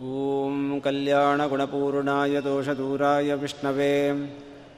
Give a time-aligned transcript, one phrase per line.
[0.00, 3.94] ॐ कल्याणगुणपूर्णाय दोषदूराय विष्णवे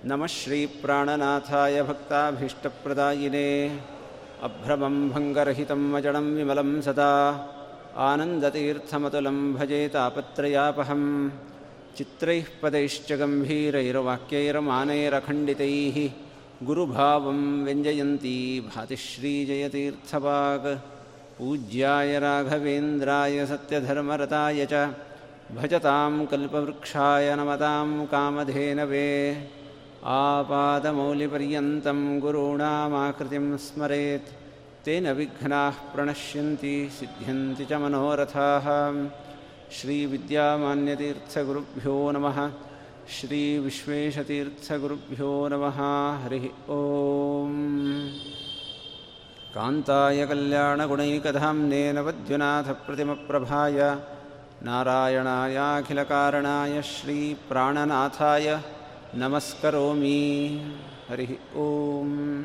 [0.09, 3.51] नमः श्रीप्राणनाथाय भक्ताभीष्टप्रदायिने
[4.49, 7.13] अभ्रमं भङ्गरहितं अजडं विमलं सदा
[8.09, 11.03] आनन्दतीर्थमतुलं भजे तापत्रयापहं
[11.97, 15.97] चित्रैः पदैश्च गम्भीरैर्वाक्यैर्मानैरखण्डितैः
[16.69, 18.37] गुरुभावं व्यञ्जयन्ती
[18.69, 20.69] भातिश्रीजयतीर्थवाग्
[21.39, 24.75] पूज्याय राघवेन्द्राय सत्यधर्मरताय च
[25.57, 29.09] भजतां कल्पवृक्षाय नमतां कामधेनवे
[30.21, 34.31] आपादमौलिपर्यन्तं गुरूणामाकृतिं स्मरेत्
[34.87, 38.67] तेन विघ्नाः प्रणश्यन्ति सिद्ध्यन्ति च मनोरथाः
[39.77, 42.39] श्रीविद्यामान्यतीर्थगुरुभ्यो नमः
[43.17, 45.79] श्रीविश्वेशतीर्थगुरुभ्यो नमः
[46.25, 46.47] हरिः
[46.77, 47.49] ॐ
[49.55, 53.79] कान्ताय कल्याणगुणैकधाम्ने नवद्युनाथप्रतिमप्रभाय
[54.65, 58.61] नारायणायाखिलकारणाय श्रीप्राणनाथाय
[59.15, 60.21] नमस्करोमि
[61.09, 62.45] हरिः ಓಂ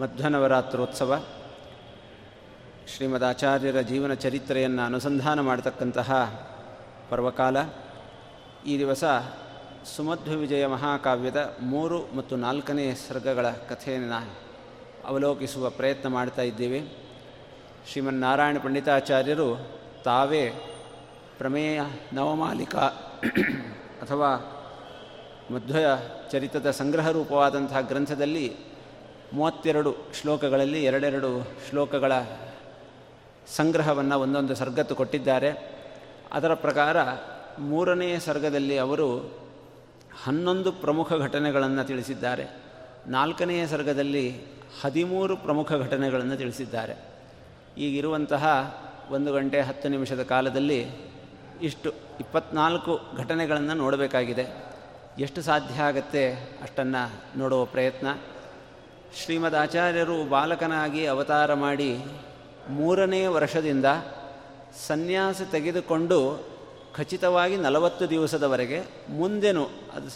[0.00, 1.22] ಮಧ್ವನವರಾತ್ರೋತ್ಸವ
[2.86, 6.40] ಶ್ರೀಮದ್ ಆಚಾರ್ಯರ ಜೀವನ ಚರಿತ್ರೆಯನ್ನು ಅನುಸಂಧಾನ ಮಾಡತಕ್ಕಂತಹ
[7.10, 7.56] ಪರ್ವಕಾಲ
[8.66, 9.04] ಈ ದಿವಸ
[9.96, 14.32] ಸುಮಧ್ವ ವಿಜಯ ಮಹಾಕಾವ್ಯದ ಮೂರು ಮತ್ತು ನಾಲ್ಕನೇ ಸರ್ಗಗಳ ಕಥೆಯನ್ನು
[15.06, 17.03] ಅವಲೋಕಿಸುವ ಪ್ರಯತ್ನ ಮಾಡ್ತಾ ಇದ್ದೇವೆ
[17.91, 19.67] ಶ್ರೀಮನ್ನಾರಾಯಣ ಪಂಡಿತಾಚಾರ್ಯರು
[20.03, 20.51] ತಾವೇ
[21.37, 21.81] ಪ್ರಮೇಯ
[22.13, 22.75] ನವಮಾಲಿಕ
[24.01, 24.51] ಅಥವಾ
[25.51, 25.75] ಮಧ್ವ
[26.31, 28.55] ಚರಿತ್ರದ ಸಂಗ್ರಹ ರೂಪವಾದಂತಹ ಗ್ರಂಥದಲ್ಲಿ
[29.33, 32.11] ಮೂವತ್ತೆರಡು ಶ್ಲೋಕಗಳಲ್ಲಿ ಎರಡೆರಡು ಶ್ಲೋಕಗಳ
[33.47, 35.49] ಸಂಗ್ರಹವನ್ನು ಒಂದೊಂದು ಸರ್ಗತ್ತು ಕೊಟ್ಟಿದ್ದಾರೆ.
[36.33, 36.97] ಅದರ ಪ್ರಕಾರ
[37.59, 39.37] ಮೂರನೇ ಸರ್ಗದಲ್ಲಿ ಅವರು
[40.23, 42.47] ಹನ್ನೊಂದು ಪ್ರಮುಖ ಘಟನೆಗಳನ್ನು ತಿಳಿಸಿದ್ದಾರೆ.
[43.07, 44.41] ನಾಲ್ಕನೆಯ ಸರ್ಗದಲ್ಲಿ
[44.81, 47.14] ಹದಿಮೂರು ಪ್ರಮುಖ ಘಟನೆಗಳನ್ನು ತಿಳಿಸಿದ್ದಾರೆ.
[47.77, 48.75] ಈಗಿರುವಂತಹ
[49.11, 50.87] ಒಂದು ಗಂಟೆ ಹತ್ತು ನಿಮಿಷದ ಕಾಲದಲ್ಲಿ
[51.61, 54.65] ಇಷ್ಟು ಇಪ್ಪತ್ನಾಲ್ಕು ಘಟನೆಗಳನ್ನು ನೋಡಬೇಕಾಗಿದೆ.
[55.19, 58.07] ಎಷ್ಟು ಸಾಧ್ಯ ಆಗತ್ತೆ ಅಷ್ಟನ್ನು ನೋಡುವ ಪ್ರಯತ್ನ.
[59.23, 61.99] ಶ್ರೀಮದ್ ಆಚಾರ್ಯರು ಬಾಲಕನಾಗಿ ಅವತಾರ ಮಾಡಿ
[62.69, 63.85] ಮೂರನೇ ವರ್ಷದಿಂದ
[64.87, 66.47] ಸನ್ಯಾಸ ತೆಗೆದುಕೊಂಡು
[66.95, 70.09] ಖಚಿತವಾಗಿ ನಲವತ್ತು ದಿವಸದವರೆಗೆ ಮುಂದೇನು ಅದು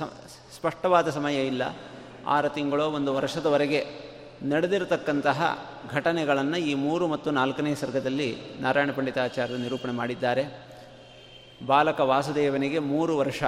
[0.55, 1.75] ಸ್ಪಷ್ಟವಾದ ಸಮಯ ಇಲ್ಲ.
[2.27, 4.08] ಆರು ತಿಂಗಳು ಒಂದು ವರ್ಷದವರೆಗೆ
[4.43, 10.45] ನಡೆದಿರತಕ್ಕಂತಹ ಘಟನೆಗಳನ್ನು ಈ ಮೂರು ಮತ್ತು ನಾಲ್ಕನೇ ಸರ್ಗದಲ್ಲಿ ನಾರಾಯಣ ಪಂಡಿತಾಚಾರ್ಯರು ನಿರೂಪಣೆ ಮಾಡಿದ್ದಾರೆ.
[11.65, 13.43] ಬಾಲಕ ವಾಸುದೇವನಿಗೆ ಮೂರು ವರ್ಷ.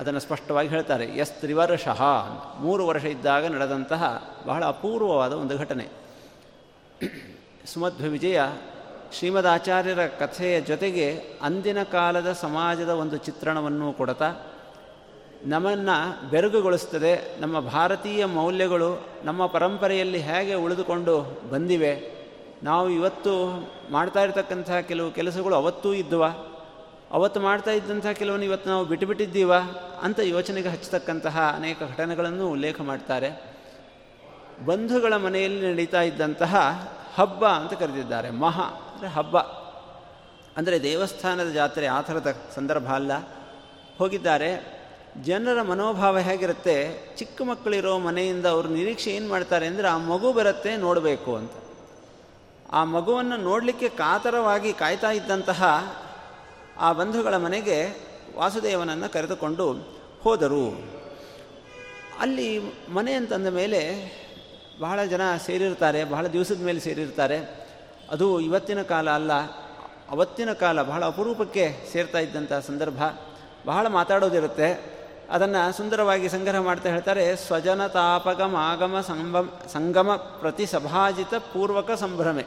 [0.00, 2.02] ಅದನ್ನು ಸ್ಪಷ್ಟವಾಗಿ ಹೇಳ್ತಾರೆ ಎಸ್ ತ್ರಿವರ್ಷಃ
[2.58, 5.88] ಮೂರು ವರ್ಷ ಇದ್ದಾಗ ನಡೆದಂತಹ ಬಹಳ ಅಪೂರ್ವವಾದ ಒಂದು ಘಟನೆ.
[7.66, 8.40] ಸುಮಧ್ವ ವಿಜಯ
[9.12, 14.53] ಶ್ರೀಮದ್ ಆಚಾರ್ಯರ ಕಥೆಯ ಜೊತೆಗೆ ಅಂದಿನ ಕಾಲದ ಸಮಾಜದ ಒಂದು ಚಿತ್ರಣವನ್ನು ಕೊಡ್ತಾ
[15.44, 17.40] ನಮ್ಮನ್ನು ಬೆರಗುಗೊಳಿಸ್ತದೆ.
[17.40, 22.14] ನಮ್ಮ ಭಾರತೀಯ ಮೌಲ್ಯಗಳು ನಮ್ಮ ಪರಂಪರೆಯಲ್ಲಿ ಹೇಗೆ ಉಳಿದುಕೊಂಡು ಬಂದಿವೆ.
[22.62, 26.24] ನಾವು ಇವತ್ತು ಮಾಡ್ತಾ ಇರತಕ್ಕಂಥ ಕೆಲವು ಕೆಲಸಗಳು ಅವತ್ತೂ ಇದ್ದುವ.
[27.10, 29.52] ಅವತ್ತು ಮಾಡ್ತಾ ಇದ್ದಂಥ ಕೆಲವನ್ನು ಇವತ್ತು ನಾವು ಬಿಟ್ಟುಬಿಟ್ಟಿದ್ದೀವ
[30.02, 33.54] ಅಂತ ಯೋಚನೆಗೆ ಹಚ್ಚತಕ್ಕಂತಹ ಅನೇಕ ಘಟನೆಗಳನ್ನು ಉಲ್ಲೇಖ ಮಾಡ್ತಾರೆ.
[34.66, 36.56] ಬಂಧುಗಳ ಮನೆಯಲ್ಲಿ ನಡೀತಾ ಇದ್ದಂತಹ
[37.14, 38.30] ಹಬ್ಬ ಅಂತ ಕರೆದಿದ್ದಾರೆ.
[38.30, 39.38] ಮಹಾ ಅಂದರೆ ಹಬ್ಬ.
[40.56, 43.12] ಅಂದರೆ ದೇವಸ್ಥಾನದ ಜಾತ್ರೆ ಆ ಥರದ ಸಂದರ್ಭ ಅಲ್ಲ.
[43.98, 44.83] ಹೋಗಿದ್ದಾರೆ.
[45.22, 46.98] ಜನರ ಮನೋಭಾವ ಹೇಗಿರುತ್ತೆ?
[47.16, 51.50] ಚಿಕ್ಕ ಮಕ್ಕಳಿರೋ ಮನೆಯಿಂದ ಅವರು ನಿರೀಕ್ಷೆ ಏನು ಮಾಡ್ತಾರೆ ಅಂದರೆ, ಆ ಮಗು ಬರುತ್ತೆ, ನೋಡಬೇಕು ಅಂತ.
[52.72, 55.64] ಆ ಮಗುವನ್ನು ನೋಡಲಿಕ್ಕೆ ಕಾತರವಾಗಿ ಕಾಯ್ತಾ ಇದ್ದಂತಹ
[56.80, 57.96] ಆ ಬಂಧುಗಳ ಮನೆಗೆ
[58.36, 59.72] ವಾಸುದೇವನನ್ನು ಕರೆದುಕೊಂಡು
[60.22, 60.94] ಹೋದರು.
[62.20, 62.58] ಅಲ್ಲಿ
[62.88, 63.80] ಮನೆ ಅಂತಂದ ಮೇಲೆ
[64.80, 67.64] ಬಹಳ ಜನ ಸೇರಿರ್ತಾರೆ, ಬಹಳ ದಿವಸದ ಮೇಲೆ ಸೇರಿರ್ತಾರೆ.
[68.10, 69.32] ಅದು ಇವತ್ತಿನ ಕಾಲ ಅಲ್ಲ,
[70.10, 73.02] ಅವತ್ತಿನ ಕಾಲ ಬಹಳ ಅಪರೂಪಕ್ಕೆ ಸೇರ್ತಾ ಇದ್ದಂಥ ಸಂದರ್ಭ.
[73.66, 74.94] ಬಹಳ ಮಾತಾಡೋದಿರುತ್ತೆ.
[75.30, 82.44] ಅದನ್ನು ಸುಂದರವಾಗಿ ಸಂಗ್ರಹ ಮಾಡ್ತಾ ಹೇಳ್ತಾರೆ ಸ್ವಜನ ತಾಪಗಮ ಆಗಮ ಸಂಭಮ ಸಂಗಮ ಪ್ರತಿ ಸಭಾಜಿತ ಪೂರ್ವಕ ಸಂಭ್ರಮೆ.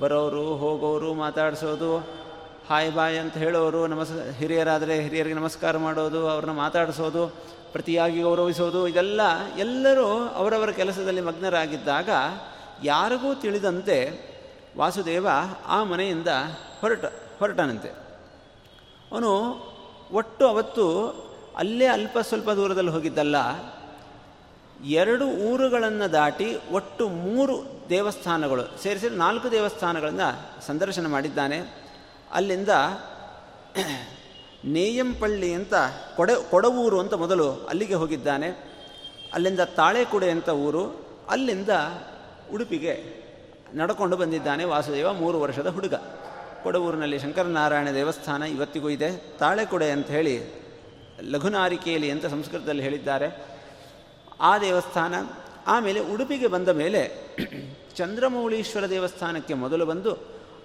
[0.00, 1.98] ಬರೋರು, ಹೋಗೋರು, ಮಾತಾಡಿಸೋದು,
[2.68, 7.28] ಹಾಯ್ ಬಾಯ್ ಅಂತ ಹೇಳೋರು, ನಮಸ್, ಹಿರಿಯರಾದರೆ ಹಿರಿಯರಿಗೆ ನಮಸ್ಕಾರ ಮಾಡೋದು, ಅವ್ರನ್ನ ಮಾತಾಡಿಸೋದು,
[7.72, 9.20] ಪ್ರತಿಯಾಗಿ ಗೌರವಿಸೋದು, ಇದೆಲ್ಲ
[9.58, 12.08] ಎಲ್ಲರೂ ಅವರವರ ಕೆಲಸದಲ್ಲಿ ಮಗ್ನರಾಗಿದ್ದಾಗ
[12.84, 14.32] ಯಾರಿಗೂ ತಿಳಿದಂತೆ
[14.78, 15.26] ವಾಸುದೇವ
[15.66, 16.28] ಆ ಮನೆಯಿಂದ
[16.80, 17.04] ಹೊರಟ,
[17.38, 17.88] ಹೊರಟನಂತೆ.
[19.12, 19.32] ಅವನು
[20.12, 21.14] ಒಟ್ಟು ಅವತ್ತು
[21.56, 23.36] ಅಲ್ಲೇ ಅಲ್ಪ ಸ್ವಲ್ಪ ದೂರದಲ್ಲಿ ಹೋಗಿದ್ದಲ್ಲ,
[24.84, 27.54] ಎರಡು ಊರುಗಳನ್ನು ದಾಟಿ ಒಟ್ಟು ಮೂರು
[27.88, 31.58] ದೇವಸ್ಥಾನಗಳು, ಸೇರಿಸಿ ನಾಲ್ಕು ದೇವಸ್ಥಾನಗಳನ್ನು ಸಂದರ್ಶನ ಮಾಡಿದ್ದಾನೆ.
[32.32, 32.68] ಅಲ್ಲಿಂದ
[34.64, 35.74] ನೇಯಂಪಳ್ಳಿ ಅಂತ
[36.16, 38.48] ಕೊಡೆ, ಕೊಡವೂರು ಅಂತ ಮೊದಲು ಅಲ್ಲಿಗೆ ಹೋಗಿದ್ದಾನೆ.
[39.32, 41.68] ಅಲ್ಲಿಂದ ತಾಳೆಕುಡೆ ಅಂತ ಊರು, ಅಲ್ಲಿಂದ
[42.54, 43.22] ಉಡುಪಿಗೆ
[43.74, 45.94] ನಡ್ಕೊಂಡು ಬಂದಿದ್ದಾನೆ ವಾಸುದೇವ, ಮೂರು ವರ್ಷದ ಹುಡುಗ.
[46.62, 49.38] ಕೊಡವೂರಿನಲ್ಲಿ ಶಂಕರನಾರಾಯಣ ದೇವಸ್ಥಾನ ಇವತ್ತಿಗೂ ಇದೆ.
[49.38, 50.61] ತಾಳೆಕುಡೆ ಅಂತ ಹೇಳಿ
[51.20, 53.44] ಲಘುನಾರಿಕೇಲಿ ಅಂತ ಸಂಸ್ಕೃತದಲ್ಲಿ ಹೇಳಿದ್ದಾರೆ?
[54.40, 55.14] ಆ ದೇವಸ್ಥಾನ,
[55.66, 57.10] ಆಮೇಲೆ ಉಡುಪಿಗೆ ಬಂದ ಮೇಲೆ
[57.96, 60.16] ಚಂದ್ರಮೌಳೀಶ್ವರ ದೇವಸ್ಥಾನಕ್ಕೆ ಮೊದಲು ಬಂದು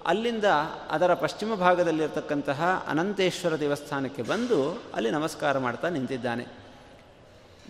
[0.06, 0.44] ಅಲ್ಲಿಂದ
[0.90, 6.68] ಅದರ ಪಶ್ಚಿಮ ಭಾಗದಲ್ಲಿರ್ತಕ್ಕಂತಹ ಅನಂತೇಶ್ವರ ದೇವಸ್ಥಾನಕ್ಕೆ ಬಂದು ಅಲ್ಲಿ ನಮಸ್ಕಾರ ಮಾಡ್ತಾ ನಿಂತಿದ್ದಾನೆ.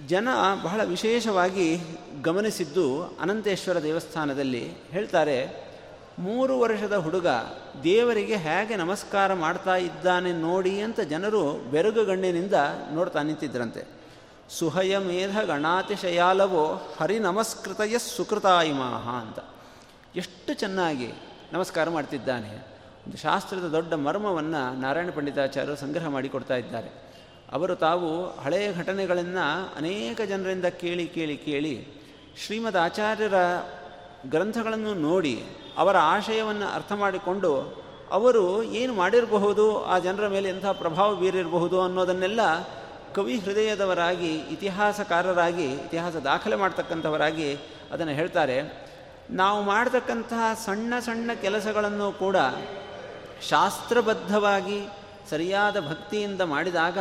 [0.07, 0.29] ಜನ
[0.63, 1.79] ಬಹಳ ವಿಶೇಷವಾಗಿ
[2.23, 5.68] ಗಮನಿಸಿದ್ದು ಅನಂತೇಶ್ವರ ದೇವಸ್ಥಾನದಲ್ಲಿ ಹೇಳ್ತಾರೆ
[6.19, 7.27] ಮೂರು ವರ್ಷದ ಹುಡುಗ
[7.85, 12.55] ದೇವರಿಗೆ ಹೇಗೆ ನಮಸ್ಕಾರ ಮಾಡ್ತಾ ಇದ್ದಾನೆ ನೋಡಿ ಅಂತ ಜನರು ಬೆರಗುಗಣ್ಣಿನಿಂದ
[12.93, 13.85] ನೋಡ್ತಾ ನಿಂತಿದ್ರಂತೆ.
[14.51, 19.39] ಸುಹಯ ಮೇಧ ಗಣಾತಿಶಯಾಲವೋ ಹರಿ ನಮಸ್ಕೃತಯ ಸುಕೃತಾಯಿಮಾಹ ಅಂತ.
[20.17, 21.13] ಎಷ್ಟು ಚೆನ್ನಾಗಿ
[21.53, 22.51] ನಮಸ್ಕಾರ ಮಾಡ್ತಿದ್ದಾನೆ.
[23.07, 27.09] ಒಂದು ಶಾಸ್ತ್ರದ ದೊಡ್ಡ ಮರ್ಮವನ್ನು ನಾರಾಯಣ ಪಂಡಿತಾಚಾರ್ಯರು ಸಂಗ್ರಹ ಮಾಡಿಕೊಡ್ತಾ ಇದ್ದಾರೆ.
[27.53, 31.89] ಅವರು ತಾವು ಹಳೆಯ ಘಟನೆಗಳನ್ನು ಅನೇಕ ಜನರಿಂದ ಕೇಳಿ ಕೇಳಿ ಕೇಳಿ
[32.47, 33.35] ಶ್ರೀಮದ್ ಆಚಾರ್ಯರ
[34.27, 35.45] ಗ್ರಂಥಗಳನ್ನು ನೋಡಿ
[35.79, 42.41] ಅವರ ಆಶಯವನ್ನು ಅರ್ಥ ಮಾಡಿಕೊಂಡು ಅವರು ಏನು ಮಾಡಿರಬಹುದು, ಆ ಜನರ ಮೇಲೆ ಎಂಥ ಪ್ರಭಾವ ಬೀರಿರಬಹುದು ಅನ್ನೋದನ್ನೆಲ್ಲ
[43.15, 47.55] ಕವಿ ಹೃದಯದವರಾಗಿ, ಇತಿಹಾಸಕಾರರಾಗಿ, ಇತಿಹಾಸ ದಾಖಲೆ ಮಾಡ್ತಕ್ಕಂಥವರಾಗಿ
[47.93, 48.89] ಅದನ್ನು ಹೇಳ್ತಾರೆ.
[49.31, 52.37] ನಾವು ಮಾಡ್ತಕ್ಕಂತಹ ಸಣ್ಣ ಸಣ್ಣ ಕೆಲಸಗಳನ್ನು ಕೂಡ
[53.49, 54.89] ಶಾಸ್ತ್ರಬದ್ಧವಾಗಿ,
[55.31, 56.99] ಸರಿಯಾದ ಭಕ್ತಿಯಿಂದ ಮಾಡಿದಾಗ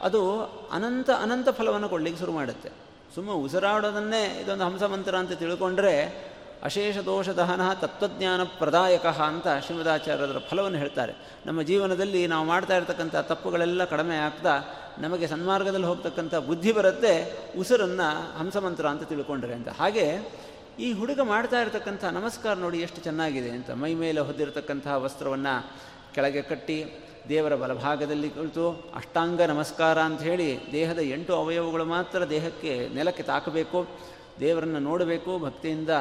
[0.00, 0.42] ಅದು
[0.72, 2.68] ಅನಂತ ಅನಂತ ಫಲವನ್ನು ಕೊಡಲಿಕ್ಕೆ ಶುರು ಮಾಡುತ್ತೆ.
[3.14, 6.27] ಸುಮ್ಮ ಉಸಿರಾಡೋದನ್ನೇ ಇದೊಂದು ಹಂಸಮಂತ್ರ ಅಂತ ತಿಳ್ಕೊಂಡ್ರೆ
[6.66, 11.12] ಅಶೇಷ ದೋಷ ದಹನ ತತ್ವಜ್ಞಾನ ಪ್ರದಾಯಕ ಅಂತ ಶ್ರೀಮದಾಚಾರ್ಯರ ಫಲವನ್ನು ಹೇಳ್ತಾರೆ.
[11.46, 14.54] ನಮ್ಮ ಜೀವನದಲ್ಲಿ ನಾವು ಮಾಡ್ತಾ ಇರ್ತಕ್ಕಂಥ ತಪ್ಪುಗಳೆಲ್ಲ ಕಡಿಮೆ ಆಗ್ತಾ
[15.04, 17.12] ನಮಗೆ ಸನ್ಮಾರ್ಗದಲ್ಲಿ ಹೋಗ್ತಕ್ಕಂಥ ಬುದ್ಧಿ ಬರುತ್ತೆ,
[17.60, 18.08] ಉಸಿರನ್ನು
[18.38, 19.68] ಹಂಸಮಂತ್ರ ಅಂತ ತಿಳ್ಕೊಂಡ್ರೆ ಅಂತ.
[19.80, 20.06] ಹಾಗೆ
[20.78, 23.70] ಈ ಹುಡುಗ ಮಾಡ್ತಾ ಇರತಕ್ಕಂಥ ನಮಸ್ಕಾರ ನೋಡಿ ಎಷ್ಟು ಚೆನ್ನಾಗಿದೆ ಅಂತ.
[23.82, 25.54] ಮೈ ಮೇಲೆ ಹೊದ್ದಿರತಕ್ಕಂತಹ ವಸ್ತ್ರವನ್ನು
[26.14, 26.78] ಕೆಳಗೆ ಕಟ್ಟಿ
[27.28, 33.80] ದೇವರ ಬಲಭಾಗದಲ್ಲಿ ಕುಳಿತು ಅಷ್ಟಾಂಗ ನಮಸ್ಕಾರ ಅಂತ ಹೇಳಿ ದೇಹದ ಎಂಟು ಅವಯವಗಳು ಮಾತ್ರ ದೇಹಕ್ಕೆ ನೆಲಕ್ಕೆ ತಾಕಬೇಕು,
[34.40, 35.92] ದೇವರನ್ನು ನೋಡಬೇಕು, ಭಕ್ತಿಯಿಂದ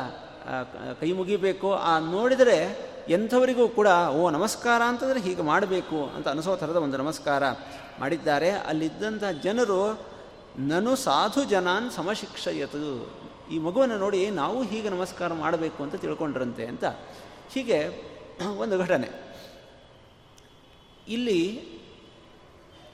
[1.02, 1.74] ಕೈ ಮುಗಿಬೇಕು.
[1.74, 7.44] ಆ, ನೋಡಿದರೆ ಎಂಥವರಿಗೂ ಕೂಡ, ಓ, ನಮಸ್ಕಾರ ಅಂತಂದರೆ ಹೀಗೆ ಮಾಡಬೇಕು ಅಂತ ಅನಿಸೋ ಥರದ ಒಂದು ನಮಸ್ಕಾರ
[8.00, 8.50] ಮಾಡಿದ್ದಾರೆ.
[8.50, 10.06] ಅಲ್ಲಿದ್ದಂಥ ಜನರು,
[10.58, 13.14] ನನು ಸಾಧು ಜನಾನ್ ಸಮಶಿಕ್ಷಯತು.
[13.52, 16.86] ಈ ಮಗುವನ್ನು ನೋಡಿ ನಾವು ಹೀಗೆ ನಮಸ್ಕಾರ ಮಾಡಬೇಕು ಅಂತ ತಿಳ್ಕೊಂಡ್ರಂತೆ ಅಂತ.
[17.54, 18.04] ಹೀಗೆ
[18.58, 19.10] ಒಂದು ಘಟನೆ.
[21.08, 21.78] ಇಲ್ಲಿ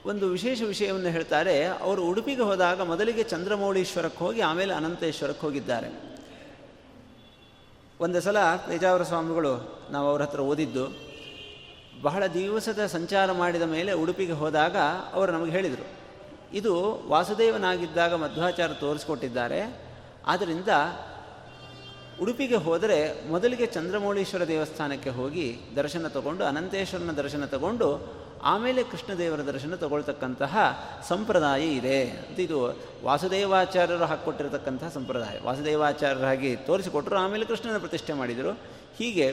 [0.06, 1.64] ಒಂದು ವಿಶೇಷ ವಿಷಯವನ್ನು ಹೇಳ್ತಾರೆ.
[1.64, 6.13] ಅವರು ಉಡುಪಿಗೆ ಹೋದಾಗ ಮೊದಲಿಗೆ ಚಂದ್ರಮೌಳೀಶ್ವರಕ್ಕೆ ಹೋಗಿ, ಆಮೇಲೆ ಅನಂತೇಶ್ವರಕ್ಕೆ ಹೋಗಿದ್ದಾರೆ.
[8.04, 9.52] ಒಂದು ಸಲ ಪೇಜಾವರ ಸ್ವಾಮಿಗಳು
[9.90, 10.84] ನಾವು ಅವ್ರ ಹತ್ರ ಓದಿದ್ದು,
[12.02, 14.76] ಬಹಳ ದಿವಸದ ಸಂಚಾರ ಮಾಡಿದ ಮೇಲೆ ಉಡುಪಿಗೆ ಹೋದಾಗ
[15.12, 15.84] ಅವರು ನಮಗೆ ಹೇಳಿದರು,
[16.60, 16.72] ಇದು
[17.08, 19.60] ವಾಸುದೇವನಾಗಿದ್ದಾಗ ಮಧ್ವಾಚಾರ ತೋರಿಸ್ಕೊಟ್ಟಿದ್ದಾರೆ
[20.26, 20.72] ಆದ್ದರಿಂದ
[22.22, 22.98] ಉಡುಪಿಗೆ ಹೋದರೆ
[23.28, 25.46] ಮೊದಲಿಗೆ ಚಂದ್ರಮೌಳೀಶ್ವರ ದೇವಸ್ಥಾನಕ್ಕೆ ಹೋಗಿ
[25.76, 27.88] ದರ್ಶನ ತಗೊಂಡು, ಅನಂತೇಶ್ವರನ ದರ್ಶನ ತಗೊಂಡು
[28.44, 30.58] ಆಮೇಲೆ ಕೃಷ್ಣದೇವರ ದರ್ಶನ ತಗೊಳ್ತಕ್ಕಂತಹ
[31.08, 32.10] ಸಂಪ್ರದಾಯ ಇದೆ.
[32.10, 35.40] ಅಂತ ಇದು ವಾಸುದೇವಾಚಾರ್ಯರು ಹಾಕ್ಕೊಟ್ಟಿರತಕ್ಕಂತಹ ಸಂಪ್ರದಾಯ.
[35.44, 38.50] ವಾಸುದೇವಾಚಾರ್ಯರಾಗಿ ತೋರಿಸಿಕೊಟ್ಟರು ಆಮೇಲೆ ಕೃಷ್ಣನ ಪ್ರತಿಷ್ಠೆ ಮಾಡಿದರು.
[38.96, 39.26] ಹೀಗೆ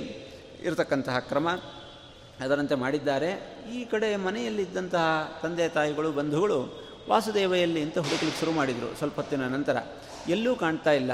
[0.64, 1.50] ಇರತಕ್ಕಂತಹ ಕ್ರಮ
[2.40, 3.58] ಅದರಂತೆ ಮಾಡಿದ್ದಾರೆ.
[3.74, 9.78] ಈ ಕಡೆ ಮನೆಯಲ್ಲಿದ್ದಂತಹ ತಂದೆ ತಾಯಿಗಳು, ಬಂಧುಗಳು ವಾಸುದೇವೆಯಲ್ಲಿ ಅಂತ ಹುಡುಕಲಿಕ್ಕೆ ಶುರು ಮಾಡಿದರು ಸ್ವಲ್ಪ ಹೊತ್ತಿನ ನಂತರ.
[10.28, 11.12] ಎಲ್ಲೂ ಕಾಣ್ತಾ ಇಲ್ಲ.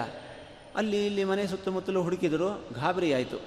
[0.75, 3.41] ಅಲ್ಲಿ ಇಲ್ಲಿ ಮನೆ ಸುತ್ತಮುತ್ತಲೂ ಹುಡುಕಿದರು, ಗಾಬರಿ ಆಯಿತು.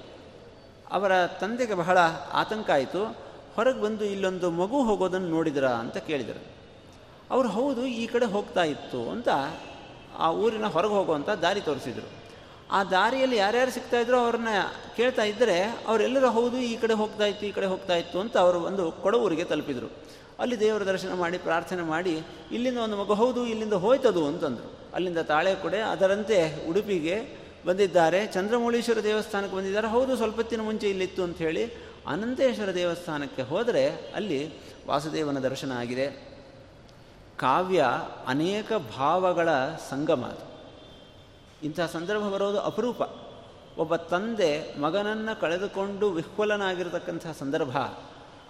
[0.91, 1.97] ಅವರ ತಂದೆಗೆ ಬಹಳ
[2.31, 3.30] ಆತಂಕ ಆಯಿತು.
[3.55, 6.41] ಹೊರಗೆ ಬಂದು ಇಲ್ಲೊಂದು ಮಗು ಹೋಗೋದನ್ನು ನೋಡಿದ್ರ ಅಂತ ಕೇಳಿದರು.
[7.31, 9.29] ಅವರು ಹೌದು, ಈ ಕಡೆ ಹೋಗ್ತಾ ಇತ್ತು ಅಂತ
[10.17, 12.09] ಆ ಊರಿನ ಹೊರಗೆ ಹೋಗುವಂಥ ದಾರಿ ತೋರಿಸಿದರು.
[12.71, 14.47] ಆ ದಾರಿಯಲ್ಲಿ ಯಾರ್ಯಾರು ಸಿಗ್ತಾಯಿದ್ರು ಅವ್ರನ್ನ
[14.97, 18.91] ಕೇಳ್ತಾ ಇದ್ದರೆ ಅವರೆಲ್ಲರೂ ಹೌದು, ಈ ಕಡೆ ಹೋಗ್ತಾ ಇತ್ತು, ಈ ಕಡೆ ಹೋಗ್ತಾ ಇತ್ತು ಅಂತ ಅವರು ಒಂದು
[18.91, 19.89] ಕೊಡವೂರಿಗೆ ತಲುಪಿದರು.
[20.39, 22.19] ಅಲ್ಲಿ ದೇವರ ದರ್ಶನ ಮಾಡಿ, ಪ್ರಾರ್ಥನೆ ಮಾಡಿ,
[22.51, 24.69] ಇಲ್ಲಿಂದ ಒಂದು ಮಗು ಹೌದು, ಇಲ್ಲಿಂದ ಹೋಯ್ತದು ಅಂತಂದರು.
[24.93, 28.27] ಅಲ್ಲಿಂದ ತಾಳೆ ಕೊಡೆ, ಅದರಂತೆ ಉಡುಪಿಗೆ ಬಂದಿದ್ದಾರೆ.
[28.27, 29.87] ಚಂದ್ರಮೌಳೀಶ್ವರ ದೇವಸ್ಥಾನಕ್ಕೆ ಬಂದಿದ್ದಾರೆ.
[29.87, 34.53] ಹೌದು ಸ್ವಲ್ಪತ್ತಿನ ಮುಂಚೆ ಇಲ್ಲಿತ್ತು ಅಂತ ಹೇಳಿ ಅನಂತೇಶ್ವರ ದೇವಸ್ಥಾನಕ್ಕೆ ಹೋದರೆ ಅಲ್ಲಿ
[34.87, 36.31] ವಾಸುದೇವನ ದರ್ಶನ ಆಗಿದೆ.
[37.37, 37.85] ಕಾವ್ಯ
[38.27, 39.49] ಅನೇಕ ಭಾವಗಳ
[39.89, 40.51] ಸಂಗಮ ಅದು.
[41.65, 43.01] ಇಂತಹ ಸಂದರ್ಭ ಬರೋದು ಅಪರೂಪ.
[43.77, 47.77] ಒಬ್ಬ ತಂದೆ ಮಗನನ್ನು ಕಳೆದುಕೊಂಡು ವಿಹ್ವಲನಾಗಿರತಕ್ಕಂಥ ಸಂದರ್ಭ.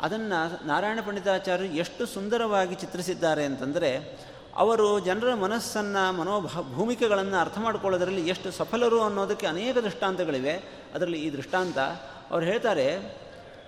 [0.01, 4.19] ಅದನ್ನು ನಾರಾಯಣ ಪಂಡಿತಾಚಾರ್ಯರು ಎಷ್ಟು ಸುಂದರವಾಗಿ ಚಿತ್ರಿಸಿದ್ದಾರೆ ಅಂತಂದರೆ,
[4.55, 10.53] ಅವರು ಜನರ ಮನಸ್ಸನ್ನು, ಮನೋಭಾ, ಭೂಮಿಕೆಗಳನ್ನು ಅರ್ಥ ಮಾಡ್ಕೊಳ್ಳೋದರಲ್ಲಿ ಎಷ್ಟು ಸಫಲರು ಅನ್ನೋದಕ್ಕೆ ಅನೇಕ ದೃಷ್ಟಾಂತಗಳಿವೆ.
[10.95, 11.77] ಅದರಲ್ಲಿ ಈ ದೃಷ್ಟಾಂತ,
[12.31, 13.20] ಅವ್ರು ಹೇಳ್ತಾರೆ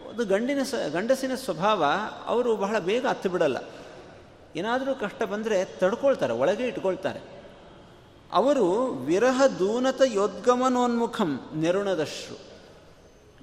[0.10, 1.83] ಒಂದು ಗಂಡಿನ ಸ, ಗಂಡಸಿನ ಸ್ವಭಾವ
[2.25, 3.57] ಅವರು ಬಹಳ ಬೇಗ ಹತ್ತು ಬಿಡಲ್ಲ.
[4.55, 7.19] ಏನಾದರೂ ಕಷ್ಟ ಬಂದರೆ ತಡ್ಕೊಳ್ತಾರೆ, ಒಳಗೆ ಇಟ್ಕೊಳ್ತಾರೆ.
[8.33, 12.53] ಅವರು ವಿರಹ ದೂನತ ಯೋದ್ಗಮನೋನ್ಮುಖಂ ನೆರುಣದಶ್ರು.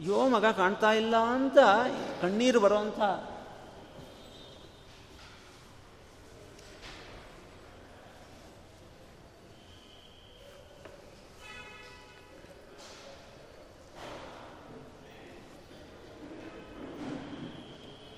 [0.05, 1.59] ಯೋ ಮಗ ಕಾಣ್ತಾ ಇಲ್ಲ ಅಂತ
[2.23, 3.01] ಕಣ್ಣೀರು ಬರುವಂಥ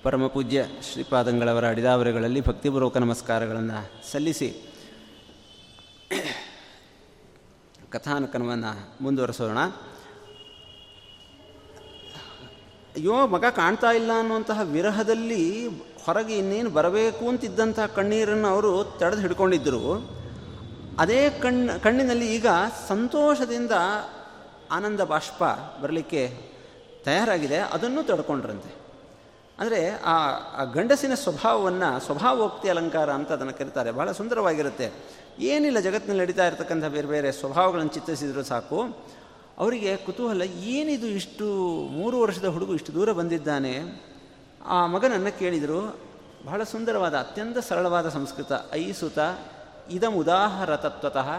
[0.02, 3.78] ಪರಮಪೂಜ್ಯ ಶ್ರೀಪಾದಂಗಳವರ ಅಡಿದಾವರೆಗಳಲ್ಲಿ ಭಕ್ತಿಪೂರ್ವಕ ನಮಸ್ಕಾರಗಳನ್ನು
[4.10, 4.48] ಸಲ್ಲಿಸಿ
[7.90, 9.58] ಕಥಾನಕನವನ್ನು ಮುಂದುವರೆಸೋಣ.
[12.96, 15.66] ಅಯ್ಯೋ, ಮಗ ಕಾಣ್ತಾ ಇಲ್ಲ ಅನ್ನುವಂತಹ ವಿರಹದಲ್ಲಿ
[16.04, 19.82] ಹೊರಗೆ ಇನ್ನೇನು ಬರಬೇಕು ಅಂತಿದ್ದಂತಹ ಕಣ್ಣೀರನ್ನು ಅವರು ತಡೆದು ಹಿಡ್ಕೊಂಡಿದ್ದರು.
[20.98, 22.46] ಅದೇ ಕಣ್ಣು ಕಣ್ಣಿನಲ್ಲಿ ಈಗ
[22.88, 23.72] ಸಂತೋಷದಿಂದ
[24.70, 25.42] ಆನಂದ ಬಾಷ್ಪ
[25.82, 26.22] ಬರಲಿಕ್ಕೆ
[27.04, 28.81] ತಯಾರಾಗಿದೆ, ಅದನ್ನು ತಡ್ಕೊಂಡ್ರಂತೆ.
[29.58, 33.90] ಅಂದರೆ ಆ ಗಂಡಸಿನ ಸ್ವಭಾವವನ್ನು ಸ್ವಭಾವೋಕ್ತಿ ಅಲಂಕಾರ ಅಂತ ಅದನ್ನು ಕರೀತಾರೆ.
[33.90, 34.92] ಬಹಳ ಸುಂದರವಾಗಿರುತ್ತೆ.
[35.38, 38.98] ಏನಿಲ್ಲ ಜಗತ್ತಿನಲ್ಲಿ ನಡೀತಾ ಇರತಕ್ಕಂಥ ಬೇರೆ ಬೇರೆ ಸ್ವಭಾವಗಳನ್ನು ಚಿತ್ರಿಸಿದರೂ ಸಾಕು.
[39.58, 41.44] ಅವರಿಗೆ ಕುತೂಹಲ, ಏನಿದು ಇಷ್ಟು
[41.88, 44.02] ಮೂರು ವರ್ಷದ ಹುಡುಗ ಇಷ್ಟು ದೂರ ಬಂದಿದ್ದಾನೆ?
[44.66, 45.98] ಆ ಮಗನನ್ನು ಕೇಳಿದರು,
[46.44, 49.18] ಬಹಳ ಸುಂದರವಾದ, ಅತ್ಯಂತ ಸರಳವಾದ ಸಂಸ್ಕೃತ, ಐಸುತ
[49.90, 51.30] ಇದಮುದಾಹರ ತತ್ವತಃ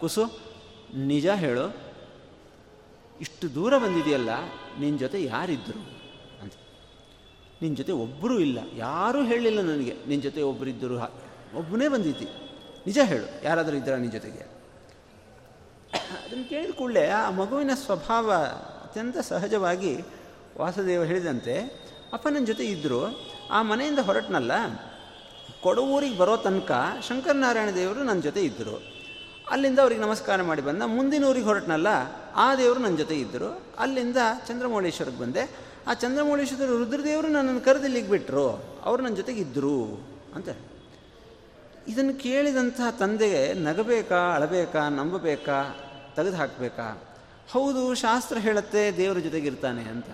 [0.00, 0.40] ಕುಸು,
[0.96, 1.76] ನಿಜ ಹೇಳು,
[3.20, 4.30] ಇಷ್ಟು ದೂರ ಬಂದಿದೆಯಲ್ಲ
[4.80, 5.99] ನಿನ್ನ ಜೊತೆ ಯಾರಿದ್ದರು
[7.62, 8.58] ನಿನ್ನ ಜೊತೆ ಒಬ್ಬರೂ ಇಲ್ಲ.
[8.76, 9.96] ಯಾರೂ ಹೇಳಿಲ್ಲ ನನಗೆ.
[10.08, 10.98] ನಿನ್ನ ಜೊತೆ ಒಬ್ಬರಿದ್ದರು
[11.58, 12.24] ಒಬ್ಬನೇ ಬಂದಿದ್ದಿ.
[12.86, 13.44] ನಿಜ ಹೇಳು.
[13.44, 14.60] ಯಾರಾದರೂ ಇದ್ದರ ನಿನ್ನ ಜೊತೆಗೆ?
[16.24, 18.32] ಅದನ್ನು ಕೇಳಿದ ಕೂಡಲೇ ಆ ಮಗುವಿನ ಸ್ವಭಾವ
[18.82, 19.98] ಅತ್ಯಂತ ಸಹಜವಾಗಿ
[20.58, 21.58] ವಾಸುದೇವ ಹೇಳಿದಂತೆ,
[22.12, 24.52] ಅಪ್ಪ ನನ್ನ ಜೊತೆ ಇದ್ದರು ಆ ಮನೆಯಿಂದ ಹೊರಟನಲ್ಲ.
[25.62, 26.72] ಕೊಡವೂರಿಗೆ ಬರೋ ತನಕ
[27.08, 28.82] ಶಂಕರನಾರಾಯಣ ದೇವರು ನನ್ನ ಜೊತೆ ಇದ್ದರು
[29.50, 30.82] ಅಲ್ಲಿಂದ ಅವ್ರಿಗೆ ನಮಸ್ಕಾರ ಮಾಡಿ ಬಂದ.
[30.82, 31.86] ಮುಂದಿನ ಊರಿಗೆ ಹೊರಟನಲ್ಲ.
[32.34, 34.16] ಆ ದೇವರು ನನ್ನ ಜೊತೆ ಇದ್ದರು ಅಲ್ಲಿಂದ
[34.48, 35.69] ಚಂದ್ರಮೌಳೇಶ್ವರಕ್ಕೆ ಬಂದೆ.
[35.86, 40.48] ಆ ಚಂದ್ರಮೌಳೇಶ್ವರ ರುದ್ರದೇವರು ನನ್ನನ್ನು ಕರೆದಿಲ್ಲಿಗೆ ಬಿಟ್ಟರು ಅವರು ನನ್ನ ಜೊತೆಗೆ ಇದ್ದರು ಅಂತ
[41.88, 45.76] ಇದನ್ನು ಕೇಳಿದಂಥ ತಂದೆಗೆ ನಗಬೇಕಾ, ಅಳಬೇಕಾ, ನಂಬಬೇಕಾ
[46.16, 47.02] ತೆಗೆದು ಹಾಕಬೇಕಾ
[47.52, 50.06] ಹೌದು, ಶಾಸ್ತ್ರ ಹೇಳುತ್ತೆ, ದೇವರ ಜೊತೆಗಿರ್ತಾನೆ ಅಂತ.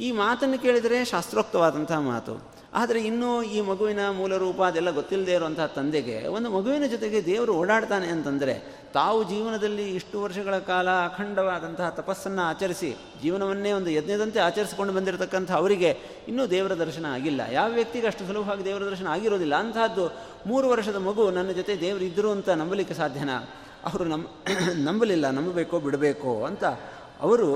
[0.00, 2.34] ಈ ಮಾತನ್ನು ಕೇಳಿದರೆ ಶಾಸ್ತ್ರೋಕ್ತವಾದಂತಹ ಮಾತು.
[2.74, 8.06] ಆದರೆ ಇನ್ನೂ ಈ ಮಗುವಿನ ಮೂಲ ರೂಪ ಅದೆಲ್ಲ ಗೊತ್ತಿಲ್ಲದೆ ಇರುವಂತಹ ತಂದೆಗೆ ಒಂದು ಮಗುವಿನ ಜೊತೆಗೆ ದೇವರು ಓಡಾಡ್ತಾನೆ
[8.06, 15.98] ಅಂತಂದರೆ ತಾವು ಜೀವನದಲ್ಲಿ ಇಷ್ಟು ವರ್ಷಗಳ ಕಾಲ ಅಖಂಡವಾದಂತಹ ತಪಸ್ಸನ್ನು ಆಚರಿಸಿ ಜೀವನವನ್ನೇ ಒಂದು ಯಜ್ಞದಂತೆ ಆಚರಿಸಿಕೊಂಡು ಬಂದಿರತಕ್ಕಂಥ ಅವರಿಗೆ
[16.28, 17.40] ಇನ್ನೂ ದೇವರ ದರ್ಶನ ಆಗಿಲ್ಲ.
[17.52, 19.54] ಯಾವ ವ್ಯಕ್ತಿಗೆ ಅಷ್ಟು ಸುಲಭವಾಗಿ ದೇವರ ದರ್ಶನ ಆಗಿರೋದಿಲ್ಲ.
[19.54, 20.12] ಅಂತಹದ್ದು
[20.46, 23.30] ಮೂರು ವರ್ಷದ ಮಗು ನನ್ನ ಜೊತೆ ದೇವರು ಇದ್ದರು ಅಂತ ನಂಬಲಿಕ್ಕೆ ಸಾಧ್ಯನ?
[23.84, 24.26] ಅವರು ನಂಬ
[24.76, 25.30] ನಂಬಲಿಲ್ಲ.
[25.30, 26.64] ನಂಬಬೇಕೋ, ಬಿಡಬೇಕೋ ಅಂತ
[27.20, 27.48] ಅವರು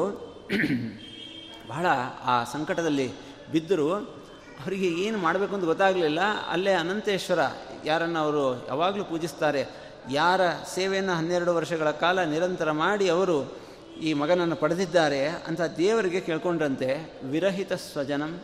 [1.68, 1.86] ಬಹಳ
[2.24, 3.12] ಆ ಸಂಕಟದಲ್ಲಿ
[3.52, 4.17] ಬಿದ್ದರು
[4.60, 6.18] ಅವರಿಗೆ ಏನು ಮಾಡಬೇಕು ಅಂತ ಗೊತ್ತಾಗಲಿಲ್ಲ.
[6.48, 7.38] ಅಲ್ಲೇ ಅನಂತೇಶ್ವರ
[7.84, 9.66] ಯಾರನ್ನು ಅವರು ಯಾವಾಗಲೂ ಪೂಜಿಸ್ತಾರೆ.
[10.10, 10.40] ಯಾರ
[10.74, 13.58] ಸೇವೆಯನ್ನು ಹನ್ನೆರಡು ವರ್ಷಗಳ ಕಾಲ ನಿರಂತರ ಮಾಡಿ ಅವರು
[14.02, 18.40] ಈ ಮಗನನ್ನು ಪಡೆದಿದ್ದಾರೆ ಅಂತ ದೇವರಿಗೆ ಕೇಳ್ಕೊಂಡ್ರಂತೆ, ವಿರಹಿತ ಸ್ವಜನಂ.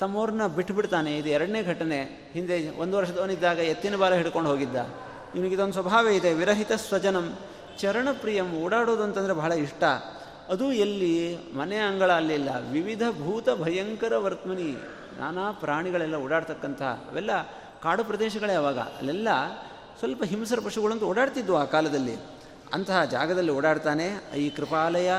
[0.00, 2.30] ತಮ್ಮವ್ರನ್ನ ಬಿಟ್ಟುಬಿಡ್ತಾನೆ ಇದು ಎರಡನೇ ಘಟನೆ.
[2.32, 4.76] ಹಿಂದೆ ಒಂದು ವರ್ಷದವನಿದ್ದಾಗ ಎತ್ತಿನ ಬಾಲ ಹಿಡ್ಕೊಂಡು ಹೋಗಿದ್ದ.
[5.34, 7.38] ಇವನಿಗಿದೊಂದು ಸ್ವಭಾವ ಇದೆ, ವಿರಹಿತ ಸ್ವಜನಂ.
[7.78, 9.84] ಚರಣಪ್ರಿಯಂ ಓಡಾಡೋದು ಅಂತಂದರೆ ಬಹಳ ಇಷ್ಟ.
[10.48, 11.38] ಅದು ಎಲ್ಲಿ?
[11.54, 12.48] ಮನೆ ಅಂಗಳ ಅಲ್ಲಿಲ್ಲ.
[12.72, 14.76] ವಿವಿಧ ಭೂತ ಭಯಂಕರ ವರ್ತಮನಿ.
[15.18, 17.30] ನಾನಾ ಪ್ರಾಣಿಗಳೆಲ್ಲ ಓಡಾಡ್ತಕ್ಕಂಥ ಅವೆಲ್ಲ
[17.82, 18.78] ಕಾಡು ಪ್ರದೇಶಗಳೇ ಅವಾಗ.
[18.78, 19.28] ಅಲ್ಲೆಲ್ಲ
[19.98, 22.16] ಸ್ವಲ್ಪ ಹಿಂಸರ ಪಶುಗಳಂತೂ ಓಡಾಡ್ತಿದ್ವು ಆ ಕಾಲದಲ್ಲಿ.
[22.72, 25.12] ಅಂತಹ ಜಾಗದಲ್ಲಿ ಓಡಾಡ್ತಾನೆ, ಈ ಕೃಪಾಲಯ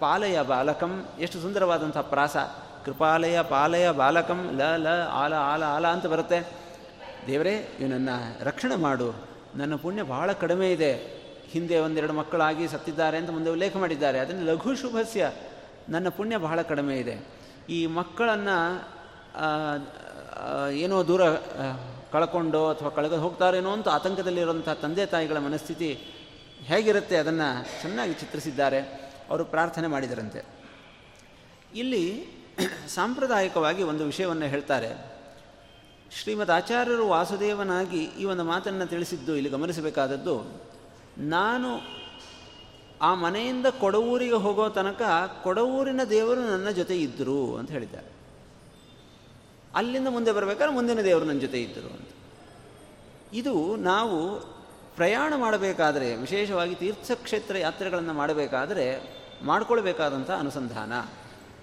[0.00, 2.36] ಪಾಲಯ ಬಾಲಕಂ, ಎಷ್ಟು ಸುಂದರವಾದಂಥ ಪ್ರಾಸ.
[2.84, 6.52] ಕೃಪಾಲಯ ಪಾಲಯ ಬಾಲಕಂ, ಲ ಲ, ಆಲ ಆಲ ಆಲ ಅಂತ ಬರುತ್ತೆ.
[7.26, 9.14] ದೇವರೇ ಇವನನ್ನು ರಕ್ಷಣೆ ಮಾಡು.
[9.54, 11.22] ನನ್ನ ಪುಣ್ಯ ಬಹಳ ಕಡಿಮೆ ಇದೆ.
[11.48, 14.18] ಹಿಂದೆ ಒಂದೆರಡು ಮಕ್ಕಳಾಗಿ ಸತ್ತಿದ್ದಾರೆ ಅಂತ ಮುಂದೆ ಉಲ್ಲೇಖ ಮಾಡಿದ್ದಾರೆ.
[14.18, 15.30] ಅದನ್ನು ಲಘು ಶುಭಸ್ಯ.
[15.88, 17.26] ನನ್ನ ಪುಣ್ಯ ಬಹಳ ಕಡಿಮೆ ಇದೆ.
[17.68, 18.88] ಈ ಮಕ್ಕಳನ್ನು
[20.72, 21.30] ಏನೋ ದೂರ
[22.12, 25.88] ಕಳ್ಕೊಂಡು ಅಥವಾ ಕಳೆದು ಹೋಗ್ತಾರೇನೋ ಅಂತ ಆತಂಕದಲ್ಲಿರುವಂಥ ತಂದೆ ತಾಯಿಗಳ ಮನಸ್ಥಿತಿ
[26.62, 28.80] ಹೇಗಿರುತ್ತೆ ಅದನ್ನು ಚೆನ್ನಾಗಿ ಚಿತ್ರಿಸಿದ್ದಾರೆ.
[29.30, 30.44] ಅವರು ಪ್ರಾರ್ಥನೆ ಮಾಡಿದರಂತೆ.
[31.74, 32.04] ಇಲ್ಲಿ
[32.88, 34.90] ಸಾಂಪ್ರದಾಯಿಕವಾಗಿ ಒಂದು ವಿಷಯವನ್ನು ಹೇಳ್ತಾರೆ.
[36.22, 40.36] ಶ್ರೀಮದ್ ಆಚಾರ್ಯರು ವಾಸುದೇವನಾಗಿ ಈ ಒಂದು ಮಾತನ್ನು ತಿಳಿಸಿದ್ದು, ಇಲ್ಲಿ ಗಮನಿಸಬೇಕಾದದ್ದು,
[41.18, 41.70] ನಾನು
[43.02, 45.02] ಆ ಮನೆಯಿಂದ ಕೊಡವೂರಿಗೆ ಹೋಗೋ ತನಕ
[45.42, 48.11] ಕೊಡವೂರಿನ ದೇವರು ನನ್ನ ಜೊತೆ ಇದ್ದರು ಅಂತ ಹೇಳಿದ್ದಾರೆ.
[49.74, 52.10] ಅಲ್ಲಿಂದ ಮುಂದೆ ಬರಬೇಕಾದ್ರೆ ಮುಂದಿನ ದೇವರು ನನ್ನ ಜೊತೆ ಇದ್ದರು ಅಂತ.
[53.32, 54.18] ಇದು ನಾವು
[54.96, 58.86] ಪ್ರಯಾಣ ಮಾಡಬೇಕಾದರೆ, ವಿಶೇಷವಾಗಿ ತೀರ್ಥಕ್ಷೇತ್ರ ಯಾತ್ರೆಗಳನ್ನು ಮಾಡಬೇಕಾದರೆ
[59.42, 60.92] ಮಾಡಿಕೊಳ್ಬೇಕಾದಂಥ ಅನುಸಂಧಾನ.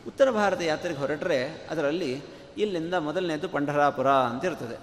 [0.08, 2.12] ಉತ್ತರ ಭಾರತ ಯಾತ್ರೆಗೆ ಹೊರಟರೆ ಅದರಲ್ಲಿ
[2.58, 4.78] ಇಲ್ಲಿಂದ ಮೊದಲನೇದು ಪಂಢರಾಪುರ ಅಂತ ಇರ್ತದೆ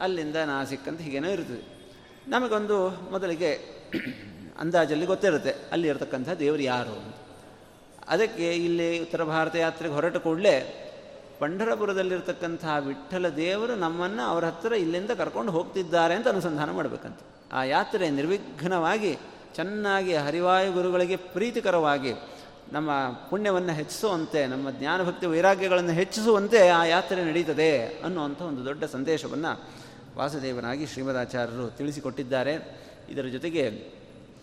[0.00, 1.62] ಅಲ್ಲಿಂದ ನಾಸಿಕ್ ಅಂತ ಹೀಗೇನೋ ಇರ್ತದೆ.
[2.28, 2.76] ನಮಗೊಂದು
[3.10, 3.50] ಮೊದಲಿಗೆ
[4.58, 6.96] ಅಂದಾಜಲ್ಲಿ ಗೊತ್ತಿರುತ್ತೆ, ಅಲ್ಲಿ ಇರತಕ್ಕಂಥ ದೇವರು ಯಾರು
[8.08, 10.54] ಅದಕ್ಕೆ ಇಲ್ಲಿ ಉತ್ತರ ಭಾರತ ಯಾತ್ರೆಗೆ ಹೊರಟ ಕೂಡಲೇ
[11.38, 17.18] ಪಂಢರಪುರದಲ್ಲಿರ್ತಕ್ಕಂಥ ವಿಠ್ಠಲ ದೇವರು ನಮ್ಮನ್ನು ಅವರ ಹತ್ತಿರ ಇಲ್ಲಿಂದ ಕರ್ಕೊಂಡು ಹೋಗ್ತಿದ್ದಾರೆ ಅಂತ ಅನುಸಂಧಾನ ಮಾಡಬೇಕಂತ.
[17.52, 19.18] ಆ ಯಾತ್ರೆ ನಿರ್ವಿಘ್ನವಾಗಿ
[19.54, 22.12] ಚೆನ್ನಾಗಿ ಹರಿವಾಯು ಗುರುಗಳಿಗೆ ಪ್ರೀತಿಕರವಾಗಿ
[22.72, 22.90] ನಮ್ಮ
[23.30, 29.52] ಪುಣ್ಯವನ್ನು ಹೆಚ್ಚಿಸುವಂತೆ, ನಮ್ಮ ಜ್ಞಾನಭಕ್ತಿ ವೈರಾಗ್ಯಗಳನ್ನು ಹೆಚ್ಚಿಸುವಂತೆ ಆ ಯಾತ್ರೆ ನಡೀತದೆ ಅನ್ನುವಂಥ ಒಂದು ದೊಡ್ಡ ಸಂದೇಶವನ್ನು
[30.16, 32.54] ವಾಸುದೇವನಾಗಿ ಶ್ರೀಮದಾಚಾರ್ಯರು ತಿಳಿಸಿಕೊಟ್ಟಿದ್ದಾರೆ.
[33.08, 33.64] ಇದರ ಜೊತೆಗೆ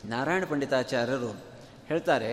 [0.05, 1.31] ನಾರಾಯಣ ಪಂಡಿತಾಚಾರ್ಯರು
[1.87, 2.31] ಹೇಳ್ತಾರೆ,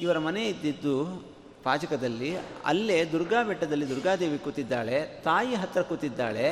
[0.00, 1.35] ಇವರ ಮನೆ ಇದ್ದಿದ್ದು
[1.66, 6.46] ಪಾಚಕದಲ್ಲಿ ಅಲ್ಲೇ ದುರ್ಗಾ ಬೆಟ್ಟದಲ್ಲಿ ದುರ್ಗಾದೇವಿ ಕೂತಿದ್ದಾಳೆ, ತಾಯಿ ಹತ್ತಿರ ಕೂತಿದ್ದಾಳೆ,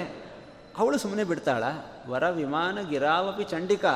[0.79, 1.65] ಅವಳು ಸುಮ್ಮನೆ ಬಿಡ್ತಾಳ,
[2.07, 3.93] ವರ ವಿಮಾನ ಗಿರಾವಪಿ ಚಂಡಿಕಾ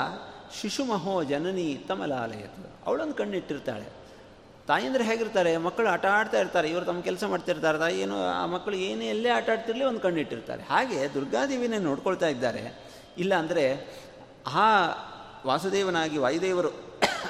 [0.60, 2.86] ಶಿಶುಮಹೋ ಜನನಿ ತಮಲಾಲಯತು.
[2.86, 3.88] ಅವಳೊಂದು ಕಣ್ಣಿಟ್ಟಿರ್ತಾಳೆ.
[4.66, 9.06] ತಾಯಿ ಹೇಗಿರ್ತಾರೆ, ಮಕ್ಕಳು ಆಟ ಆಡ್ತಾ ಇರ್ತಾರೆ, ಇವರು ತಮ್ಮ ಕೆಲಸ ಮಾಡ್ತಿರ್ತಾರೆ, ತಾಯಿ ಏನು, ಆ ಮಕ್ಕಳು ಏನೇ
[9.06, 10.62] ಎಲ್ಲೇ ಆಟ ಆಡ್ತಿರಲಿ ಒಂದು ಕಣ್ಣಿಟ್ಟಿರ್ತಾರೆ.
[10.62, 12.64] ಹಾಗೆ ದುರ್ಗಾದೇವಿನೇ ನೋಡ್ಕೊಳ್ತಾ ಇದ್ದಾರೆ.
[13.18, 13.64] ಇಲ್ಲ ಅಂದರೆ
[14.46, 14.66] ಆ
[15.46, 16.68] ವಾಸುದೇವನಾಗಿ ವಾಯುದೇವರು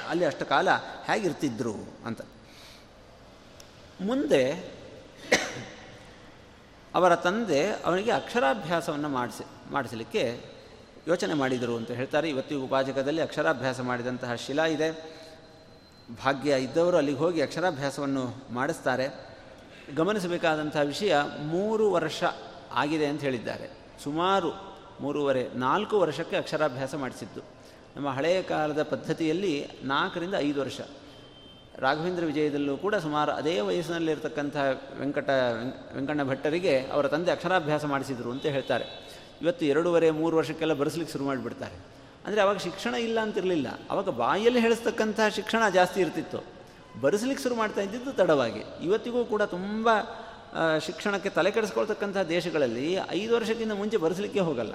[0.08, 0.68] ಅಲ್ಲಿ ಅಷ್ಟು ಕಾಲ
[1.06, 1.74] ಹೇಗಿರ್ತಿದ್ರು
[2.06, 2.20] ಅಂತ.
[4.00, 4.52] ಮುಂದೆ
[6.94, 10.40] ಅವರ ತಂದೆ ಅವನಿಗೆ ಅಕ್ಷರಾಭ್ಯಾಸವನ್ನು ಮಾಡಿಸಿ, ಮಾಡಿಸಲಿಕ್ಕೆ
[11.08, 12.30] ಯೋಚನೆ ಮಾಡಿದರು ಅಂತ ಹೇಳ್ತಾರೆ.
[12.30, 15.18] ಇವತ್ತಿಗೂ ಉಪಾಜಕದಲ್ಲಿ ಅಕ್ಷರಾಭ್ಯಾಸ ಮಾಡಿದಂತಹ ಶಿಲಾ ಇದೆ.
[16.24, 19.28] ಭಾಗ್ಯ ಇದ್ದವರು ಅಲ್ಲಿಗೆ ಹೋಗಿ ಅಕ್ಷರಾಭ್ಯಾಸವನ್ನು ಮಾಡಿಸ್ತಾರೆ.
[19.96, 22.24] ಗಮನಿಸಬೇಕಾದಂತಹ ವಿಷಯ ಮೂರು ವರ್ಷ
[22.72, 23.70] ಆಗಿದೆ ಅಂತ ಹೇಳಿದ್ದಾರೆ.
[24.04, 27.40] ಸುಮಾರು ಮೂರುವರೆ, ನಾಲ್ಕು ವರ್ಷಕ್ಕೆ ಅಕ್ಷರಾಭ್ಯಾಸ ಮಾಡಿಸಿದ್ದು.
[27.96, 30.80] ನಮ್ಮ ಹಳೆಯ ಕಾಲದ ಪದ್ಧತಿಯಲ್ಲಿ ನಾಲ್ಕರಿಂದ ಐದು ವರ್ಷ.
[31.80, 34.56] ರಾಘವೇಂದ್ರ ವಿಜಯದಲ್ಲೂ ಕೂಡ ಸುಮಾರು ಅದೇ ವಯಸ್ಸಿನಲ್ಲಿರ್ತಕ್ಕಂಥ
[34.98, 35.30] ವೆಂಕಟ,
[35.94, 38.84] ವೆಂಕಣ್ಣ ಭಟ್ಟರಿಗೆ ಅವರ ತಂದೆ ಅಕ್ಷರಾಭ್ಯಾಸ ಮಾಡಿಸಿದರು ಅಂತ ಹೇಳ್ತಾರೆ.
[39.42, 41.76] ಇವತ್ತು ಎರಡೂವರೆ, ಮೂರು ವರ್ಷಕ್ಕೆಲ್ಲ ಬರೆಸ್ಲಿಕ್ಕೆ ಶುರು ಮಾಡಿಬಿಡ್ತಾರೆ.
[42.26, 43.68] ಅಂದರೆ ಅವಾಗ ಶಿಕ್ಷಣ ಇಲ್ಲ ಅಂತಿರಲಿಲ್ಲ.
[43.90, 46.44] ಅವಾಗ ಬಾಯಲ್ಲಿ ಹೇಳಿಸ್ತಕ್ಕಂಥ ಶಿಕ್ಷಣ ಜಾಸ್ತಿ ಇರ್ತಿತ್ತು.
[47.00, 48.62] ಬರೆಸ್ಲಿಕ್ಕೆ ಶುರು ಮಾಡ್ತಾ ಇದ್ದಿದ್ದು ತಡವಾಗಿ.
[48.82, 49.88] ಇವತ್ತಿಗೂ ಕೂಡ ತುಂಬ
[50.78, 54.72] ಶಿಕ್ಷಣಕ್ಕೆ ತಲೆ ಕೆಡಿಸ್ಕೊಳ್ತಕ್ಕಂಥ ದೇಶಗಳಲ್ಲಿ ಐದು ವರ್ಷಕ್ಕಿಂತ ಮುಂಚೆ ಬರೆಸಲಿಕ್ಕೆ ಹೋಗಲ್ಲ.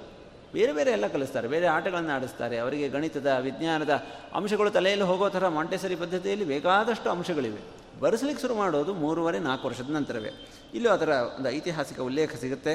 [0.53, 3.89] ಬೇರೆ ಬೇರೆ ಎಲ್ಲ ಕಲಿಸ್ತಾರೆ, ಬೇರೆ ಆಟಗಳನ್ನು ಆಡಿಸ್ತಾರೆ, ಅವರಿಗೆ ಗಣಿತದ, ವಿಜ್ಞಾನದ
[4.33, 7.61] ಅಂಶಗಳು ತಲೆಯಲ್ಲಿ ಹೋಗೋ ಥರ ಮಾಂಟೆಸರಿ ಪದ್ಧತಿಯಲ್ಲಿ ಬೇಕಾದಷ್ಟು ಅಂಶಗಳಿವೆ.
[7.99, 10.29] ಬರೆಸಲಿಕ್ಕೆ ಶುರು ಮಾಡೋದು ಮೂರುವರೆ, ನಾಲ್ಕು ವರ್ಷದ ನಂತರವೇ.
[10.73, 12.73] ಇಲ್ಲೂ ಅದರ ಒಂದು ಐತಿಹಾಸಿಕ ಉಲ್ಲೇಖ ಸಿಗುತ್ತೆ.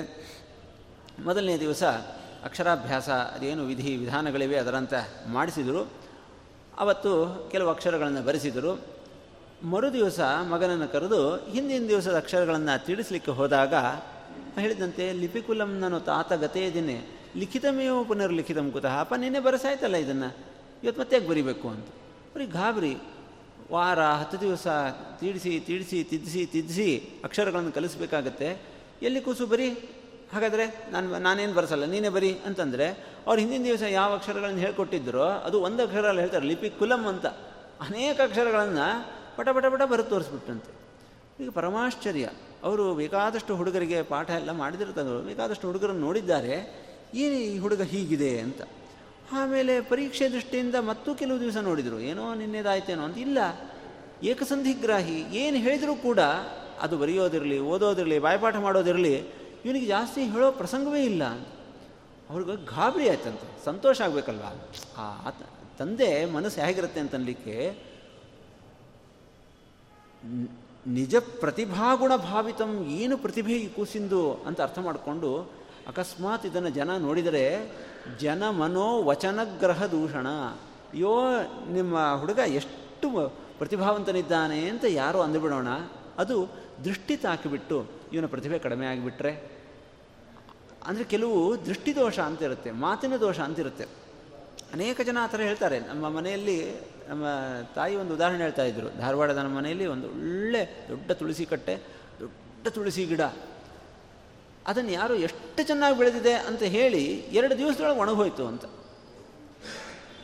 [1.24, 1.82] ಮೊದಲನೇ ದಿವಸ
[2.44, 4.94] ಅಕ್ಷರಾಭ್ಯಾಸ, ಅದೇನು ವಿಧಿ ವಿಧಾನಗಳಿವೆ ಅದರಂತ
[5.26, 5.92] ಮಾಡಿಸಿದರು.
[6.78, 8.98] ಅವತ್ತು ಕೆಲವು ಅಕ್ಷರಗಳನ್ನು ಬರೆಸಿದರು.
[9.62, 10.20] ಮರು ದಿವಸ
[10.50, 13.74] ಮಗನನ್ನು ಕರೆದು ಹಿಂದಿನ ದಿವಸದ ಅಕ್ಷರಗಳನ್ನು ತಿಳಿಸ್ಲಿಕ್ಕೆ ಹೋದಾಗ
[14.60, 20.36] ಹೇಳಿದಂತೆ ಲಿಪಿಕುಲಂ ನಾನು ತಾತ ಗತೇದಿನೇ ಲಿಖಿತಮೇವ ಪುನರ್ಲಿಖಿತಂ ಕುತಃ ಅಪ್ಪ, ನಿನ್ನೆ ಬರಸಾಯ್ತಲ್ಲ ಇದನ್ನು?
[20.84, 21.86] ಇವತ್ತು ಮತ್ತೆ ಬರಿಬೇಕು ಅಂತ.
[22.34, 22.96] ಬರೀ ಗಾಬರಿ.
[23.72, 24.66] ವಾರ, ಹತ್ತು ದಿವಸ
[25.20, 28.62] ತೀಡಿಸಿ ತೀಡಿಸಿ, ತಿದ್ದಿಸಿ ತಿದ್ದಿಸಿ ಅಕ್ಷರಗಳನ್ನು ಕಲಿಸ್ಬೇಕಾಗತ್ತೆ.
[29.02, 29.70] ಎಲ್ಲಿ ಕೂಸು ಬರೀ?
[30.32, 35.82] ಹಾಗಾದರೆ ನಾನು, ನಾನೇನು ಬರೆಸಲ್ಲ, ನೀನೇ ಬರಿ ಅಂತಂದರೆ ಅವ್ರು ಹಿಂದಿನ ದಿವಸ ಯಾವ ಅಕ್ಷರಗಳನ್ನು ಹೇಳ್ಕೊಟ್ಟಿದ್ದರೋ ಅದು ಒಂದು
[35.82, 37.26] ಅಕ್ಷರ ಹೇಳ್ತಾರೆ, ಲಿಪಿ ಕುಲಂ ಅಂತ.
[37.80, 39.06] ಅನೇಕ ಅಕ್ಷರಗಳನ್ನು
[39.36, 40.78] ಪಟ ಪಟ ಪಟ ಬರೆದು ತೋರಿಸ್ಬಿಟ್ಟಂತೆ
[41.44, 42.28] ಈಗ ಪರಮಾಶ್ಚರ್ಯ.
[42.64, 45.24] ಅವರು ಬೇಕಾದಷ್ಟು ಹುಡುಗರಿಗೆ ಪಾಠ ಎಲ್ಲ ಮಾಡಿದಿರ್ತಾರೆ.
[45.24, 46.87] ಬೇಕಾದಷ್ಟು ಹುಡುಗರನ್ನು ನೋಡಿದ್ದಾರೆ.
[47.14, 48.60] ಈ ಹುಡುಗ ಹೀಗಿದೆ ಅಂತ.
[49.32, 53.18] ಆಮೇಲೆ ಪರೀಕ್ಷೆ ದೃಷ್ಟಿಯಿಂದ ಮತ್ತೂ ಕೆಲವು ದಿವಸ ನೋಡಿದರು, ಏನೋ ನಿನ್ನೆದಾಯ್ತೇನೋ ಅಂತ.
[53.18, 53.38] ಇಲ್ಲ,
[54.22, 56.20] ಏಕಸಂಧಿಗ್ರಾಹಿ, ಏನು ಹೇಳಿದರೂ ಕೂಡ
[56.80, 59.14] ಅದು ಬರೆಯೋದಿರಲಿ, ಓದೋದಿರಲಿ, ಬಾಯ್ಪಾಠ ಮಾಡೋದಿರಲಿ,
[59.64, 61.24] ಇವನಿಗೆ ಜಾಸ್ತಿ ಹೇಳೋ ಪ್ರಸಂಗವೇ ಇಲ್ಲ
[62.30, 64.46] ಅವ್ರಿಗೆ ಗಾಬರಿ ಆಯ್ತಂತೆ, ಸಂತೋಷ ಆಗಬೇಕಲ್ವ?
[64.96, 65.30] ಆ
[65.78, 67.56] ತಂದೆ ಮನಸ್ಸು ಹೇಗಿರುತ್ತೆ ಅಂತನ್ಲಿಕ್ಕೆ
[70.86, 75.58] ನಿಜ ಪ್ರತಿಭಾಗುಣ ಭಾವಿತಂ ಏನು ಪ್ರತಿಭೆ ಈ ಕೂಸಿಂದು ಅಂತ ಅರ್ಥ ಮಾಡಿಕೊಂಡು
[75.90, 77.44] ಅಕಸ್ಮಾತ್ ಇದನ್ನು ಜನ ನೋಡಿದರೆ,
[78.22, 80.28] ಜನ ಮನೋ ವಚನಗ್ರಹ ದೂಷಣ.
[80.92, 81.12] ಅಯ್ಯೋ,
[81.76, 83.08] ನಿಮ್ಮ ಹುಡುಗ ಎಷ್ಟು
[83.60, 85.70] ಪ್ರತಿಭಾವಂತನಿದ್ದಾನೆ ಅಂತ ಯಾರೋ ಅಂದುಬಿಡೋಣ
[86.22, 86.36] ಅದು
[86.86, 87.78] ದೃಷ್ಟಿ ತಾಕಿಬಿಟ್ಟು
[88.14, 89.32] ಇವನ ಪ್ರತಿಭೆ ಕಡಿಮೆ ಆಗಿಬಿಟ್ರೆ,
[90.88, 93.86] ಅಂದರೆ ಕೆಲವು ದೃಷ್ಟಿದೋಷ ಅಂತಿರುತ್ತೆ ಮಾತಿನ ದೋಷ ಅಂತಿರುತ್ತೆ
[94.76, 95.76] ಅನೇಕ ಜನ ಆ ಥರ ಹೇಳ್ತಾರೆ.
[95.90, 96.56] ನಮ್ಮ ಮನೆಯಲ್ಲಿ
[97.10, 97.26] ನಮ್ಮ
[97.76, 98.88] ತಾಯಿ ಒಂದು ಉದಾಹರಣೆ ಹೇಳ್ತಾ ಇದ್ರು.
[99.02, 101.74] ಧಾರವಾಡದ ನಮ್ಮ ಮನೆಯಲ್ಲಿ ಒಂದು ಒಳ್ಳೆ ದೊಡ್ಡ ತುಳಸಿ ಕಟ್ಟೆ,
[102.20, 103.22] ದೊಡ್ಡ ತುಳಸಿ ಗಿಡ.
[104.68, 107.04] ಅದನ್ನು ಯಾರು ಎಷ್ಟು ಚೆನ್ನಾಗಿ ಬೆಳೆದಿದೆ ಅಂತ ಹೇಳಿ
[107.38, 108.64] ಎರಡು ದಿವಸದೊಳಗೆ ಒಣಗೋಯ್ತು ಅಂತ.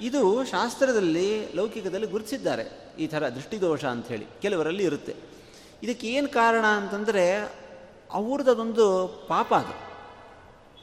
[0.00, 2.64] ಇದು ಶಾಸ್ತ್ರದಲ್ಲಿ ಲೌಕಿಕದಲ್ಲಿ ಗುರುತಿಸಿದ್ದಾರೆ
[2.98, 5.14] ಈ ಥರ ದೃಷ್ಟಿದೋಷ ಅಂಥೇಳಿ ಕೆಲವರಲ್ಲಿ ಇರುತ್ತೆ.
[5.82, 7.24] ಇದಕ್ಕೆ ಏನು ಕಾರಣ ಅಂತಂದರೆ
[8.12, 8.86] ಅವ್ರದ್ದೊಂದು
[9.28, 9.74] ಪಾಪ ಅದು.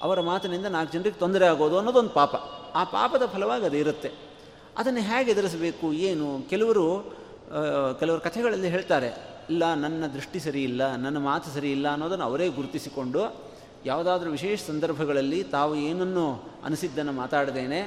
[0.02, 2.36] ಅವರ ಮಾತಿನಿಂದ ನಾಲ್ಕು ಜನರಿಗೆ ತೊಂದರೆ ಆಗೋದು ಅನ್ನೋದೊಂದು ಪಾಪ.
[2.76, 4.10] ಆ ಪಾಪದ ಫಲವಾಗಿ ಅದು ಇರುತ್ತೆ.
[4.78, 6.28] ಅದನ್ನು ಹೇಗೆ ಎದುರಿಸಬೇಕು, ಏನು?
[6.50, 6.86] ಕೆಲವರು
[8.00, 9.10] ಕೆಲವರು ಕಥೆಗಳಲ್ಲಿ ಹೇಳ್ತಾರೆ,
[9.50, 13.22] ಇಲ್ಲ, ನನ್ನ ದೃಷ್ಟಿ ಸರಿ ಇಲ್ಲ, ನನ್ನ ಮಾತು ಸರಿ ಇಲ್ಲ ಅನ್ನೋದನ್ನು ಅವರೇ ಗುರುತಿಸಿಕೊಂಡು
[13.86, 16.26] ಯಾವುದಾದ್ರೂ ವಿಶೇಷ ಸಂದರ್ಭಗಳಲ್ಲಿ ತಾವು ಏನನ್ನು
[16.64, 17.82] ಅನಿಸಿದ್ದನ್ನು ಮಾತಾಡದೇನೆ,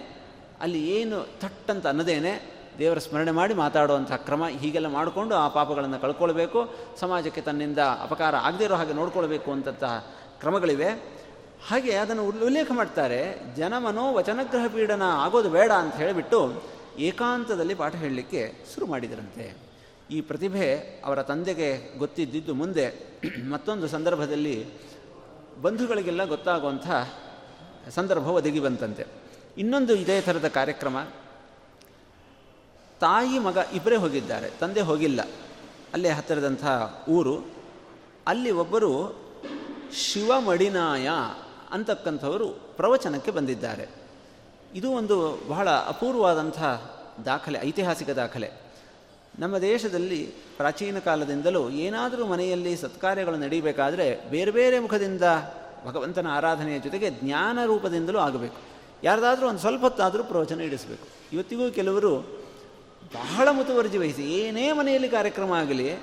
[0.61, 6.61] ಅಲ್ಲಿ ಏನು ಥಟ್ಟಂತ ಅನ್ನದೇನೆ ದೇವರ ಸ್ಮರಣೆ ಮಾಡಿ ಮಾತಾಡುವಂಥ ಕ್ರಮ ಹೀಗೆಲ್ಲ ಮಾಡಿಕೊಂಡು ಆ ಪಾಪಗಳನ್ನು ಕಳ್ಕೊಳ್ಬೇಕು,
[7.01, 10.91] ಸಮಾಜಕ್ಕೆ ತನ್ನಿಂದ ಅಪಕಾರ ಆಗದೇ ಇರೋ ಹಾಗೆ ನೋಡ್ಕೊಳ್ಬೇಕು ಅಂತಂತಹ ಕ್ರಮಗಳಿವೆ.
[11.69, 13.21] ಹಾಗೆ ಅದನ್ನು ಉಲ್ಲೇಖ ಮಾಡ್ತಾರೆ
[13.57, 16.63] ಜನಮನೋ ವಚನಗ್ರಹ ಪೀಡನ ಆಗೋದು ಬೇಡ ಅಂತ ಹೇಳಿಬಿಟ್ಟು
[16.99, 19.57] ಏಕಾಂತದಲ್ಲಿ ಪಾಠ ಹೇಳಲಿಕ್ಕೆ ಶುರು ಮಾಡಿದರಂತೆ.
[20.11, 20.67] ಈ ಪ್ರತಿಭೆ
[21.05, 22.87] ಅವರ ತಂದೆಗೆ ಗೊತ್ತಿದ್ದಿದ್ದು ಮುಂದೆ
[23.51, 24.67] ಮತ್ತೊಂದು ಸಂದರ್ಭದಲ್ಲಿ
[25.65, 26.91] ಬಂಧುಗಳಿಗೆಲ್ಲ ಗೊತ್ತಾಗುವಂಥ
[27.91, 29.07] ಸಂದರ್ಭ ಒದಗಿ ಬಂತಂತೆ.
[29.59, 30.99] ಇನ್ನೊಂದು ಇದೇ ಥರದ ಕಾರ್ಯಕ್ರಮ.
[33.01, 34.51] ತಾಯಿ ಮಗ ಇಬ್ಬರೇ ಹೋಗಿದ್ದಾರೆ.
[34.51, 35.21] ತಂದೆ ಹೋಗಿಲ್ಲ.
[35.95, 36.65] ಅಲ್ಲೇ ಹತ್ತಿರದಂಥ
[37.09, 37.47] ಊರು.
[38.27, 39.21] ಅಲ್ಲಿ ಒಬ್ಬರು
[39.93, 41.09] ಶಿವಮಡಿನಾಯ
[41.71, 43.89] ಅಂತಕ್ಕಂಥವರು ಪ್ರವಚನಕ್ಕೆ ಬಂದಿದ್ದಾರೆ.
[44.75, 46.63] ಇದು ಒಂದು ಬಹಳ ಅಪೂರ್ವವಾದಂಥ
[47.25, 48.64] ದಾಖಲೆ, ಐತಿಹಾಸಿಕ ದಾಖಲೆ.
[49.39, 55.23] ನಮ್ಮ ದೇಶದಲ್ಲಿ ಪ್ರಾಚೀನ ಕಾಲದಿಂದಲೂ ಏನಾದರೂ ಮನೆಯಲ್ಲಿ ಸತ್ಕಾರ್ಯಗಳು ನಡೀಬೇಕಾದರೆ ಬೇರೆ ಬೇರೆ ಮುಖದಿಂದ
[55.87, 58.57] ಭಗವಂತನ ಆರಾಧನೆಯ ಜೊತೆಗೆ ಜ್ಞಾನ ರೂಪದಿಂದಲೂ ಆಗಬೇಕು.
[59.03, 61.09] ಯಾರ್ದಾದ್ರೂ ಒಂದು ಸ್ವಲ್ಪ ಹೊತ್ತಾದರೂ ಪ್ರವಚನ ಇಡಿಸಬೇಕು.
[61.33, 62.17] ಇವತ್ತಿಗೂ ಕೆಲವರು
[63.15, 65.99] ಬಹಳ ಮುತುವರ್ಜಿ ವಹಿಸಿ, ಏನೇ ಮನೆಯಲ್ಲಿ ಕಾರ್ಯಕ್ರಮ ಆಗಲಿ,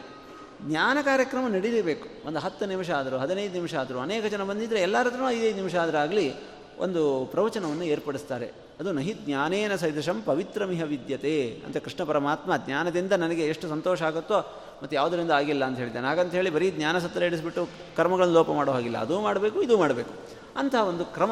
[0.62, 2.28] ಜ್ಞಾನ ಕಾರ್ಯಕ್ರಮ ನಡೀಲೇಬೇಕು.
[2.28, 5.98] ಒಂದು ಹತ್ತು ನಿಮಿಷ ಆದರೂ, ಹದಿನೈದು ನಿಮಿಷ ಆದರೂ, ಅನೇಕ ಜನ ಬಂದಿದ್ದರೆ ಎಲ್ಲರ ಹತ್ರನೂ ಐದೈದು ನಿಮಿಷ ಆದರೂ
[5.98, 6.34] ಆಗಲಿ
[6.80, 8.52] ಒಂದು ಪ್ರವಚನವನ್ನು ಏರ್ಪಡಿಸ್ತಾರೆ.
[8.80, 14.96] ಅದು ನಹಿ ಜ್ಞಾನೇನ ಸದೃಶಂ ಪವಿತ್ರಮಿಹ ವಿದ್ಯತೆ ಅಂತ ಕೃಷ್ಣ ಪರಮಾತ್ಮ ಜ್ಞಾನದಿಂದ ನನಗೆ ಎಷ್ಟು ಸಂತೋಷ ಆಗುತ್ತೋ ಮತ್ತು
[14.96, 18.98] ಯಾವುದರಿಂದ ಆಗಿಲ್ಲ ಅಂತ ಹೇಳಿದ್ದೆ ಹಾಗಂತ ಹೇಳಿ ಬರೀ ಜ್ಞಾನ ಸತ್ರ ಇಡಿಸ್ಬಿಟ್ಟು ಕರ್ಮಗಳನ್ನು ಲೋಪ ಮಾಡೋ ಹಾಗಿಲ್ಲ.
[18.98, 20.10] ಅದೂ ಮಾಡಬೇಕು, ಇದು ಮಾಡಬೇಕು.
[20.58, 21.32] ಅಂತಹ ಒಂದು ಕ್ರಮ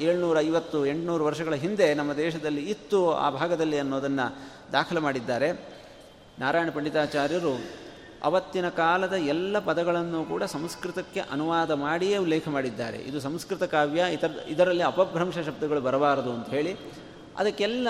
[0.00, 4.38] ಏಳ್ನೂರ ಐವತ್ತು ಎಂಟುನೂರು ವರ್ಷಗಳ ಹಿಂದೆ ನಮ್ಮ ದೇಶದಲ್ಲಿ ಇತ್ತು ಆ ಭಾಗದಲ್ಲಿ ಅನ್ನೋದನ್ನು
[4.72, 5.52] ದಾಖಲು ಮಾಡಿದ್ದಾರೆ.
[6.38, 7.83] ನಾರಾಯಣ ಪಂಡಿತಾಚಾರ್ಯರು
[8.24, 12.98] ಅವತ್ತಿನ ಕಾಲದ ಎಲ್ಲ ಪದಗಳನ್ನು ಕೂಡ ಸಂಸ್ಕೃತಕ್ಕೆ ಅನುವಾದ ಮಾಡಿಯೇ ಉಲ್ಲೇಖ ಮಾಡಿದ್ದಾರೆ.
[12.98, 16.76] ಇದು ಸಂಸ್ಕೃತ ಕಾವ್ಯ, ಇತರ, ಇದರಲ್ಲಿ ಅಪಭ್ರಂಶ ಶಬ್ದಗಳು ಬರಬಾರದು ಅಂತ ಹೇಳಿ
[17.36, 17.88] ಅದಕ್ಕೆಲ್ಲ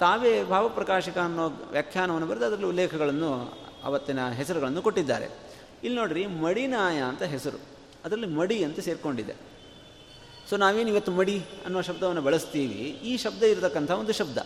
[0.00, 5.28] ತಾವೇ ಭಾವಪ್ರಕಾಶಕ ಅನ್ನೋ ವ್ಯಾಖ್ಯಾನವನ್ನು ಬರೆದು ಅದರಲ್ಲಿ ಉಲ್ಲೇಖಗಳನ್ನು ಅವತ್ತಿನ ಹೆಸರುಗಳನ್ನು ಕೊಟ್ಟಿದ್ದಾರೆ.
[5.84, 7.58] ಇಲ್ಲಿ ನೋಡ್ರಿ, ಮಡಿನಾಯ ಅಂತ ಹೆಸರು.
[8.04, 9.34] ಅದರಲ್ಲಿ ಮಡಿ ಅಂತ ಸೇರಿಕೊಂಡಿದೆ.
[10.50, 13.00] ಸೊ ನಾವೇನು ಇವತ್ತು ಮಡಿ ಅನ್ನುವ ಶಬ್ದವನ್ನು ಬಳಸ್ತೀವಿ?
[13.04, 14.38] ಈ ಶಬ್ದ ಇರತಕ್ಕಂಥ ಒಂದು ಶಬ್ದ.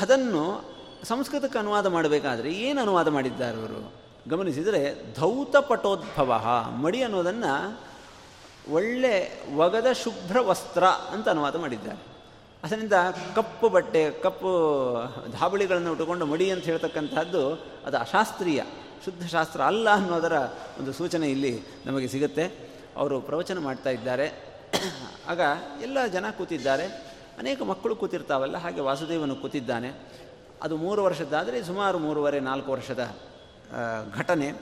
[0.00, 4.03] ಅದನ್ನು ಸಂಸ್ಕೃತಕ್ಕೆ ಅನುವಾದ ಮಾಡಬೇಕಾದ್ರೆ ಏನು ಅನುವಾದ ಮಾಡಿದ್ದಾರೆ ಅವರು?
[4.28, 6.40] ಗಮನಿಸಿದರೆ ಧೌತ ಪಟೋದ್ಭವ
[6.82, 7.80] ಮಡಿ ಅನ್ನೋದನ್ನು
[8.72, 9.14] ಒಳ್ಳೆ
[9.56, 11.98] ಒಗದ ಶುಭ್ರ ವಸ್ತ್ರ ಅಂತ ಅನುವಾದ ಮಾಡಿದ್ದಾರೆ.
[12.64, 12.92] ಅದರಿಂದ
[13.36, 14.50] ಕಪ್ಪು ಬಟ್ಟೆ, ಕಪ್ಪು
[15.32, 17.42] ಧಾಬಳಿಗಳನ್ನು ಉಟ್ಟುಕೊಂಡು ಮಡಿ ಅಂತ ಹೇಳ್ತಕ್ಕಂಥದ್ದು
[17.86, 18.62] ಅದು ಅಶಾಸ್ತ್ರೀಯ,
[19.04, 20.32] ಶುದ್ಧ ಶಾಸ್ತ್ರ ಅಲ್ಲ ಅನ್ನೋದರ
[20.78, 22.44] ಒಂದು ಸೂಚನೆ ಇಲ್ಲಿ ನಮಗೆ ಸಿಗುತ್ತೆ.
[22.96, 24.26] ಅವರು ಪ್ರವಚನ ಮಾಡ್ತಾ ಇದ್ದಾರೆ.
[25.28, 25.40] ಆಗ
[25.82, 26.86] ಎಲ್ಲ ಜನ ಕೂತಿದ್ದಾರೆ.
[27.38, 29.90] ಅನೇಕ ಮಕ್ಕಳು ಕೂತಿರ್ತಾವಲ್ಲ, ಹಾಗೆ ವಾಸುದೇವನು ಕೂತಿದ್ದಾನೆ.
[30.62, 33.14] ಅದು ಮೂರು ವರ್ಷದ್ದಾದರೆ ಸುಮಾರು ಮೂರುವರೆ ನಾಲ್ಕು ವರ್ಷದ
[34.14, 34.52] ಘಟನೆ.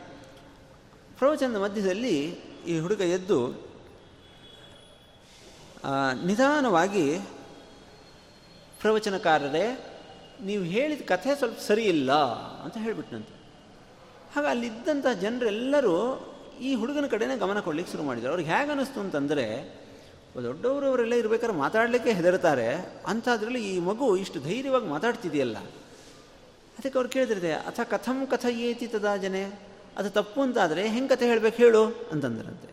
[1.19, 2.17] ಪ್ರವಚನದ ಮಧ್ಯದಲ್ಲಿ
[2.67, 3.39] ಈ ಹುಡುಗ ಎದ್ದು
[6.27, 7.19] ನಿಧಾನವಾಗಿ,
[8.81, 9.67] ಪ್ರವಚನಕಾರರೇ,
[10.41, 12.13] ನೀವು ಹೇಳಿದ ಕಥೆ ಸ್ವಲ್ಪ ಸರಿಯಿಲ್ಲ
[12.63, 13.35] ಅಂತ ಹೇಳಿಬಿಟ್ನಂತೆ.
[14.35, 15.97] ಹಾಗೆ ಅಲ್ಲಿದ್ದಂಥ ಜನರೆಲ್ಲರೂ
[16.61, 18.31] ಈ ಹುಡುಗನ ಕಡೆನೇ ಗಮನ ಕೊಡ್ಲಿಕ್ಕೆ ಶುರು ಮಾಡಿದರು.
[18.31, 19.47] ಅವ್ರಿಗೆ ಹೇಗೆ ಅನ್ನಿಸ್ತು ಅಂತಂದರೆ
[20.43, 22.69] ದೊಡ್ಡವರು ಅವರೆಲ್ಲ ಇರಬೇಕಾದ್ರೆ ಮಾತಾಡಲಿಕ್ಕೆ ಹೆದರ್ತಾರೆ.
[23.07, 25.57] ಅಂಥದ್ರಲ್ಲಿ ಈ ಮಗು ಇಷ್ಟು ಧೈರ್ಯವಾಗಿ ಮಾತಾಡ್ತಿದೆಯಲ್ಲ.
[26.83, 29.43] ಅದಕ್ಕೆ ಅವ್ರು ಕೇಳಿದಿರಿದೆ ಅಥ ಕಥಂ ಕಥ ಏತಿ ತದಾ ಜನೆ,
[29.97, 31.83] ಅದು ತಪ್ಪು ಅಂತಾದರೆ ಹೆಂಗೆ ಕಥೆ ಹೇಳಬೇಕು ಹೇಳು?
[32.13, 32.69] ಅಂತಂದ್ರಂತೆ.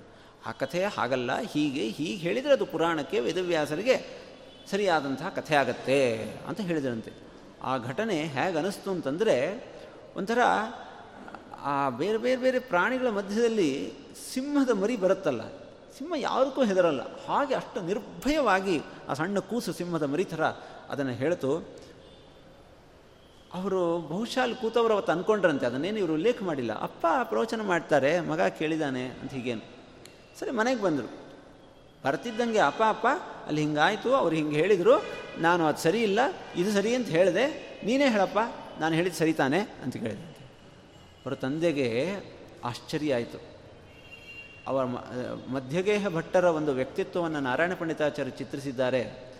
[0.46, 3.96] ಆ ಕಥೆ ಹಾಗಲ್ಲ, ಹೀಗೆ ಹೀಗೆ ಹೇಳಿದರೆ ಅದು ಪುರಾಣಕ್ಕೆ ವೇದವ್ಯಾಸರಿಗೆ
[4.72, 6.00] ಸರಿಯಾದಂತಹ ಕಥೆ ಆಗತ್ತೆ
[6.48, 7.12] ಅಂತ ಹೇಳಿದ್ರಂತೆ.
[7.64, 9.36] ಆ ಘಟನೆ ಹೇಗೆ ಅನಿಸ್ತು ಅಂತಂದರೆ,
[10.16, 10.40] ಒಂಥರ,
[11.62, 13.72] ಆ ಬೇರೆ ಬೇರೆ ಬೇರೆ ಪ್ರಾಣಿಗಳ ಮಧ್ಯದಲ್ಲಿ
[14.34, 15.44] ಸಿಂಹದ ಮರಿ ಬರುತ್ತಲ್ಲ,
[15.98, 17.04] ಸಿಂಹ ಯಾರಿಗೂ ಹೆದರಲ್ಲ.
[17.26, 18.78] ಹಾಗೆ ಅಷ್ಟು ನಿರ್ಭಯವಾಗಿ
[19.10, 20.44] ಆ ಸಣ್ಣ ಕೂಸು ಸಿಂಹದ ಮರಿ ಥರ
[20.90, 21.52] ಅದನ್ನು ಹೇಳ್ತು.
[23.54, 26.74] ಅವರು ಬಹುಶಃ ಅಲ್ಲಿ ಕೂತವರು ಅವತ್ತು ಅಂದ್ಕೊಂಡ್ರಂತೆ ಅದನ್ನೇನು ಇವರು ಉಲ್ಲೇಖ ಮಾಡಿಲ್ಲ.
[26.74, 29.62] ಅಪ್ಪ ಪ್ರವಚನ ಮಾಡ್ತಾರೆ, ಮಗ ಕೇಳಿದಾನೆ ಅಂತ ಹೀಗೇನು.
[30.40, 31.10] ಸರಿ, ಮನೆಗೆ ಬಂದರು.
[32.06, 33.08] ಬರ್ತಿದ್ದಂಗೆ, ಅಪ್ಪ ಅಪ್ಪ,
[33.48, 35.04] ಅಲ್ಲಿ ಹಿಂಗಾಯಿತು, ಅವ್ರು ಹಿಂಗೆ ಹೇಳಿದರು,
[35.38, 36.20] ನಾನು ಅದು ಸರಿ ಇಲ್ಲ,
[36.56, 37.46] ಇದು ಸರಿ ಅಂತ ಹೇಳಿದೆ,
[37.84, 38.40] ನೀನೇ ಹೇಳಪ್ಪ,
[38.80, 40.28] ನಾನು ಹೇಳಿದ ಸರಿ ತಾನೆ ಅಂತ ಕೇಳಿದೆ
[41.26, 42.16] ಅವರ ತಂದೆಗೆ
[42.64, 43.40] ಆಶ್ಚರ್ಯ ಆಯಿತು.
[44.68, 44.84] ಅವರ
[45.48, 49.32] ಮಧ್ಯಗೇಹ ಭಟ್ಟರ ಒಂದು ವ್ಯಕ್ತಿತ್ವವನ್ನು ನಾರಾಯಣ ಪಂಡಿತಾಚಾರ್ಯ ಚಿತ್ರಿಸಿದ್ದಾರೆ.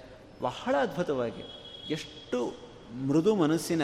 [0.42, 1.44] ಬಹಳ ಅದ್ಭುತವಾಗಿ,
[1.90, 2.69] ಎಷ್ಟು
[3.08, 3.82] ಮೃದು ಮನಸ್ಸಿನ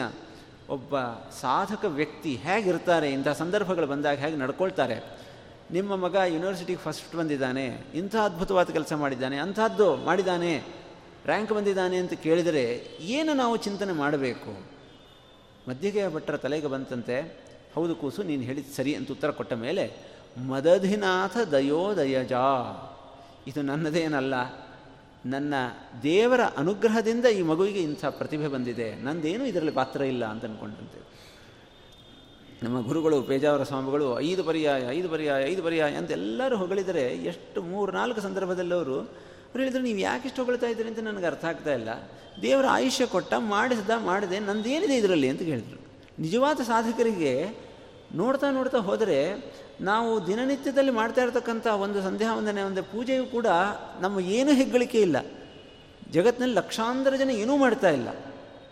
[0.70, 1.00] ಒಬ್ಬ
[1.40, 5.16] ಸಾಧಕ ವ್ಯಕ್ತಿ ಹೇಗಿರ್ತಾರೆ, ಇಂಥ ಸಂದರ್ಭಗಳು ಬಂದಾಗ ಹೇಗೆ ನಡ್ಕೊಳ್ತಾರೆ.
[5.72, 10.62] ನಿಮ್ಮ ಮಗ ಯೂನಿವರ್ಸಿಟಿಗೆ ಫಸ್ಟ್ ಬಂದಿದ್ದಾನೆ, ಇಂಥ ಅದ್ಭುತವಾದ ಕೆಲಸ ಮಾಡಿದ್ದಾನೆ, ಅಂಥದ್ದು ಮಾಡಿದ್ದಾನೆ
[11.26, 14.52] ರ್ಯಾಂಕ್ ಬಂದಿದ್ದಾನೆ ಅಂತ ಕೇಳಿದರೆ ಏನು ನಾವು ಚಿಂತನೆ ಮಾಡಬೇಕು?
[15.68, 17.38] ಮಧ್ಯಗೆ ಭಟ್ಟರ ತಲೆಗೆ ಬಂತಂತೆ,
[17.74, 19.92] ಹೌದು ಕೂಸು, ನೀನು ಹೇಳಿದ ಸರಿ ಅಂತ ಉತ್ತರ ಕೊಟ್ಟ ಮೇಲೆ,
[20.48, 22.32] ಮದಧಿನಾಥ ದಯೋದಯಜ.
[23.46, 24.34] ಇದು ನನ್ನದೇನಲ್ಲ
[25.30, 25.54] ನನ್ನ
[26.02, 28.88] ದೇವರ ಅನುಗ್ರಹದಿಂದ ಈ ಮಗುವಿಗೆ ಇಂಥ ಪ್ರತಿಭೆ ಬಂದಿದೆ.
[29.04, 31.00] ನಂದೇನು ಇದರಲ್ಲಿ ಪಾತ್ರ ಇಲ್ಲ ಅಂತ ಅಂದ್ಕೊಂಡಂತೆ
[32.62, 37.92] ನಮ್ಮ ಗುರುಗಳು, ಪೇಜಾವರ ಸ್ವಾಮಿಗಳು, ಐದು ಪರ್ಯಾಯ ಐದು ಪರ್ಯಾಯ ಐದು ಪರ್ಯಾಯ ಅಂತ ಎಲ್ಲರೂ ಹೊಗಳಿದರೆ ಎಷ್ಟು ಮೂರು,
[37.92, 41.88] ನಾಲ್ಕು ಸಂದರ್ಭದಲ್ಲವರು ಅವ್ರು ಹೇಳಿದ್ರು, ನೀವು ಯಾಕೆ ಇಷ್ಟು ಹೊಗಳ್ತಾ ಇದ್ದೀರಿ ಅಂತ ನನಗೆ ಅರ್ಥ ಆಗ್ತಾ ಇಲ್ಲ.
[42.42, 45.28] ದೇವರ ಆಯುಷ್ಯ ಕೊಟ್ಟ, ಮಾಡಿಸ್ದ, ಮಾಡಿದೆ, ನಂದೇನಿದೆ ಇದರಲ್ಲಿ?
[45.28, 45.80] ಅಂತ ಹೇಳಿದರು
[46.22, 47.32] ನಿಜವಾದ ಸಾಧಕರಿಗೆ
[48.14, 49.18] ನೋಡ್ತಾ ನೋಡ್ತಾ ಹೋದರೆ
[49.80, 53.46] ನಾವು ದಿನನಿತ್ಯದಲ್ಲಿ ಮಾಡ್ತಾ ಇರತಕ್ಕಂಥ ಒಂದು ಸಂಧ್ಯಾ ವಂದನೆ ಒಂದು ಪೂಜೆಯು ಕೂಡ
[54.00, 55.16] ನಮ್ಮ ಏನೂ ಹೆಗ್ಗಳಿಕೆ ಇಲ್ಲ.
[56.12, 58.08] ಜಗತ್ತಿನಲ್ಲಿ ಲಕ್ಷಾಂತರ ಜನ ಏನೂ ಮಾಡ್ತಾ ಇಲ್ಲ.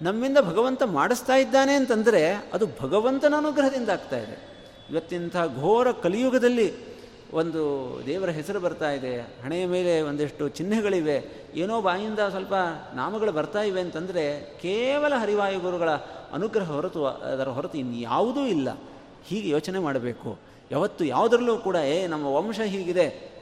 [0.02, 4.54] ನಮ್ಮಿಂದ ಭಗವಂತ ಮಾಡಿಸ್ತಾ ಇದ್ದಾನೆ ಅಂತಂದರೆ ಅದು ಭಗವಂತನ ಅನುಗ್ರಹದಿಂದ ಆಗ್ತಾ ಇದೆ.
[4.90, 6.94] ಇವತ್ತಿಂಥ ಘೋರ ಕಲಿಯುಗದಲ್ಲಿ
[7.32, 7.62] ಒಂದು
[8.06, 9.20] ದೇವರ ಹೆಸರು ಬರ್ತಾ ಇದೆ.
[9.20, 11.48] ಹಣೆಯ ಮೇಲೆ ಒಂದಿಷ್ಟು ಚಿಹ್ನೆಗಳಿವೆ.
[11.54, 12.54] ಏನೋ ಬಾಯಿಂದ ಸ್ವಲ್ಪ
[12.94, 15.90] ನಾಮಗಳು ಬರ್ತಾ ಇವೆ ಅಂತಂದರೆ ಕೇವಲ ಹರಿವಾಯು ಗುರುಗಳ
[16.32, 18.78] ಅನುಗ್ರಹ ಹೊರತು, ಅದರ ಹೊರತು ಇನ್ಯಾವುದೂ ಇಲ್ಲ.
[19.24, 20.53] ಹೀಗೆ ಯೋಚನೆ ಮಾಡಬೇಕು.
[20.70, 23.34] ಯಾವತ್ತು ಯಾವುದರಲ್ಲೂ ಕೂಡ, ಏ, ನಮ್ಮ ವಂಶ ಹೀಗಿದೆ.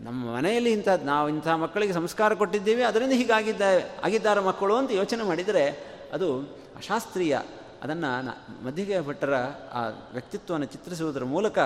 [0.00, 3.60] ನಮ್ಮ ಮನೆಯಲ್ಲಿ ಇಂಥ, ನಾವು ಇಂಥ ಮಕ್ಕಳಿಗೆ ಸಂಸ್ಕಾರ ಕೊಟ್ಟಿದ್ದೇವೆ, ಅದರಿಂದ ಹೀಗಾಗಿದ್ದ
[4.04, 6.40] ಆಗಿದ್ದಾರೆ ಮಕ್ಕಳು ಅಂತ ಯೋಚನೆ ಮಾಡಿದರೆ, ಅದು
[6.76, 7.38] ಅಶಾಸ್ತ್ರೀಯ.
[7.82, 9.34] ಅದನ್ನು ಮಧ್ಯಗೆ ಭಟ್ಟರ
[9.72, 11.58] ಆ ವ್ಯಕ್ತಿತ್ವವನ್ನು ಚಿತ್ರಿಸುವುದರ ಮೂಲಕ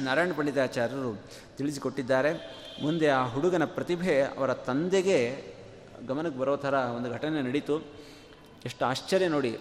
[0.00, 1.22] ನಾರಾಯಣ ಪಂಡಿತಾಚಾರ್ಯರು
[1.56, 2.32] ತಿಳಿಸಿಕೊಟ್ಟಿದ್ದಾರೆ.
[2.82, 5.44] ಮುಂದೆ ಆ ಹುಡುಗನ ಪ್ರತಿಭೆ ಅವರ ತಂದೆಗೆ
[6.08, 7.80] ಗಮನಕ್ಕೆ ಬರೋ ಥರ ಒಂದು ಘಟನೆ ನಡೀತು.
[8.64, 9.58] ಎಷ್ಟು ಆಶ್ಚರ್ಯ ನೋಡಿ.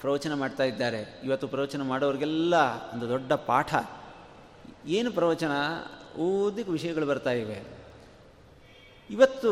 [0.00, 1.20] ಪ್ರವಚನ ಮಾಡ್ತಾ ಇದ್ದಾರೆ.
[1.24, 2.54] ಇವತ್ತು ಪ್ರವಚನ ಮಾಡೋರಿಗೆಲ್ಲ
[2.92, 3.74] ಒಂದು ದೊಡ್ಡ ಪಾಠ.
[4.86, 5.50] ಏನು ಪ್ರವಚನ?
[6.18, 7.62] ಓದಿಗೆ ವಿಷಯಗಳು ಬರ್ತಾ ಇವೆ.
[9.10, 9.50] ಇವತ್ತು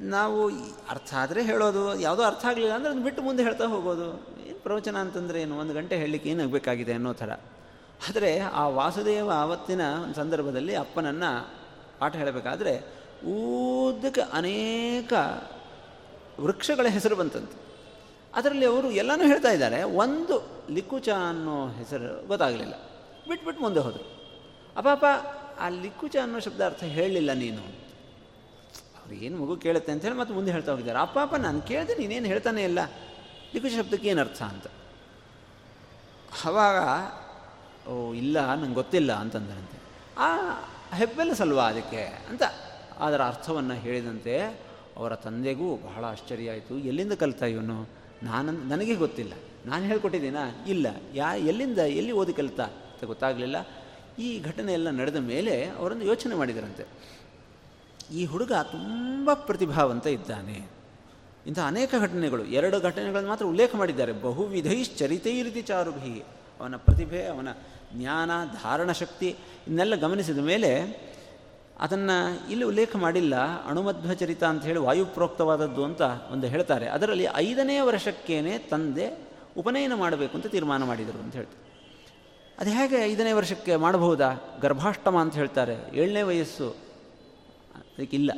[0.00, 0.50] ನಾವು
[0.88, 4.08] ಅರ್ಥ ಆದರೆ ಹೇಳೋದು, ಯಾವುದೋ ಅರ್ಥ ಆಗಲಿಲ್ಲ ಅಂದರೆ ಅದನ್ನು ಬಿಟ್ಟು ಮುಂದೆ ಹೇಳ್ತಾ ಹೋಗೋದು.
[4.46, 5.58] ಏನು ಪ್ರವಚನ ಅಂತಂದರೆ ಏನು?
[5.58, 7.30] ಒಂದು ಗಂಟೆ ಹೇಳಲಿಕ್ಕೆ ಏನಾಗಬೇಕಾಗಿದೆ ಅನ್ನೋ ಥರ.
[8.08, 11.50] ಆದರೆ ಆ ವಾಸುದೇವ ಆವತ್ತಿನ ಒಂದು ಸಂದರ್ಭದಲ್ಲಿ ಅಪ್ಪನನ್ನು
[11.98, 12.80] ಪಾಠ ಹೇಳಬೇಕಾದ್ರೆ
[13.26, 15.12] ಊದಕ್ಕೆ ಅನೇಕ
[16.40, 17.61] ವೃಕ್ಷಗಳ ಹೆಸರು ಬಂತಂತೆ.
[18.34, 22.74] ಅದರಲ್ಲಿ ಅವರು ಎಲ್ಲನೂ ಹೇಳ್ತಾ ಇದ್ದಾರೆ, ಒಂದು ಲಿಕ್ಕುಚ ಅನ್ನೋ ಹೆಸರು ಗೊತ್ತಾಗಲಿಲ್ಲ.
[23.28, 24.22] ಬಿಟ್ಬಿಟ್ಟು ಮುಂದೆ ಹೋದರು.
[24.76, 25.04] ಅಪಾಪ
[25.60, 27.62] ಆ ಲಿಕ್ಕುಚ ಅನ್ನೋ ಶಬ್ದ ಅರ್ಥ ಹೇಳಲಿಲ್ಲ ನೀನು.
[29.00, 30.98] ಅವ್ರು ಏನು ಮಗು ಕೇಳುತ್ತೆ ಅಂತ ಹೇಳಿ ಮತ್ತೆ ಮುಂದೆ ಹೇಳ್ತಾ ಹೋಗಿದ್ದಾರೆ.
[30.98, 32.78] ಅಪ್ಪ ಅಪ್ಪ, ನಾನು ಕೇಳಿದೆ, ನೀನೇನು ಹೇಳ್ತಾನೆ ಇಲ್ಲ.
[33.54, 34.66] ಲಿಕ್ಕುಚ ಶಬ್ದಕ್ಕೆ ಏನು ಅರ್ಥ ಅಂತ.
[36.44, 36.76] ಅವಾಗ,
[37.88, 39.82] ಓ, ಇಲ್ಲ, ನಂಗೆ ಗೊತ್ತಿಲ್ಲ ಅಂತಂದ್ರಂತೆ.
[40.18, 40.36] ಆ
[40.96, 42.42] ಹೆಬ್ಬೆಲಸಲ್ವಾ ಅದಕ್ಕೆ ಅಂತ
[42.98, 44.40] ಅದರ ಅರ್ಥವನ್ನು ಹೇಳಿದಂತೆ
[44.96, 46.78] ಅವರ ತಂದೆಗೂ ಬಹಳ ಆಶ್ಚರ್ಯ ಆಯಿತು.
[46.78, 48.01] ಎಲ್ಲಿಂದ ಕಲಿತಾ ಇವನು?
[48.22, 49.32] ನಾನು ನನಗೆ ಗೊತ್ತಿಲ್ಲ.
[49.66, 50.64] ನಾನು ಹೇಳ್ಕೊಟ್ಟಿದ್ದೀನಾ?
[50.68, 50.86] ಇಲ್ಲ.
[51.14, 53.68] ಯಾ, ಎಲ್ಲಿಂದ, ಎಲ್ಲಿ ಓದಿ ಕಲಿತಾ ಅಂತ ಗೊತ್ತಾಗಲಿಲ್ಲ.
[54.18, 56.84] ಈ ಘಟನೆ ಎಲ್ಲ ನಡೆದ ಮೇಲೆ ಅವರನ್ನು ಯೋಚನೆ ಮಾಡಿದರಂತೆ.
[58.14, 60.68] ಈ ಹುಡುಗ ತುಂಬ ಪ್ರತಿಭಾವಂತ ಇದ್ದಾನೆ.
[61.46, 62.44] ಇಂಥ ಅನೇಕ ಘಟನೆಗಳು.
[62.44, 64.12] ಎರಡು ಘಟನೆಗಳನ್ನು ಮಾತ್ರ ಉಲ್ಲೇಖ ಮಾಡಿದ್ದಾರೆ.
[64.12, 66.24] ಬಹುವಿಧೈಶ್ಚರಿತೈರಿತಿ ಚಾರುಭಿ.
[66.60, 67.48] ಅವನ ಪ್ರತಿಭೆ, ಅವನ
[67.92, 68.30] ಜ್ಞಾನ,
[68.62, 70.82] ಧಾರಣ ಶಕ್ತಿ ಇನ್ನೆಲ್ಲ ಗಮನಿಸಿದ ಮೇಲೆ
[71.82, 73.36] ಅದನ್ನು ಇಲ್ಲಿ ಉಲ್ಲೇಖ ಮಾಡಿಲ್ಲ.
[73.66, 76.88] ಅಣುಮಧ್ವಚರಿತ ಅಂತ ಹೇಳಿ ವಾಯುಪ್ರೋಕ್ತವಾದದ್ದು ಅಂತ ಒಂದು ಹೇಳ್ತಾರೆ.
[76.88, 79.18] ಅದರಲ್ಲಿ ಐದನೇ ವರ್ಷಕ್ಕೇನೆ ತಂದೆ
[79.58, 81.62] ಉಪನಯನ ಮಾಡಬೇಕು ಅಂತ ತೀರ್ಮಾನ ಮಾಡಿದರು ಅಂತ ಹೇಳ್ತಾರೆ.
[82.58, 84.58] ಅದು ಹೇಗೆ ಐದನೇ ವರ್ಷಕ್ಕೆ ಮಾಡಬಹುದಾ?
[84.60, 85.96] ಗರ್ಭಾಷ್ಟಮ ಅಂತ ಹೇಳ್ತಾರೆ.
[85.96, 86.70] ಏಳನೇ ವಯಸ್ಸು
[87.74, 88.30] ಅದಕ್ಕಿಲ್ಲ.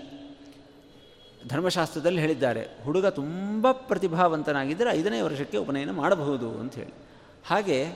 [1.49, 2.69] ಧರ್ಮಶಾಸ್ತ್ರದಲ್ಲಿ ಹೇಳಿದ್ದಾರೆ.
[2.85, 6.95] ಹುಡುಗ ತುಂಬ ಪ್ರತಿಭಾವಂತನಾಗಿದ್ದರೆ ಐದನೇ ವರ್ಷಕ್ಕೆ ಉಪನಯನ ಮಾಡಬಹುದು ಅಂತ ಹೇಳಿ.
[7.47, 7.87] ಹಾಗೆ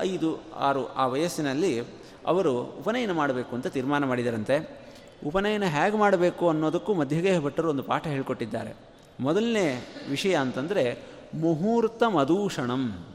[0.00, 1.80] ಐದು, ಆರು ಆ ವಯಸ್ಸಿನಲ್ಲಿ
[2.26, 4.79] ಅವರು ಉಪನಯನ ಮಾಡಬೇಕು ಅಂತ ತೀರ್ಮಾನ ಮಾಡಿದರಂತೆ.
[5.26, 8.74] ಉಪನಯನ ಹೇಗೆ ಮಾಡಬೇಕು ಅನ್ನೋದಕ್ಕೂ ಮಧ್ಯಗೇಹ ಭಟ್ಟರು ಒಂದು ಪಾಠ ಹೇಳಿಕೊಟ್ಟಿದ್ದಾರೆ.
[9.20, 11.02] ಮೊದಲನೇ ವಿಷಯ ಅಂತಂದರೆ
[11.34, 13.06] ಮುಹೂರ್ತ ಮದೂಷಣಂ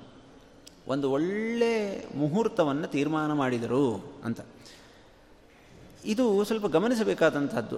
[0.87, 4.39] ಒಂದು ಒಳ್ಳೆ ಮುಹೂರ್ತವನ್ನು ತೀರ್ಮಾನ ಮಾಡಿದರು ಅಂತ.
[6.05, 7.77] ಇದು ಸ್ವಲ್ಪ ಗಮನಿಸಬೇಕಾದಂಥದ್ದು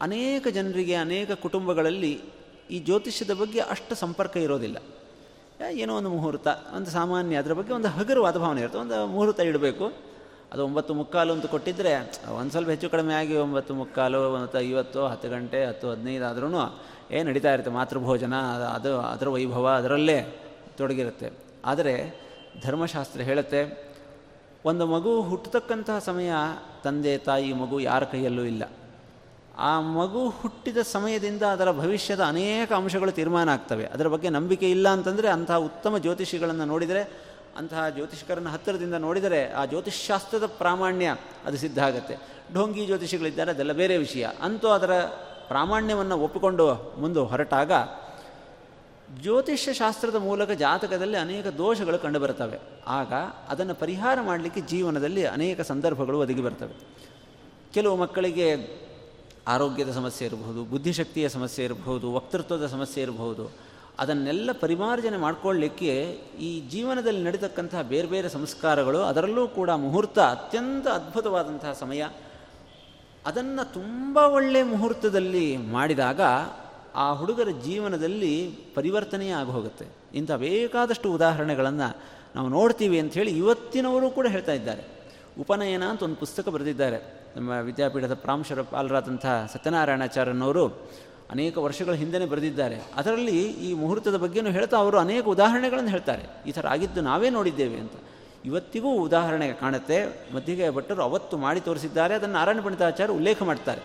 [0.00, 2.22] ಅನೇಕ ಜನರಿಗೆ, ಅನೇಕ ಕುಟುಂಬಗಳಲ್ಲಿ
[2.70, 4.76] ಈ ಜ್ಯೋತಿಷ್ಯದ ಬಗ್ಗೆ ಅಷ್ಟು ಸಂಪರ್ಕ ಇರೋದಿಲ್ಲ.
[5.70, 6.46] ಏನೋ ಒಂದು ಮುಹೂರ್ತ,
[6.76, 8.78] ಒಂದು ಸಾಮಾನ್ಯ ಅದರ ಬಗ್ಗೆ ಒಂದು ಹಗುರವಾದ ಭಾವನೆ ಇರುತ್ತೆ.
[8.78, 10.13] ಒಂದು ಮುಹೂರ್ತ ಇಡಬೇಕು.
[10.52, 11.92] ಅದು ಒಂಬತ್ತು ಮುಕ್ಕಾಲು ಅಂತ ಕೊಟ್ಟಿದ್ದರೆ
[12.38, 16.46] ಒಂದು ಸ್ವಲ್ಪ ಹೆಚ್ಚು ಕಡಿಮೆ ಆಗಿ ಒಂಬತ್ತು ಮುಕ್ಕಾಲು ಮತ್ತು ಐವತ್ತು, ಹತ್ತು ಗಂಟೆ, ಹತ್ತು ಹದಿನೈದು ಆದ್ರೂ
[17.10, 18.34] ಏನು ನಡೀತಾ ಇರುತ್ತೆ ಮಾತೃಭೋಜನ
[18.74, 20.18] ಅದು, ಅದರ ವೈಭವ ಅದರಲ್ಲೇ
[20.76, 21.30] ತೊಡಗಿರುತ್ತೆ.
[21.64, 22.20] ಆದರೆ
[22.62, 23.92] ಧರ್ಮಶಾಸ್ತ್ರ ಹೇಳುತ್ತೆ,
[24.64, 26.32] ಒಂದು ಮಗು ಹುಟ್ಟತಕ್ಕಂತಹ ಸಮಯ
[26.84, 28.62] ತಂದೆ, ತಾಯಿ, ಮಗು ಯಾರ ಕೈಯಲ್ಲೂ ಇಲ್ಲ.
[29.58, 33.84] ಆ ಮಗು ಹುಟ್ಟಿದ ಸಮಯದಿಂದ ಅದರ ಭವಿಷ್ಯದ ಅನೇಕ ಅಂಶಗಳು ತೀರ್ಮಾನ ಆಗ್ತವೆ.
[33.84, 40.46] ಅದರ ಬಗ್ಗೆ ನಂಬಿಕೆ ಇಲ್ಲ ಅಂತಂದರೆ ಅಂತಹ ಉತ್ತಮ ಜ್ಯೋತಿಷಿಗಳನ್ನು ನೋಡಿದರೆ ಅಂತಹ ಜ್ಯೋತಿಷ್ಕರನ್ನು ಹತ್ತಿರದಿಂದ ನೋಡಿದರೆ ಆ ಜ್ಯೋತಿಷ್ಶಾಸ್ತ್ರದ
[40.46, 42.14] ಪ್ರಾಮಾಣ್ಯ ಅದು ಸಿದ್ಧ ಆಗುತ್ತೆ.
[42.54, 44.26] ಢೋಂಗಿ ಜ್ಯೋತಿಷಿಗಳಿದ್ದಾರೆ, ಅದೆಲ್ಲ ಬೇರೆ ವಿಷಯ.
[44.42, 45.00] ಅಂತೂ ಅದರ
[45.48, 47.72] ಪ್ರಾಮಾಣ್ಯವನ್ನು ಒಪ್ಪಿಕೊಂಡು ಮುಂದೆ ಹೊರಟಾಗ
[49.22, 53.12] ಜ್ಯೋತಿಷ್ಯ ಶಾಸ್ತ್ರದ ಮೂಲಕ ಜಾತಕದಲ್ಲಿ ಅನೇಕ ದೋಷಗಳು ಕಂಡುಬರ್ತವೆ ಆಗ
[53.48, 56.74] ಅದನ್ನು ಪರಿಹಾರ ಮಾಡಲಿಕ್ಕೆ ಜೀವನದಲ್ಲಿ ಅನೇಕ ಸಂದರ್ಭಗಳು ಒದಗಿ ಬರ್ತವೆ.
[57.74, 58.48] ಕೆಲವು ಮಕ್ಕಳಿಗೆ
[59.48, 63.73] ಆರೋಗ್ಯದ ಸಮಸ್ಯೆ ಇರಬಹುದು, ಬುದ್ಧಿಶಕ್ತಿಯ ಸಮಸ್ಯೆ ಇರಬಹುದು, ವಕ್ತೃತ್ವದ ಸಮಸ್ಯೆ ಇರಬಹುದು.
[63.98, 66.02] ಅದನ್ನೆಲ್ಲ ಪರಿಮಾರ್ಜನೆ ಮಾಡಿಕೊಳ್ಳಿಕ್ಕೆ
[66.40, 72.02] ಈ ಜೀವನದಲ್ಲಿ ನಡೀತಕ್ಕಂತಹ ಬೇರೆ ಬೇರೆ ಸಂಸ್ಕಾರಗಳು, ಅದರಲ್ಲೂ ಕೂಡ ಮುಹೂರ್ತ ಅತ್ಯಂತ ಅದ್ಭುತವಾದಂತಹ ಸಮಯ.
[73.26, 76.20] ಅದನ್ನು ತುಂಬ ಒಳ್ಳೆಯ ಮುಹೂರ್ತದಲ್ಲಿ ಮಾಡಿದಾಗ
[76.94, 81.96] ಆ ಹುಡುಗರ ಜೀವನದಲ್ಲಿ ಪರಿವರ್ತನೆಯೇ ಆಗಿ ಹೋಗುತ್ತೆ ಇಂಥ ಬೇಕಾದಷ್ಟು ಉದಾಹರಣೆಗಳನ್ನು
[82.36, 84.82] ನಾವು ನೋಡ್ತೀವಿ ಹೇಳಿ ಇವತ್ತಿನವರು ಕೂಡ ಹೇಳ್ತಾ ಇದ್ದಾರೆ.
[85.40, 87.30] ಉಪನಯನ ಅಂತ ಒಂದು ಪುಸ್ತಕ ಬರೆದಿದ್ದಾರೆ.
[87.36, 90.90] ನಮ್ಮ ವಿದ್ಯಾಪೀಠದ ಪ್ರಾಂಶರ ಪಾಲರಾದಂಥ ಸತ್ಯನಾರಾಯಣಾಚಾರ್ಯನವರು.
[91.34, 92.76] ಅನೇಕ ವರ್ಷಗಳ ಹಿಂದೆನೇ ಬರೆದಿದ್ದಾರೆ.
[92.96, 96.22] ಅದರಲ್ಲಿ ಈ ಮುಹೂರ್ತದ ಬಗ್ಗೆಯೂ ಹೇಳ್ತಾ ಅವರು ಅನೇಕ ಉದಾಹರಣೆಗಳನ್ನು ಹೇಳ್ತಾರೆ.
[96.46, 97.92] ಈ ಥರ ಆಗಿದ್ದು ನಾವೇ ನೋಡಿದ್ದೇವೆ ಅಂತ.
[98.44, 100.06] ಇವತ್ತಿಗೂ ಉದಾಹರಣೆ ಕಾಣುತ್ತೆ.
[100.34, 102.14] ಮಧ್ಯಗೆ ಭಟ್ಟರು ಅವತ್ತು ಮಾಡಿ ತೋರಿಸಿದ್ದಾರೆ.
[102.14, 103.82] ಅದನ್ನು ನಾರಾಯಣ ಪಂಡಿತಾಚಾರ್ಯ ಉಲ್ಲೇಖ ಮಾಡ್ತಾರೆ.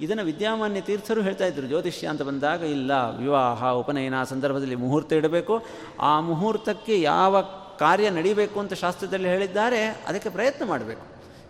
[0.00, 5.62] ಇದನ್ನು ವಿದ್ಯಾಮಾನ್ಯ ತೀರ್ಥರು ಹೇಳ್ತಾ ಇದ್ದರು ಜ್ಯೋತಿಷ್ಯ ಅಂತ ಬಂದಾಗ, ಇಲ್ಲ, ವಿವಾಹ, ಉಪನಯನ ಸಂದರ್ಭದಲ್ಲಿ ಮುಹೂರ್ತ ಇಡಬೇಕು.
[6.00, 7.40] ಆ ಮುಹೂರ್ತಕ್ಕೆ ಯಾವ
[7.78, 9.86] ಕಾರ್ಯ ನಡೀಬೇಕು ಅಂತ ಶಾಸ್ತ್ರದಲ್ಲಿ ಹೇಳಿದ್ದಾರೆ.
[9.86, 11.02] ಅದಕ್ಕೆ ಪ್ರಯತ್ನ ಮಾಡಬೇಕು.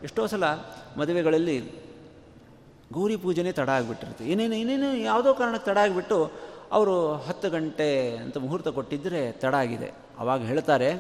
[0.03, 0.45] ಎಷ್ಟೋ ಸಲ
[0.99, 1.90] ಮದುವೆಗಳಲ್ಲಿ
[2.93, 4.25] ಗೌರಿ ಪೂಜೆನೇ ತಡ ಆಗಿಬಿಟ್ಟಿರುತ್ತೆ.
[4.25, 6.31] ಏನೇನು ಏನೇನು ಯಾವುದೋ ಕಾರಣಕ್ಕೆ ತಡ ಆಗಿಬಿಟ್ಟು
[6.73, 9.89] ಅವರು ಹತ್ತು ಗಂಟೆ ಅಂತ ಮುಹೂರ್ತ ಕೊಟ್ಟಿದ್ದರೆ ತಡ ಆಗಿದೆ.
[10.19, 10.91] ಅವಾಗ ಹೇಳ್ತಾರೆ,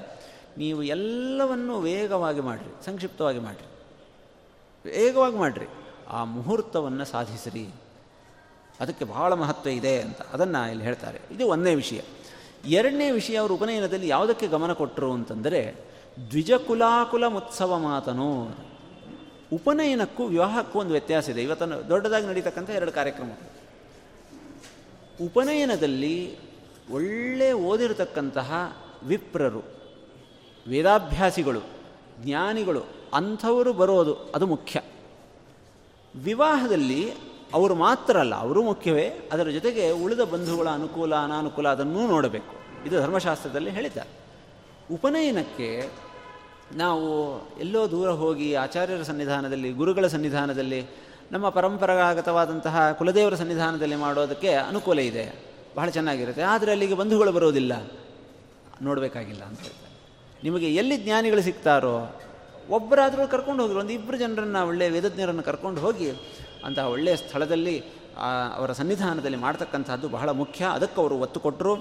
[0.58, 3.68] ನೀವು ಎಲ್ಲವನ್ನು ವೇಗವಾಗಿ ಮಾಡಿರಿ, ಸಂಕ್ಷಿಪ್ತವಾಗಿ ಮಾಡಿರಿ.
[4.84, 5.66] ವೇಗವಾಗಿ ಮಾಡಿರಿ.
[6.08, 7.66] ಆ ಮುಹೂರ್ತವನ್ನು ಸಾಧಿಸಿರಿ.
[8.80, 11.18] ಅದಕ್ಕೆ ಬಹಳ ಮಹತ್ವ ಇದೆ ಅಂತ ಅದನ್ನು ಇಲ್ಲಿ ಹೇಳ್ತಾರೆ.
[11.30, 12.00] ಇದು ಒಂದನೇ ವಿಷಯ.
[12.64, 15.60] ಎರಡನೇ ವಿಷಯ, ಅವರು ಉಪನಯನದಲ್ಲಿ ಯಾವುದಕ್ಕೆ ಗಮನ ಕೊಟ್ಟರು ಅಂತಂದರೆ,
[16.30, 18.30] ದ್ವಿಜಕುಲಾಕುಲ ಮುತ್ಸವ ಮಾತನು
[19.52, 21.42] ಉಪನಯನಕ್ಕೂ ವಿವಾಹಕ್ಕೂ ಒಂದು ವ್ಯತ್ಯಾಸ ಇದೆ.
[21.42, 23.30] ಇವತ್ತನ್ನು ದೊಡ್ಡದಾಗಿ ನಡೀತಕ್ಕಂಥ ಎರಡು ಕಾರ್ಯಕ್ರಮ.
[25.24, 26.38] ಉಪನಯನದಲ್ಲಿ
[26.92, 29.62] ಒಳ್ಳೆ ಓದಿರತಕ್ಕಂತಹ ವಿಪ್ರರು,
[30.68, 31.60] ವೇದಾಭ್ಯಾಸಿಗಳು,
[32.20, 32.82] ಜ್ಞಾನಿಗಳು,
[33.14, 34.80] ಅಂಥವರು ಬರೋದು ಅದು ಮುಖ್ಯ.
[36.16, 37.10] ವಿವಾಹದಲ್ಲಿ
[37.54, 39.08] ಅವರು ಮಾತ್ರ ಅಲ್ಲ, ಅವರು ಮುಖ್ಯವೇ.
[39.32, 42.84] ಅದರ ಜೊತೆಗೆ ಉಳಿದ ಬಂಧುಗಳ ಅನುಕೂಲ, ಅನಾನುಕೂಲ ಅದನ್ನೂ ನೋಡಬೇಕು.
[42.86, 44.08] ಇದು ಧರ್ಮಶಾಸ್ತ್ರದಲ್ಲಿ ಹೇಳಿದ್ದಾರೆ.
[44.94, 45.90] ಉಪನಯನಕ್ಕೆ
[46.72, 50.86] ನಾವು ಎಲ್ಲೋ ದೂರ ಹೋಗಿ ಆಚಾರ್ಯರ ಸನ್ನಿಧಾನದಲ್ಲಿ, ಗುರುಗಳ ಸನ್ನಿಧಾನದಲ್ಲಿ,
[51.32, 55.50] ನಮ್ಮ ಪರಂಪರಾಗತವಾದಂತಹ ಕುಲದೇವರ ಸನ್ನಿಧಾನದಲ್ಲಿ ಮಾಡೋದಕ್ಕೆ ಅನುಕೂಲ ಇದೆ.
[55.76, 56.42] ಬಹಳ ಚೆನ್ನಾಗಿರುತ್ತೆ.
[56.42, 57.90] ಆದರೆ ಅಲ್ಲಿಗೆ ಬಂಧುಗಳು ಬರೋದಿಲ್ಲ.
[58.82, 59.90] ನೋಡಬೇಕಾಗಿಲ್ಲ ಅಂತ ಹೇಳ್ತಾರೆ.
[60.42, 62.20] ನಿಮಗೆ ಎಲ್ಲಿ ಜ್ಞಾನಿಗಳು ಸಿಗ್ತಾರೋ,
[62.70, 66.10] ಒಬ್ಬರಾದರೂ ಕರ್ಕೊಂಡು ಹೋಗಿ ಒಂದು ಇಬ್ಬರು ಜನರನ್ನು ಒಳ್ಳೆಯ ವೇದಜ್ಞರನ್ನು ಕರ್ಕೊಂಡು ಹೋಗಿ,
[66.64, 67.99] ಅಂತಹ ಒಳ್ಳೆಯ ಸ್ಥಳದಲ್ಲಿ
[68.56, 70.64] ಅವರ ಸನ್ನಿಧಾನದಲ್ಲಿ ಮಾಡ್ತಕ್ಕಂಥದ್ದು ಬಹಳ ಮುಖ್ಯ.
[70.64, 71.74] ಅದಕ್ಕೆ ಅವರು ಒತ್ತು ಕೊಟ್ಟರು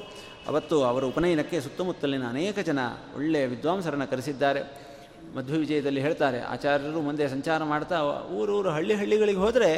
[0.48, 2.80] ಅವತ್ತು ಅವರ ಉಪನಯನಕ್ಕೆ ಸುತ್ತಮುತ್ತಲಿನ ಅನೇಕ ಜನ
[3.16, 4.62] ಒಳ್ಳೆಯ ವಿದ್ವಾಂಸರನ್ನು ಕರೆಸಿದ್ದಾರೆ.
[5.36, 7.98] ಮಧ್ವ ವಿಜಯದಲ್ಲಿ ಹೇಳ್ತಾರೆ, ಆಚಾರ್ಯರು ಮುಂದೆ ಸಂಚಾರ ಮಾಡ್ತಾ
[8.34, 9.72] ಊರೂರು ಹಳ್ಳಿ ಹಳ್ಳಿಗಳಿಗೆ ಹೋದರೆ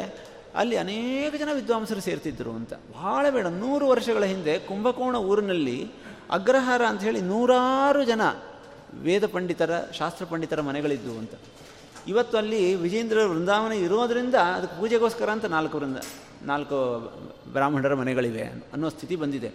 [0.56, 2.72] ಅಲ್ಲಿ ಅನೇಕ ಜನ ವಿದ್ವಾಂಸರು ಸೇರ್ತಿದ್ದರು ಅಂತ.
[2.72, 5.90] ಭಾಳ ಬೇಡ, ನೂರು ವರ್ಷಗಳ ಹಿಂದೆ ಕುಂಭಕೋಣ ಊರಿನಲ್ಲಿ
[6.30, 8.22] ಅಗ್ರಹಾರ ಅಂತ ಹೇಳಿ ನೂರಾರು ಜನ
[9.02, 11.34] ವೇದ ಪಂಡಿತರ, ಶಾಸ್ತ್ರ ಪಂಡಿತರ ಮನೆಗಳಿದ್ದವು ಅಂತ.
[12.08, 15.96] ಇವತ್ತು ಅಲ್ಲಿ ವಿಜೇಂದ್ರ ವೃಂದಾವನ ಇರೋದರಿಂದ ಅದಕ್ಕೆ ಪೂಜೆಗೋಸ್ಕರ ಅಂತ ನಾಲ್ಕು ವೃಂದ,
[16.42, 16.76] ನಾಲ್ಕು
[17.52, 19.50] ಬ್ರಾಹ್ಮಣರ ಮನೆಗಳಿವೆ ಅನ್ನೋ ಸ್ಥಿತಿ ಬಂದಿದೆ.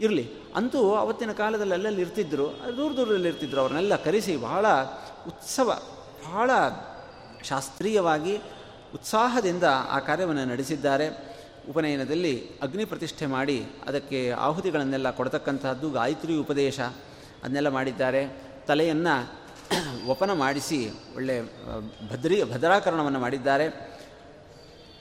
[0.00, 4.66] ಇರಲಿ, ಅಂತೂ ಅವತ್ತಿನ ಕಾಲದಲ್ಲಿ ಅಲ್ಲಲ್ಲಿ ಇರ್ತಿದ್ದರು ದೂರ ದೂರದಲ್ಲಿ ಇರ್ತಿದ್ರು ಅವ್ರನ್ನೆಲ್ಲ ಕರೆಸಿ ಬಹಳ
[5.26, 5.78] ಉತ್ಸವ,
[6.30, 6.50] ಬಹಳ
[7.42, 8.36] ಶಾಸ್ತ್ರೀಯವಾಗಿ
[8.94, 11.08] ಉತ್ಸಾಹದಿಂದ ಆ ಕಾರ್ಯವನ್ನು ನಡೆಸಿದ್ದಾರೆ.
[11.70, 18.42] ಉಪನಯನದಲ್ಲಿ ಅಗ್ನಿ ಪ್ರತಿಷ್ಠೆ ಮಾಡಿ ಅದಕ್ಕೆ ಆಹುತಿಗಳನ್ನೆಲ್ಲ ಕೊಡತಕ್ಕಂತಹದ್ದು ಗಾಯತ್ರಿ ಉಪದೇಶ, ಅದನ್ನೆಲ್ಲ ಮಾಡಿದ್ದಾರೆ.
[18.66, 19.39] ತಲೆಯನ್ನು
[20.06, 21.42] ವಪನ ಮಾಡಿಸಿ ಒಳ್ಳೆ
[22.10, 23.66] ಭದ್ರಿ, ಭದ್ರಾಕರಣವನ್ನು ಮಾಡಿದ್ದಾರೆ.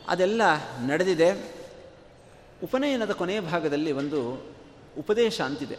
[0.08, 0.42] ಅದೆಲ್ಲ
[0.88, 1.60] ನಡೆದಿದೆ.
[2.64, 4.44] ಉಪನಯನದ ಕೊನೆಯ ಭಾಗದಲ್ಲಿ ಒಂದು
[4.98, 5.78] ಉಪದೇಶ ಅಂತಿದೆ.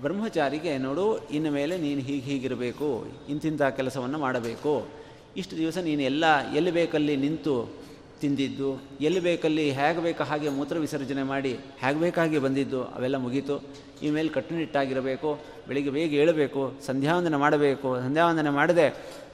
[0.00, 4.88] ಬ್ರಹ್ಮಚಾರಿಗೆ, ನೋಡು, ಇನ್ನು ಮೇಲೆ ನೀನು ಹೀಗೆ ಹೀಗಿರಬೇಕು ಇಂತಿಂಥ ಕೆಲಸವನ್ನು ಮಾಡಬೇಕು.
[5.36, 7.79] ಇಷ್ಟು ದಿವಸ ನೀನು ಎಲ್ಲ, ಎಲ್ಲಿ ಬೇಕಲ್ಲಿ ನಿಂತು
[8.20, 8.68] ತಿಂದಿದ್ದು,
[9.00, 13.56] ಎಲ್ಲಿ ಬೇಕಲ್ಲಿ, ಹೇಗೆ ಬೇಕು ಹಾಗೆ ಮೂತ್ರ ವಿಸರ್ಜನೆ ಮಾಡಿ, ಹೇಗೆ ಬೇಕಾಗಿ ಬಂದಿದ್ದು, ಅವೆಲ್ಲ ಮುಗೀತು.
[14.02, 18.86] ಇನ್ಮೇಲೆ ಕಟ್ಟುನಿಟ್ಟಾಗಿರಬೇಕು, ಬೆಳಿಗ್ಗೆ ಬೇಗ ಏಳಬೇಕು, ಸಂಧ್ಯಾವಂದನೆ ಮಾಡಬೇಕು, ಸಂಧ್ಯಾವಂದನೆ ಮಾಡದೆ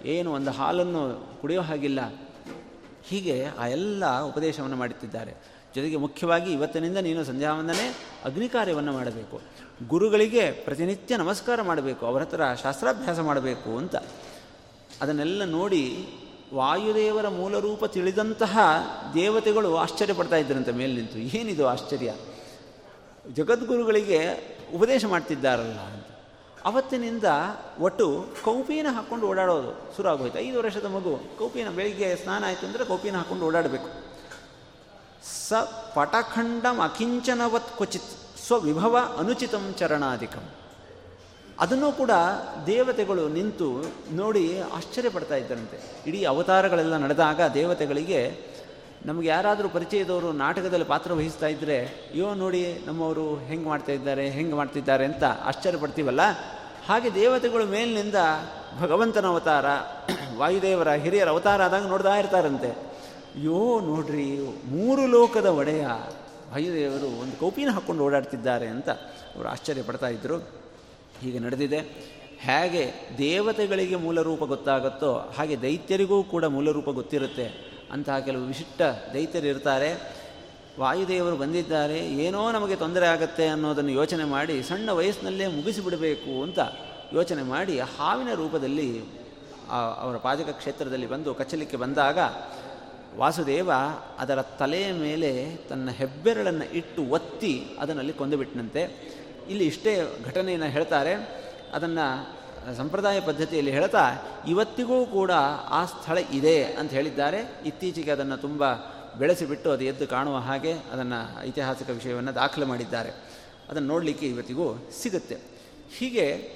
[0.04, 1.02] ಏನು ಒಂದು ಹಾಲನ್ನು
[1.40, 2.00] ಕುಡಿಯೋ ಹಾಗಿಲ್ಲ.
[3.08, 5.34] ಹೀಗೆ ಆ ಎಲ್ಲ ಉಪದೇಶವನ್ನು ಮಾಡುತ್ತಿದ್ದಾರೆ.
[5.74, 7.86] ಜೊತೆಗೆ ಮುಖ್ಯವಾಗಿ ಇವತ್ತಿನಿಂದ ನೀನು ಸಂಧ್ಯಾವಂದನೆ
[8.24, 9.40] ಅಗ್ನಿ ಕಾರ್ಯವನ್ನು ಮಾಡಬೇಕು.
[9.88, 13.96] ಗುರುಗಳಿಗೆ ಪ್ರತಿನಿತ್ಯ ನಮಸ್ಕಾರ ಮಾಡಬೇಕು, ಅವರ ಹತ್ರ ಶಾಸ್ತ್ರಾಭ್ಯಾಸ ಮಾಡಬೇಕು ಅಂತ.
[15.00, 15.82] ಅದನ್ನೆಲ್ಲ ನೋಡಿ
[16.54, 18.58] ವಾಯುದೇವರ ಮೂಲ ರೂಪ ತಿಳಿದಂತಹ
[19.14, 22.14] ದೇವತೆಗಳು ಆಶ್ಚರ್ಯಪಡ್ತಾ ಇದ್ದರಂತೆ ಮೇಲೆ ನಿಂತು ಏನಿದು ಆಶ್ಚರ್ಯ?
[23.32, 24.20] ಜಗದ್ಗುರುಗಳಿಗೆ
[24.74, 26.06] ಉಪದೇಶ ಮಾಡ್ತಿದ್ದಾರಲ್ಲ ಅಂತ.
[26.64, 27.24] ಅವತ್ತಿನಿಂದ
[27.80, 33.16] ಒಟ್ಟು ಕೌಪಿನ ಹಾಕ್ಕೊಂಡು ಓಡಾಡೋದು ಶುರು ಆಗೋಯ್ತು ಐದು ವರ್ಷದ ಮಗು, ಕೌಪಿನ ಬೆಳಿಗ್ಗೆ ಸ್ನಾನ ಆಯಿತು ಅಂದರೆ ಕೌಪಿನ
[33.16, 33.88] ಹಾಕ್ಕೊಂಡು ಓಡಾಡಬೇಕು.
[35.48, 35.52] ಸ
[35.94, 40.50] ಪಟಖಂಡಂ ಅಕಿಂಚನವತ್ ಕ್ವಚಿತ್ ಸ್ವವಿಭವ ಅನುಚಿತಂ ಚರಣಾಧಿಕಂ.
[41.60, 42.10] ಅದನ್ನು ಕೂಡ
[42.66, 48.46] ದೇವತೆಗಳು ನಿಂತು ನೋಡಿ ಆಶ್ಚರ್ಯಪಡ್ತಾ ಇದ್ದರಂತೆ ಇಡೀ ಅವತಾರಗಳೆಲ್ಲ ನಡೆದಾಗ ದೇವತೆಗಳಿಗೆ
[49.06, 55.04] ನಮಗೆ ಯಾರಾದರೂ ಪರಿಚಯದವರು ನಾಟಕದಲ್ಲಿ ಪಾತ್ರ ವಹಿಸ್ತಾ ಇದ್ದರೆ ಅಯ್ಯೋ ನೋಡಿ ನಮ್ಮವರು ಹೆಂಗೆ ಮಾಡ್ತಾ ಇದ್ದಾರೆ, ಹೆಂಗೆ ಮಾಡ್ತಿದ್ದಾರೆ
[55.04, 56.20] ಅಂತ ಆಶ್ಚರ್ಯಪಡ್ತೀವಲ್ಲ
[56.86, 58.14] ಹಾಗೆ ದೇವತೆಗಳು ಮೇಲಿನಿಂದ
[58.80, 59.66] ಭಗವಂತನ ಅವತಾರ,
[60.36, 62.68] ವಾಯುದೇವರ ಹಿರಿಯರ ಅವತಾರ ಆದಾಗ ನೋಡ್ತಾ ಇರ್ತಾರಂತೆ.
[63.36, 65.86] ಅಯ್ಯೋ ನೋಡ್ರಿ, ಮೂರು ಲೋಕದ ಒಡೆಯ
[66.52, 68.88] ವಾಯುದೇವರು ಒಂದು ಕೌಪಿನ ಹಾಕ್ಕೊಂಡು ಓಡಾಡ್ತಿದ್ದಾರೆ ಅಂತ
[69.36, 70.65] ಅವರು ಆಶ್ಚರ್ಯ ಪಡ್ತಾ ಇದ್ದರು
[71.20, 71.80] ಹೀಗೆ ನಡೆದಿದೆ.
[72.40, 72.82] ಹೇಗೆ
[73.18, 77.46] ದೇವತೆಗಳಿಗೆ ಮೂಲರೂಪ ಗೊತ್ತಾಗುತ್ತೋ ಹಾಗೆ ದೈತ್ಯರಿಗೂ ಕೂಡ ಮೂಲರೂಪ ಗೊತ್ತಿರುತ್ತೆ
[77.92, 78.82] ಅಂತಹ ಕೆಲವು ವಿಶಿಷ್ಟ
[79.14, 79.90] ದೈತ್ಯರು ಇರ್ತಾರೆ.
[80.80, 86.58] ವಾಯುದೇವರು ಬಂದಿದ್ದಾರೆ, ಏನೋ ನಮಗೆ ತೊಂದರೆ ಆಗುತ್ತೆ ಅನ್ನೋದನ್ನು ಯೋಚನೆ ಮಾಡಿ ಸಣ್ಣ ವಯಸ್ಸಿನಲ್ಲೇ ಮುಗಿಸಿಬಿಡಬೇಕು ಅಂತ
[87.12, 88.88] ಯೋಚನೆ ಮಾಡಿ ಹಾವಿನ ರೂಪದಲ್ಲಿ
[90.00, 92.18] ಅವರ ಪಾಜಕ ಕ್ಷೇತ್ರದಲ್ಲಿ ಬಂದು ಕಚ್ಚಲಿಕ್ಕೆ ಬಂದಾಗ
[93.16, 93.70] ವಾಸುದೇವ
[94.18, 98.82] ಅದರ ತಲೆಯ ಮೇಲೆ ತನ್ನ ಹೆಬ್ಬೆರಳನ್ನು ಇಟ್ಟು ಒತ್ತಿ ಅದನ್ನಲ್ಲಿ ಕೊಂದುಬಿಟ್ಟನಂತೆ
[99.50, 101.14] ಇಲ್ಲಿ ಇಷ್ಟೇ ಘಟನೆಯನ್ನು ಹೇಳ್ತಾರೆ.
[101.72, 102.36] ಅದನ್ನು
[102.76, 104.10] ಸಂಪ್ರದಾಯ ಪದ್ಧತಿಯಲ್ಲಿ ಹೇಳ್ತಾ,
[104.48, 105.30] ಇವತ್ತಿಗೂ ಕೂಡ
[105.68, 107.62] ಆ ಸ್ಥಳ ಇದೆ ಅಂತ ಹೇಳಿದ್ದಾರೆ.
[107.66, 108.72] ಇತ್ತೀಚೆಗೆ ಅದನ್ನು ತುಂಬ
[109.18, 113.10] ಬೆಳೆಸಿಬಿಟ್ಟು ಅದು ಎದ್ದು ಕಾಣುವ ಹಾಗೆ ಅದನ್ನು ಐತಿಹಾಸಿಕ ವಿಷಯವನ್ನು ದಾಖಲೆ ಮಾಡಿದ್ದಾರೆ.
[113.68, 115.36] ಅದನ್ನು ನೋಡಲಿಕ್ಕೆ ಇವತ್ತಿಗೂ ಸಿಗುತ್ತೆ.
[115.98, 116.50] ಹೀಗೆ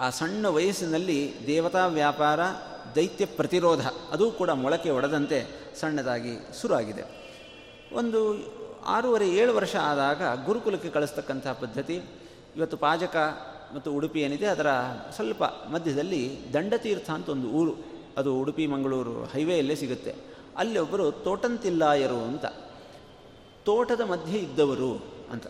[0.00, 2.40] ಆ ಸಣ್ಣ ವಯಸ್ಸಿನಲ್ಲಿ ದೇವತಾ ವ್ಯಾಪಾರ,
[2.94, 5.46] ದೈತ್ಯ ಪ್ರತಿರೋಧ, ಅದು ಕೂಡ ಮೊಳಕೆ ಒಡೆದಂತೆ
[5.80, 7.02] ಸಣ್ಣದಾಗಿ ಶುರುವಾಗಿದೆ.
[7.92, 8.34] ಒಂದು
[8.86, 12.02] ಆರೂವರೆ, ಏಳು ವರ್ಷ ಆದಾಗ ಗುರುಕುಲಕ್ಕೆ ಕಳಿಸ್ತಕ್ಕಂಥ ಪದ್ಧತಿ,
[12.56, 13.16] ಇವತ್ತು ಪಾಜಕ
[13.74, 14.66] ಮತ್ತು ಉಡುಪಿ ಏನಿದೆ, ಅದರ
[15.14, 17.74] ಸ್ವಲ್ಪ ಮಧ್ಯದಲ್ಲಿ ದಂಡತೀರ್ಥ ಅಂತ ಒಂದು ಊರು,
[18.16, 20.14] ಅದು ಉಡುಪಿ, ಮಂಗಳೂರು ಹೈವೇಯಲ್ಲೇ ಸಿಗುತ್ತೆ.
[20.56, 22.44] ಅಲ್ಲಿ ಒಬ್ಬರು ತೋಟಂತಿಲ್ಲಾಯರು ಅಂತ,
[23.64, 24.92] ತೋಟದ ಮಧ್ಯೆ ಇದ್ದವರು
[25.32, 25.46] ಅಂತ,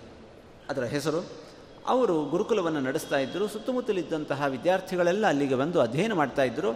[0.69, 1.47] ಅದರ ಹೆಸರು.
[1.87, 6.71] ಅವರು ಗುರುಕುಲವನ್ನು ನಡೆಸ್ತಾ ಇದ್ದರು, ಸುತ್ತಮುತ್ತಲಿದ್ದಂತಹ ವಿದ್ಯಾರ್ಥಿಗಳೆಲ್ಲ ಅಲ್ಲಿಗೆ ಬಂದು ಅಧ್ಯಯನ ಮಾಡ್ತಾ ಇದ್ದರು.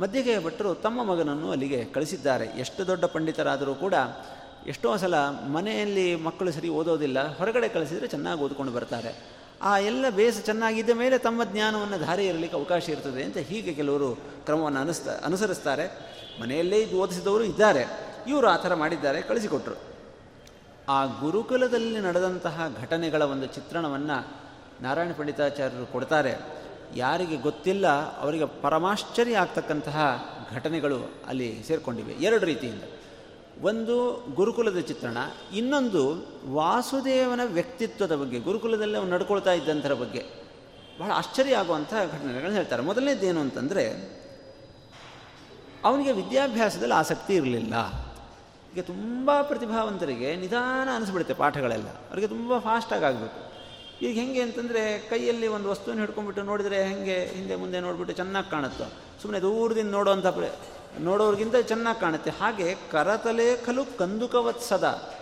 [0.00, 2.46] ಮಧ್ಯಗೆ ಭಟ್ಟರು ತಮ್ಮ ಮಗನನ್ನು ಅಲ್ಲಿಗೆ ಕಳಿಸಿದ್ದಾರೆ.
[2.46, 3.94] ಎಷ್ಟು ದೊಡ್ಡ ಪಂಡಿತರಾದರೂ ಕೂಡ
[4.66, 9.40] ಎಷ್ಟೋ ಸಲ ಮನೆಯಲ್ಲಿ ಮಕ್ಕಳು ಸರಿ ಓದೋದಿಲ್ಲ, ಹೊರಗಡೆ ಕಳಿಸಿದರೆ ಚೆನ್ನಾಗಿ ಓದ್ಕೊಂಡು ಬರ್ತಾರೆ.
[9.62, 14.80] ಆ ಎಲ್ಲ ಬೇಸ ಚೆನ್ನಾಗಿದ್ದ ಮೇಲೆ ತಮ್ಮ ಜ್ಞಾನವನ್ನು ಧಾರೆ ಇರಲಿಕ್ಕೆ ಅವಕಾಶ ಇರ್ತದೆ ಅಂತ ಹೀಗೆ ಕೆಲವರು ಕ್ರಮವನ್ನು
[14.80, 15.86] ಅನಿಸ್ತಾ, ಅನುಸರಿಸ್ತಾರೆ.
[16.42, 17.84] ಮನೆಯಲ್ಲೇ ಇದು ಓದಿಸಿದವರು ಇದ್ದಾರೆ.
[18.26, 19.74] ಇವರು ಆ ಥರ ಮಾಡಿದ್ದಾರೆ, ಕಳಿಸಿಕೊಟ್ರು.
[20.88, 24.28] ಆ ಗುರುಕುಲದಲ್ಲಿ ನಡೆದಂತಹ ಘಟನೆಗಳ ಒಂದು ಚಿತ್ರಣವನ್ನು
[24.82, 26.34] ನಾರಾಯಣ ಪಂಡಿತಾಚಾರ್ಯರು ಕೊಡ್ತಾರೆ.
[26.96, 32.12] ಯಾರಿಗೆ ಗೊತ್ತಿಲ್ಲ, ಅವರಿಗೆ ಪರಮಾಶ್ಚರ್ಯ ಆಗ್ತಕ್ಕಂತಹ ಘಟನೆಗಳು ಅಲ್ಲಿ ಸೇರಿಕೊಂಡಿವೆ.
[32.12, 32.82] ಎರಡು ರೀತಿಯಿಂದ.
[33.60, 35.16] ಒಂದು ಗುರುಕುಲದ ಚಿತ್ರಣ,
[35.54, 40.40] ಇನ್ನೊಂದು ವಾಸುದೇವನ ವ್ಯಕ್ತಿತ್ವದ ಬಗ್ಗೆ, ಗುರುಕುಲದಲ್ಲಿ ಅವನು ನಡ್ಕೊಳ್ತಾ ಇದ್ದಂಥರ ಬಗ್ಗೆ.
[41.00, 42.82] ಬಹಳ ಆಶ್ಚರ್ಯ ಆಗುವಂಥ ಘಟನೆಗಳನ್ನ ಹೇಳ್ತಾರೆ.
[42.82, 44.20] ಮೊದಲನೇದೇನು ಅಂತಂದರೆ,
[45.84, 47.74] ಅವನಿಗೆ ವಿದ್ಯಾಭ್ಯಾಸದಲ್ಲಿ ಆಸಕ್ತಿ ಇರಲಿಲ್ಲ.
[48.76, 51.88] ಈಗ ತುಂಬ ಪ್ರತಿಭಾವಂತರಿಗೆ ನಿಧಾನ ಅನಿಸ್ಬಿಡುತ್ತೆ ಪಾಠಗಳೆಲ್ಲ.
[51.88, 53.52] ಅವರಿಗೆ ತುಂಬ ಫಾಸ್ಟಾಗಿ ಆಗಬೇಕು.
[54.02, 58.84] ಈಗ ಹೆಂಗೆ ಅಂತಂದರೆ, ಕೈಯಲ್ಲಿ ಒಂದು ವಸ್ತುವನ್ನು ಹಿಡ್ಕೊಂಡ್ಬಿಟ್ಟು ನೋಡಿದರೆ ಹೆಂಗೆ, ಹಿಂದೆ ಮುಂದೆ ನೋಡಿಬಿಟ್ಟು ಚೆನ್ನಾಗಿ ಕಾಣುತ್ತೋ.
[59.22, 60.26] ಸುಮ್ಮನೆ ದೂರದಿಂದ ನೋಡುವಂಥ
[60.98, 62.30] ನೋಡೋರಿಗಿಂತ ಚೆನ್ನಾಗಿ ಕಾಣುತ್ತೆ.
[62.30, 65.12] ಹಾಗೆ ಕರತಲೆ ಖಲು ಕಂದುಕವತ್ಸದ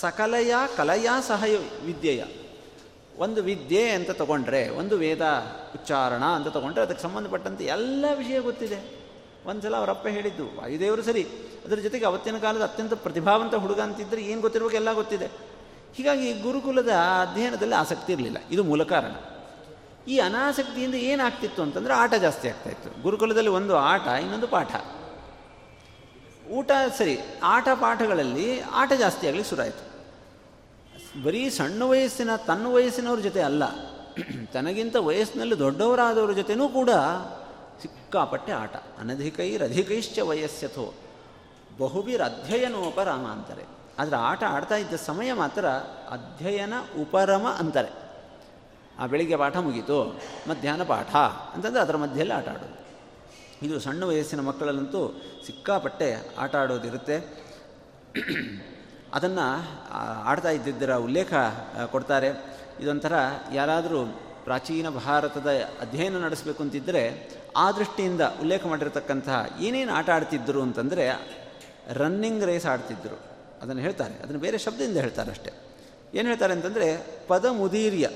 [0.00, 2.24] ಸಕಲೆಯ ಕಲೆಯ ಸಹಯ ವಿದ್ಯೆಯ.
[3.18, 5.22] ಒಂದು ವಿದ್ಯೆ ಅಂತ ತಗೊಂಡ್ರೆ, ಒಂದು ವೇದ
[5.74, 8.98] ಉಚ್ಚಾರಣ ಅಂತ ತಗೊಂಡ್ರೆ ಅದಕ್ಕೆ ಸಂಬಂಧಪಟ್ಟಂತೆ ಎಲ್ಲ ವಿಷಯ ಗೊತ್ತಿದೆ.
[9.46, 11.26] ಒಂದು ಸಲ ಅವರಪ್ಪ ಹೇಳಿದ್ದು, ವಾಯುದೇವರು ಸರಿ,
[11.66, 15.26] ಅದರ ಜೊತೆಗೆ ಅವತ್ತಿನ ಕಾಲದ ಅತ್ಯಂತ ಪ್ರತಿಭಾವಂತ ಹುಡುಗ ಅಂತಿದ್ದರೆ ಏನು ಗೊತ್ತಿರಬೇಕು ಎಲ್ಲ ಗೊತ್ತಿದೆ.
[15.94, 18.36] ಹೀಗಾಗಿ ಗುರುಕುಲದ ಅಧ್ಯಯನದಲ್ಲಿ ಆಸಕ್ತಿ ಇರಲಿಲ್ಲ.
[18.50, 19.12] ಇದು ಮೂಲ ಕಾರಣ.
[20.08, 24.72] ಈ ಅನಾಸಕ್ತಿಯಿಂದ ಏನಾಗ್ತಿತ್ತು ಅಂತಂದರೆ ಆಟ ಜಾಸ್ತಿ ಆಗ್ತಾಯಿತ್ತು ಗುರುಕುಲದಲ್ಲಿ ಒಂದು ಆಟ, ಇನ್ನೊಂದು ಪಾಠ.
[26.50, 29.84] ಊಟ ಸರಿ, ಆಟ ಪಾಠಗಳಲ್ಲಿ ಆಟ ಜಾಸ್ತಿ ಆಗಲಿ ಶುರುವಾಯಿತು.
[31.22, 33.64] ಬರೀ ಸಣ್ಣ ವಯಸ್ಸಿನ, ತನ್ನ ವಯಸ್ಸಿನವ್ರ ಜೊತೆ ಅಲ್ಲ,
[34.52, 36.90] ತನಗಿಂತ ವಯಸ್ಸಿನಲ್ಲಿ ದೊಡ್ಡವರಾದವ್ರ ಜೊತೆನೂ ಕೂಡ
[37.82, 38.76] ಸಿಕ್ಕಾಪಟ್ಟೆ ಆಟ.
[39.00, 40.94] ಅನಧಿಕೈರಧಿಕೈಶ್ಚ ವಯಸ್ಸಥೋ
[41.78, 43.64] ಬಹುಬಿರ್ ಅಧ್ಯಯನೋಪರಾಮ ಅಂತಾರೆ.
[43.98, 45.66] ಆದರೆ ಆಟ ಆಡ್ತಾ ಇದ್ದ ಸಮಯ ಮಾತ್ರ
[46.10, 48.07] ಅಧ್ಯಯನ ಉಪರಮ ಅಂತಾರೆ.
[48.98, 51.16] ಆ ಬೆಳಿಗ್ಗೆ ಪಾಠ ಮುಗೀತು, ಮಧ್ಯಾಹ್ನ ಪಾಠ
[51.54, 52.78] ಅಂತಂದರೆ ಅದರ ಮಧ್ಯೆಯಲ್ಲಿ ಆಟ ಆಡೋದು.
[53.66, 55.00] ಇದು ಸಣ್ಣ ವಯಸ್ಸಿನ ಮಕ್ಕಳಲ್ಲಂತೂ
[55.46, 57.16] ಸಿಕ್ಕಾಪಟ್ಟೆ ಆಟ ಆಡೋದಿರುತ್ತೆ.
[59.14, 59.46] ಅದನ್ನು
[60.24, 61.32] ಆಡ್ತಾ ಇದ್ದಿದ್ದರ ಉಲ್ಲೇಖ
[61.90, 62.28] ಕೊಡ್ತಾರೆ.
[62.80, 63.12] ಇದೊಂಥರ
[63.52, 64.00] ಯಾರಾದರೂ
[64.44, 67.02] ಪ್ರಾಚೀನ ಭಾರತದ ಅಧ್ಯಯನ ನಡೆಸಬೇಕು ಅಂತಿದ್ದರೆ
[67.56, 71.04] ಆ ದೃಷ್ಟಿಯಿಂದ ಉಲ್ಲೇಖ ಮಾಡಿರತಕ್ಕಂತಹ ಏನೇನು ಆಟ ಆಡ್ತಿದ್ದರು ಅಂತಂದರೆ
[71.92, 73.18] ರನ್ನಿಂಗ್ ರೇಸ್ ಆಡ್ತಿದ್ದರು
[73.62, 74.14] ಅದನ್ನು ಹೇಳ್ತಾರೆ.
[74.14, 75.52] ಅದನ್ನು ಬೇರೆ ಶಬ್ದದಿಂದ ಹೇಳ್ತಾರೆ ಅಷ್ಟೇ
[76.14, 78.08] ಏನು ಹೇಳ್ತಾರೆ ಅಂತಂದರೆ, ಪದ ಮುದೀರ್ಯ.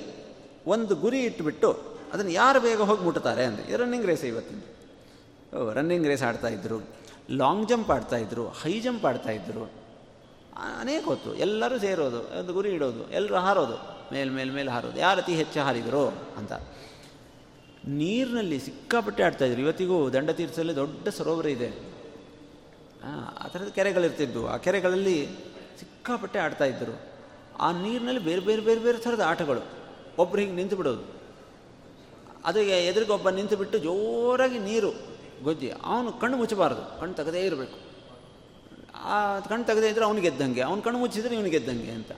[0.67, 1.73] ಒಂದು ಗುರಿ ಇಟ್ಟುಬಿಟ್ಟು
[2.13, 4.61] ಅದನ್ನು ಯಾರು ಬೇಗ ಹೋಗಿ ಮುಟ್ತಾರೆ ಅಂದರೆ ರನ್ನಿಂಗ್ ರೇಸ್ ಇವತ್ತಿನ
[5.73, 6.81] ರನ್ನಿಂಗ್ ರೇಸ್ ಆಡ್ತಾಯಿದ್ರು
[7.31, 9.83] ಲಾಂಗ್ ಜಂಪ್ ಆಡ್ತಾಯಿದ್ರು ಹೈ ಜಂಪ್ ಆಡ್ತಾಯಿದ್ರು
[10.81, 13.77] ಅನೇಕ ಹೊತ್ತು ಎಲ್ಲರೂ ಸೇರೋದು, ಒಂದು ಗುರಿ ಇಡೋದು ಎಲ್ಲರೂ ಹಾರೋದು,
[14.13, 14.99] ಮೇಲೆ ಮೇಲೆ ಮೇಲೆ ಹಾರೋದು.
[14.99, 16.53] ಯಾರು ಅತಿ ಹೆಚ್ಚು ಹಾರಿದರು ಅಂತ.
[17.89, 21.73] ನೀರಿನಲ್ಲಿ ಸಿಕ್ಕಾಪಟ್ಟೆ ಆಡ್ತಾಯಿದ್ರು ಇವತ್ತಿಗೂ ದಂಡ ತೀರ್ಥದಲ್ಲಿ ದೊಡ್ಡ ಸರೋವರ ಇದೆ.
[23.39, 24.47] ಆ ಥರದ ಕೆರೆಗಳಿರ್ತಿದ್ವು.
[24.47, 25.27] ಆ ಕೆರೆಗಳಲ್ಲಿ
[25.79, 27.01] ಸಿಕ್ಕಾಪಟ್ಟೆ ಆಡ್ತಾಯಿದ್ದರು
[27.59, 29.82] ಆ ನೀರಿನಲ್ಲಿ ಬೇರೆ ಬೇರೆ ಬೇರೆ ಬೇರೆ ಥರದ ಆಟಗಳು.
[30.19, 31.05] ಒಬ್ಬರು ಹಿಂಗೆ ನಿಂತು ಬಿಡೋದು.
[32.45, 34.91] ಅದು ಎದುರಿಗೊಬ್ಬ ನಿಂತು ಬಿಟ್ಟು ಜೋರಾಗಿ ನೀರು
[35.43, 37.79] ಗೊಜ್ಜಿ, ಅವನು ಕಣ್ಣು ಮುಚ್ಚಬಾರ್ದು, ಕಣ್ಣು ತೆಗದೇ ಇರಬೇಕು.
[38.95, 42.13] ಆ ಕಣ್ಣು ತೆಗದೇ ಇದ್ದರೆ ಅವನು ಗೆದ್ದಂಗೆ ಅವ್ನು ಕಣ್ಣು ಮುಚ್ಚಿದ್ರೆ ಇವನಿಗೆ ಗೆದ್ದಂಗೆ ಅಂತ.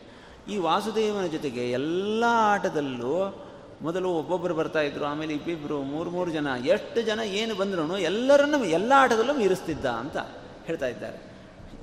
[0.51, 3.45] ಈ ವಾಸುದೇವನ ಜೊತೆಗೆ ಎಲ್ಲ ಆಟದಲ್ಲೂ
[3.82, 8.92] ಮೊದಲು ಒಬ್ಬೊಬ್ಬರು ಬರ್ತಾ ಇದ್ರು, ಆಮೇಲೆ ಇಬ್ಬಿಬ್ಬರು ಮೂರು ಮೂರು ಜನ, ಎಷ್ಟು ಜನ ಏನು ಬಂದ್ರು ಎಲ್ಲರನ್ನು ಎಲ್ಲ
[8.97, 10.16] ಆಟದಲ್ಲೂ ಮೀರಿಸ್ತಿದ್ದ ಅಂತ
[10.64, 11.18] ಹೇಳ್ತಾ ಇದ್ದಾರೆ.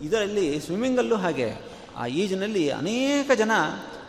[0.01, 1.49] ಇದರಲ್ಲಿ ಸ್ವಿಮ್ಮಿಂಗಲ್ಲೂ ಹಾಗೆ,
[1.97, 3.51] ಆ ಈಜಿನಲ್ಲಿ ಅನೇಕ ಜನ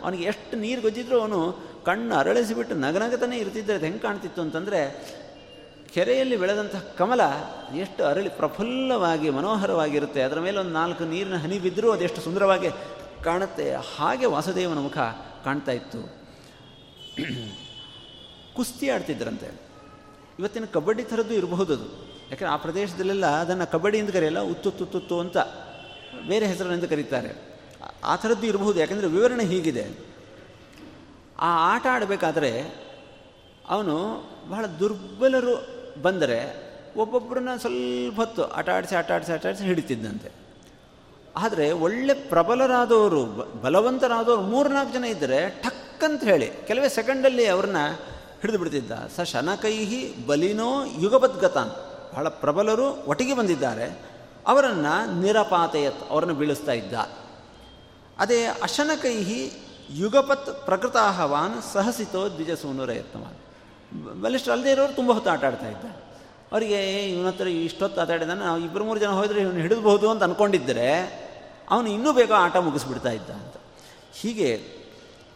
[0.03, 1.39] ಅವನಿಗೆ ಎಷ್ಟು ನೀರು ಗೊಜ್ಜಿದ್ರೂ ಅವನು
[1.85, 5.13] ಕಣ್ಣು ಅರಳಿಸಿಬಿಟ್ಟು ನಗನಗತನೇ ಇರ್ತಿದ್ದರೆ ಅದು ಹೆಂಗೆ ಕಾಣ್ತಿತ್ತು ಅಂತಂದರೆ,
[5.93, 7.21] ಕೆರೆಯಲ್ಲಿ ಬೆಳೆದಂತಹ ಕಮಲ
[7.75, 10.21] ಎಷ್ಟು ಅರಳಿ ಪ್ರಫುಲ್ಲವಾಗಿ ಮನೋಹರವಾಗಿರುತ್ತೆ.
[10.21, 12.67] ಅದರ ಮೇಲೆ ಒಂದು ನಾಲ್ಕು ನೀರಿನ ಹನಿ ಬಿದ್ದರೂ ಅದೆಷ್ಟು ಸುಂದರವಾಗಿ
[13.23, 13.75] ಕಾಣುತ್ತೆ.
[13.75, 14.97] ಹಾಗೆ ವಾಸುದೇವನ ಮುಖ
[15.43, 16.23] ಕಾಣ್ತಾ ಇತ್ತು.
[18.55, 19.61] ಕುಸ್ತಿ ಆಡ್ತಿದ್ರಂತೆ
[20.39, 21.85] ಇವತ್ತಿನ ಕಬಡ್ಡಿ ಥರದ್ದು ಇರಬಹುದು ಅದು.
[22.31, 25.37] ಯಾಕಂದರೆ ಆ ಪ್ರದೇಶದಲ್ಲೆಲ್ಲ ಅದನ್ನು ಕಬಡ್ಡಿ ಎಂದು ಕರೆಯಲ್ಲ ಉತ್ತುತ್ತುತ್ತು ಅಂತ
[26.27, 27.59] ಬೇರೆ ಹೆಸರಿನಿಂದ ಕರೀತಾರೆ.
[28.03, 28.79] ಆ ಥರದ್ದು ಇರಬಹುದು.
[28.79, 30.12] ಯಾಕಂದರೆ ವಿವರಣೆ ಹೀಗಿದೆ.
[31.39, 32.83] ಆ ಆಟ ಆಡಬೇಕಾದ್ರೆ
[33.69, 35.67] ಅವನು ಬಹಳ ದುರ್ಬಲರು
[36.01, 40.31] ಬಂದರೆ ಒಬ್ಬೊಬ್ಬರನ್ನ ಸ್ವಲ್ಪ ಹೊತ್ತು ಆಟ ಆಡಿಸಿ ಆಟ ಆಡಿಸಿ ಆಟ ಆಡಿಸಿ ಹಿಡಿತಿದ್ದಂತೆ.
[41.35, 43.25] ಆದರೆ ಒಳ್ಳೆ ಪ್ರಬಲರಾದವರು
[43.61, 47.77] ಬಲವಂತರಾದವರು ಮೂರ್ನಾಲ್ಕು ಜನ ಇದ್ದರೆ ಠಕ್ ಅಂತ ಹೇಳಿ ಕೆಲವೇ ಸೆಕೆಂಡಲ್ಲಿ ಅವ್ರನ್ನ
[48.41, 48.91] ಹಿಡಿದು ಬಿಡ್ತಿದ್ದ.
[49.15, 51.69] ಸ ಶನಕೈಹಿ ಬಲಿನೋ ಯುಗಪದ್ಗತಾನ್
[52.13, 53.99] ಬಹಳ ಪ್ರಬಲರು ಒಟ್ಟಿಗೆ ಬಂದಿದ್ದಾರೆ.
[54.47, 56.93] ಅವರನ್ನು ನಿರಪಾತೆಯತ್, ಅವರನ್ನು ಬೀಳಿಸ್ತಾ ಇದ್ದ.
[58.19, 59.51] ಅದೇ ಅಶನಕೈಹಿ
[60.01, 63.39] ಯುಗಪತ್ ಪ್ರಕೃತಾಹವಾನ್ ಸಹಸಿತೋ ದ್ವಿಜಸೂನುರ ಯತ್ನವಾನ್
[64.21, 65.85] ಬಲಿಷ್ಠ ಅಲ್ಲದೆ ಇರೋರು ತುಂಬ ಹೊತ್ತು ಆಟ ಆಡ್ತಾ ಇದ್ದ
[66.51, 66.79] ಅವರಿಗೆ
[67.09, 70.87] ಇವನ ಹತ್ರ ಇಷ್ಟೊತ್ತು ಆಟ ಆಡಿದ ನಾವು ಇಬ್ಬರು ಮೂರು ಜನ ಹೋದರೆ ಇವನು ಹಿಡಿದ್ಬಹುದು ಅಂತ ಅಂದ್ಕೊಂಡಿದ್ದರೆ
[71.69, 73.55] ಅವನು ಇನ್ನೂ ಬೇಗ ಆಟ ಮುಗಿಸ್ಬಿಡ್ತಾ ಇದ್ದ ಅಂತ.
[74.21, 74.49] ಹೀಗೆ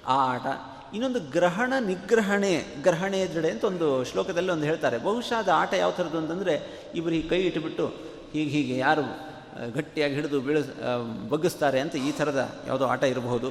[0.08, 0.46] ಆ ಆಟ,
[0.94, 4.98] ಇನ್ನೊಂದು ಗ್ರಹಣ ನಿಗ್ರಹಣೆ, ಗ್ರಹಣೆ ಎದುರುಡೆ ಅಂತ ಒಂದು ಶ್ಲೋಕದಲ್ಲಿ ಒಂದು ಹೇಳ್ತಾರೆ.
[4.98, 6.54] ಬಹುಶಃ ಅದು ಆಟ ಯಾವ ಥರದ್ದು ಅಂತಂದರೆ
[6.96, 7.88] ಇಬ್ಬರು ಹೀಗೆ ಕೈ ಇಟ್ಟುಬಿಟ್ಟು
[8.34, 9.04] ಹೀಗೆ ಹೀಗೆ ಯಾರು
[9.76, 10.70] ಗಟ್ಟಿಯಾಗಿ ಹಿಡಿದು ಬೀಳಿಸ್
[11.30, 13.50] ಬಗ್ಗಿಸ್ತಾರೆ ಅಂತ ಈ ಥರದ ಯಾವುದೋ ಆಟ ಇರಬಹುದು.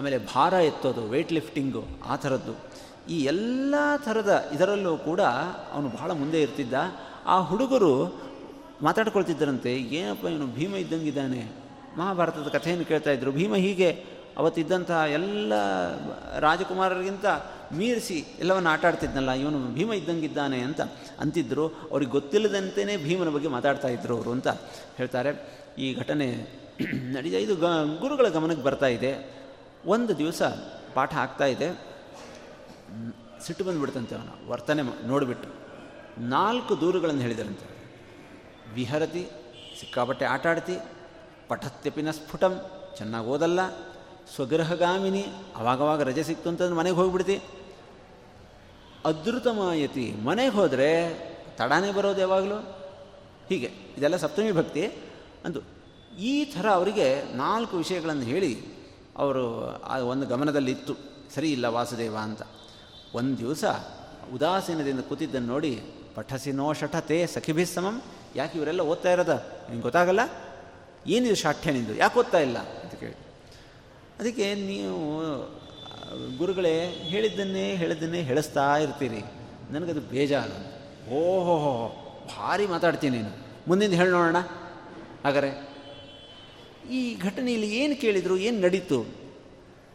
[0.00, 2.52] ಆಮೇಲೆ ಭಾರ ಎತ್ತೋದು ವೆಯ್ಟ್ ಲಿಫ್ಟಿಂಗು ಆ ಥರದ್ದು.
[3.08, 3.74] ಈ ಎಲ್ಲ
[4.04, 5.20] ಥರದ ಇದರಲ್ಲೂ ಕೂಡ
[5.72, 6.74] ಅವನು ಬಹಳ ಮುಂದೆ ಇರ್ತಿದ್ದ.
[7.26, 8.20] ಆ ಹುಡುಗರು
[8.82, 11.52] ಮಾತಾಡ್ಕೊಳ್ತಿದ್ದರಂತೆ, ಏನಪ್ಪ ಇವನು ಭೀಮ ಇದ್ದಂಗಿದ್ದಾನೆ?
[11.98, 15.52] ಮಹಾಭಾರತದ ಕಥೆಯನ್ನು ಕೇಳ್ತಾ ಇದ್ದರು ಭೀಮ ಹೀಗೆ ಅವತ್ತಿದ್ದಂತಹ ಎಲ್ಲ
[16.38, 17.26] ರಾಜಕುಮಾರರಿಗಿಂತ
[17.72, 20.80] ಮೀರಿಸಿ ಎಲ್ಲವನ್ನು ಆಟ ಆಡ್ತಿದ್ನಲ್ಲ ಇವನು ಭೀಮ ಇದ್ದಂಗಿದ್ದಾನೆ ಅಂತ
[21.20, 24.48] ಅಂತಿದ್ದರು ಅವ್ರಿಗೆ ಗೊತ್ತಿಲ್ಲದಂತೆಯೇ ಭೀಮನ ಬಗ್ಗೆ ಮಾತಾಡ್ತಾ ಇದ್ದರು ಅವರು ಅಂತ
[24.96, 25.32] ಹೇಳ್ತಾರೆ.
[25.78, 26.28] ಈ ಘಟನೆ
[27.12, 27.64] ನಡೀತಾ ಇದು ಗ,
[28.00, 29.39] ಗುರುಗಳ ಗಮನಕ್ಕೆ ಬರ್ತಾ ಇದೆ.
[29.86, 30.42] ಒಂದು ದಿವಸ
[30.94, 31.68] ಪಾಠ ಆಗ್ತಾ ಇದೆ.
[33.40, 35.48] ಸಿಟ್ಟು ಬಂದುಬಿಡ್ತಂತೆ ಅವನು, ವರ್ತನೆ ನೋಡಿಬಿಟ್ಟು.
[36.18, 37.66] ನಾಲ್ಕು ದೂರುಗಳನ್ನು ಹೇಳಿದರಂತೆ.
[38.74, 39.28] ವಿಹರತಿ,
[39.80, 40.76] ಸಿಕ್ಕಾಪಟ್ಟೆ ಆಟ ಆಡ್ತಿ
[41.48, 42.60] ಪಠತ್ಯಪಿನ ಸ್ಫುಟಂ,
[42.96, 43.70] ಚೆನ್ನಾಗಿ ಓದಲ್ಲ,
[44.34, 45.24] ಸ್ವಗೃಹಗಾಮಿನಿ,
[45.56, 47.40] ಅವಾಗವಾಗ ರಜೆ ಸಿಕ್ತು ಅಂತಂದ್ರೆ ಮನೆಗೆ ಹೋಗ್ಬಿಡ್ತಿ.
[49.04, 51.18] ಅದೃತಮಾಯತಿ ಮನೆಗೆ ಹೋದರೆ
[51.56, 52.58] ತಡಾನೇ ಬರೋದು ಯಾವಾಗಲೂ?
[53.48, 54.86] ಹೀಗೆ, ಇದೆಲ್ಲ ಸಪ್ತಮಿ ಭಕ್ತಿ
[55.44, 55.60] ಅಂದು.
[56.18, 58.79] ಈ ಥರ ಅವರಿಗೆ ನಾಲ್ಕು ವಿಷಯಗಳನ್ನು ಹೇಳಿ
[59.20, 60.94] ಅವರು ಆ ಒಂದು ಗಮನದಲ್ಲಿತ್ತು.
[61.34, 62.42] ಸರಿ ಇಲ್ಲ ವಾಸುದೇವ ಅಂತ.
[63.14, 63.64] ಒಂದು ದಿವಸ
[64.34, 65.82] ಉದಾಸೀನದಿಂದ ಕೂತಿದ್ದನ್ನು ನೋಡಿ
[66.14, 68.02] ಪಠಸಿನೋ ಶಠತೆ ಸಖಿಭಿ ಸಮಂ.
[68.36, 69.28] ಯಾಕೆ ಇವರೆಲ್ಲ ಓದ್ತಾ ಇರೋದ?
[69.28, 70.20] ನಿಮ್ಗೆ ಗೊತ್ತಾಗಲ್ಲ?
[71.06, 71.94] ಏನಿದು ಶಾಠ್ಯ ನಿಂದು?
[71.94, 72.58] ಯಾಕೆ ಓದ್ತಾ ಇಲ್ಲ?
[72.58, 73.12] ಅಂತ ಕೇಳಿ.
[74.20, 75.20] ಅದಕ್ಕೆ ನೀವು,
[76.38, 79.22] ಗುರುಗಳೇ, ಹೇಳಿದ್ದನ್ನೇ ಹೇಳಿದ್ದನ್ನೇ ಹೇಳಿಸ್ತಾ ಇರ್ತೀರಿ.
[79.70, 80.80] ನನಗದು ಬೇಜಾರು.
[81.10, 81.88] ಓಹೋ
[82.28, 83.30] ಭಾರಿ ಮಾತಾಡ್ತೀನಿ ನೀನು.
[83.68, 84.36] ಮುಂದಿನ ಹೇಳಿ ನೋಡೋಣ.
[85.24, 85.69] ಹಾಗಾರೆ
[86.88, 89.06] ಈ ಘಟನೆಯಲ್ಲಿ ಏನು ಕೇಳಿದರು, ಏನು ನಡೀತು?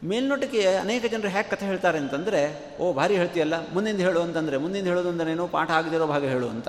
[0.03, 5.09] ಮೇಲ್ನೋಟಕ್ಕೆ ಅನೇಕ ಜನರು ಹ್ಯಾಕ್ ಕಥೆ ಹೇಳ್ತಾರೆ ಅಂತಂದರೆ, ಓ, ಭಾರಿ ಹೇಳ್ತೀಯಲ್ಲ, ಮುಂದಿಂದ ಹೇಳು ಅಂತಂದರೆ, ಮುಂದಿಂದ ಹೇಳೋದು
[5.09, 6.67] ಅಂದ್ರೇನೋ, ಪಾಠ ಆಗದಿರೋ ಭಾಗ ಹೇಳು ಅಂತ.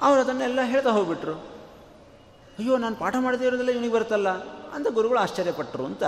[0.00, 1.34] ಅವರು ಅದನ್ನೆಲ್ಲ ಹೇಳ್ತಾ ಹೋಗ್ಬಿಟ್ರು.
[2.58, 4.28] ಅಯ್ಯೋ, ನಾನು ಪಾಠ ಮಾಡದೇ ಇರೋದಿಲ್ಲ ಇವನಿಗೆ ಬರುತ್ತಲ್ಲ
[4.74, 6.04] ಅಂತ ಗುರುಗಳು ಆಶ್ಚರ್ಯಪಟ್ಟರು ಅಂತ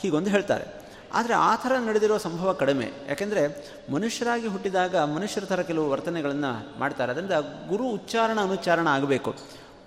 [0.00, 0.88] ಹೀಗೊಂದು ಹೇಳ್ತಾರೆ.
[1.12, 2.90] ಆದರೆ ಆ ಥರ ನಡೆದಿರೋ ಸಂಭವ ಕಡಿಮೆ.
[3.08, 7.12] ಯಾಕೆಂದರೆ ಮನುಷ್ಯರಾಗಿ ಹುಟ್ಟಿದಾಗ ಮನುಷ್ಯರ ಥರ ಕೆಲವು ವರ್ತನೆಗಳನ್ನು ಮಾಡ್ತಾರೆ.
[7.12, 7.32] ಅದರಿಂದ
[7.68, 9.34] ಗುರು ಉಚ್ಚಾರಣ ಅನುಚ್ಚಾರಣ ಆಗಬೇಕು.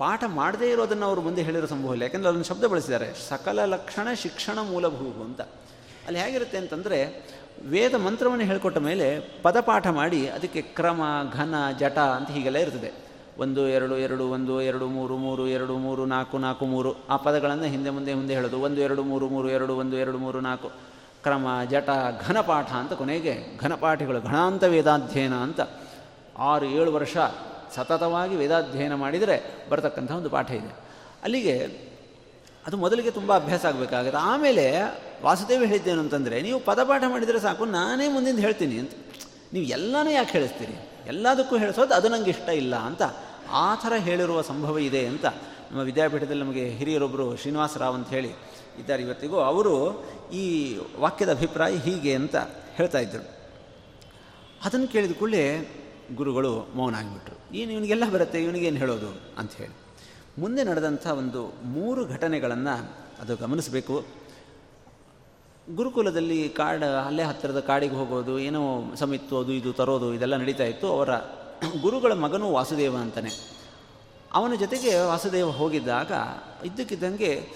[0.02, 3.30] ಪಾಠ ಮಾಡದೇ ಇರೋದನ್ನು ಅವರು ಮುಂದೆ ಹೇಳಿರೋ ಸಂಭವ ಇಲ್ಲ ಯಾಕೆಂದರೆ ಅದನ್ನು ಶಬ್ದ ಬಳಸಿದ್ದಾರೆ.
[3.30, 5.41] ಸಕಲ ಲಕ್ಷಣ ಶಿಕ್ಷಣ ಮೂಲಭೂ ಅಂತ.
[6.08, 7.26] ಅಲ್ಲಿ ಹೇಗಿರುತ್ತೆ ಅಂತಂದರೆ
[7.66, 11.02] ವೇದ ಮಂತ್ರವನ್ನು ಹೇಳಿಕೊಟ್ಟ ಮೇಲೆ ಪದಪಾಠ ಮಾಡಿ ಅದಕ್ಕೆ ಕ್ರಮ,
[11.34, 12.91] ಘನ, ಜಟ ಅಂತ ಹೀಗೆಲ್ಲ ಇರ್ತದೆ.
[13.38, 16.95] ಒಂದು, ಎರಡು ಎರಡು, ಒಂದು, ಎರಡು, ಮೂರು ಮೂರು, ಎರಡು, ಮೂರು, ನಾಲ್ಕು ನಾಲ್ಕು, ಮೂರು.
[17.10, 18.60] ಆ ಪದಗಳನ್ನು ಹಿಂದೆ ಮುಂದೆ ಮುಂದೆ ಹೇಳೋದು.
[18.60, 20.68] ಒಂದು, ಎರಡು, ಮೂರು ಮೂರು, ಎರಡು, ಒಂದು, ಎರಡು, ಮೂರು, ನಾಲ್ಕು.
[21.24, 21.89] ಕ್ರಮ, ಜಟ,
[22.28, 25.62] ಘನಪಾಠ ಅಂತ ಕೊನೆಗೆ ಘನಪಾಠಿಗಳು ಘನಾಂತ ವೇದಾಧ್ಯಯನ ಅಂತ.
[26.38, 27.18] ಆರು, ಏಳು ವರ್ಷ
[27.76, 30.76] ಸತತವಾಗಿ ವೇದಾಧ್ಯಯನ ಮಾಡಿದರೆ ಬರತಕ್ಕಂಥ ಒಂದು ಪಾಠ ಇದೆ.
[31.24, 31.55] ಅಲ್ಲಿಗೆ
[32.67, 34.17] ಅದು ಮೊದಲಿಗೆ ತುಂಬ ಅಭ್ಯಾಸ ಆಗಬೇಕಾಗುತ್ತೆ.
[34.17, 34.72] ಆಮೇಲೆ
[35.24, 38.91] ವಾಸುದೇವ ಹೇಳಿದ್ದೇನು ಅಂತಂದರೆ, ನೀವು ಪದಪಾಠ ಮಾಡಿದರೆ ಸಾಕು, ನಾನೇ ಮುಂದಿಂದ ಹೇಳ್ತೀನಿ ಅಂತ.
[39.53, 40.89] ನೀವು ಎಲ್ಲನೂ ಯಾಕೆ ಹೇಳಿಸ್ತೀರಿ?
[41.07, 43.01] ಎಲ್ಲದಕ್ಕೂ ಹೇಳಿಸೋದು ಅದು ನನಗೆ ಇಷ್ಟ ಇಲ್ಲ ಅಂತ
[43.51, 45.26] ಆ ಥರ ಹೇಳಿರುವ ಸಂಭವ ಇದೆ ಅಂತ
[45.72, 48.32] ನಮ್ಮ ವಿದ್ಯಾಪೀಠದಲ್ಲಿ ನಮಗೆ ಹಿರಿಯರೊಬ್ಬರು ಶ್ರೀನಿವಾಸ ರಾವ್ ಅಂತ ಹೇಳಿ
[48.80, 49.38] ಇದ್ದಾರೆ ಇವತ್ತಿಗೂ.
[49.39, 52.36] ಅವರು ಈ ವಾಕ್ಯದ ಅಭಿಪ್ರಾಯ ಹೀಗೆ ಅಂತ
[52.76, 53.41] ಹೇಳ್ತಾ ಇದ್ದರು
[54.65, 55.67] ಅದನ್ನು ಕೇಳಿದ ಕೂಡಲೇ
[56.16, 59.76] ಗುರುಗಳು ಮೌನ ಆಗಿಬಿಟ್ರು ಏನು ಇವನಿಗೆಲ್ಲ ಬರುತ್ತೆ, ಇವನಿಗೇನು ಹೇಳೋದು ಅಂತ ಹೇಳಿ.
[60.41, 62.91] ಮುಂದೆ ನಡೆದಂಥ ಒಂದು ಮೂರು ಘಟನೆಗಳನ್ನು
[63.22, 64.03] ಅದು ಗಮನಿಸಬೇಕು.
[65.76, 70.88] ಗುರುಕುಲದಲ್ಲಿ ಕಾಡ ಅಲ್ಲೇ ಹತ್ತಿರದ ಕಾಡಿಗೆ ಹೋಗೋದು, ಏನೋ ಸಮಿತ್ತು, ಅದು ಇದು ತರೋದು, ಇದೆಲ್ಲ ನಡೀತಾ ಇತ್ತು.
[70.88, 71.09] ಅವರ
[71.82, 73.30] ಗುರುಗಳ ಮಗನೂ ವಾಸುದೇವ ಅಂತಾನೆ.
[74.34, 76.12] ಅವನ ಜೊತೆಗೆ ವಾಸುದೇವ ಹೋಗಿದ್ದಾಗ
[76.66, 77.47] ಇದ್ದಕ್ಕಿದ್ದಂಗೆ,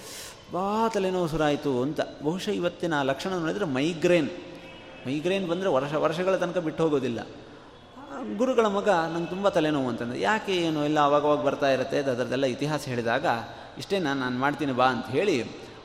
[0.52, 2.00] ಬಾ ತಲೆನೋವು ಸುರಾಯಿತು ಅಂತ.
[2.22, 4.30] ಬಹುಶಃ ಇವತ್ತಿನ ಲಕ್ಷಣ ನೋಡಿದರೆ ಮೈಗ್ರೇನ್.
[5.06, 7.26] ಮೈಗ್ರೇನ್ ಬಂದರೆ ವರ್ಷ, ವರ್ಷಗಳ ತನಕ ಬಿಟ್ಟು ಹೋಗೋದಿಲ್ಲ.
[8.38, 13.26] ಗುರುಗಳ ಮಗ ನಂಗೆ ತುಂಬ ತಲೆನೋವು ಅಂತಂದರೆ ಯಾಕೆ ಏನು ಎಲ್ಲ ಅವಾಗವಾಗ ಬರ್ತಾ ಇರುತ್ತೆ ಅದರದ್ದೆಲ್ಲ ಇತಿಹಾಸ ಹೇಳಿದಾಗ
[13.78, 15.44] ಇಷ್ಟೇ ನಾನು ನಾನು ಮಾಡ್ತೀನಿ ಬಾ ಅಂತ ಹೇಳಿ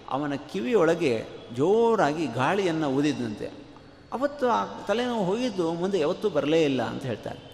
[0.10, 1.26] ಅವನ ಕಿವಿಯೊಳಗೆ
[1.56, 3.52] ಜೋರಾಗಿ ಗಾಳಿಯನ್ನು ಊದಿದಂತೆ
[4.14, 7.52] ಅವತ್ತು ಆ ತಲೆನೋವು ಹೋಗಿದ್ದು ಮುಂದೆ ಯಾವತ್ತೂ ಬರಲೇ ಇಲ್ಲ ಅಂತ ಹೇಳ್ತಾರೆ.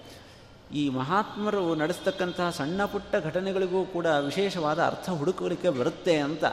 [0.73, 6.43] ಈ ಮಹಾತ್ಮರು ನಡೆಸ್ತಕ್ಕಂತಹ ಸಣ್ಣ ಪುಟ್ಟ ಘಟನೆಗಳಿಗೂ ಕೂಡ ವಿಶೇಷವಾದ ಅರ್ಥ ಹುಡುಕಲಿಕ್ಕೆ ಬರುತ್ತೆ ಅಂತ.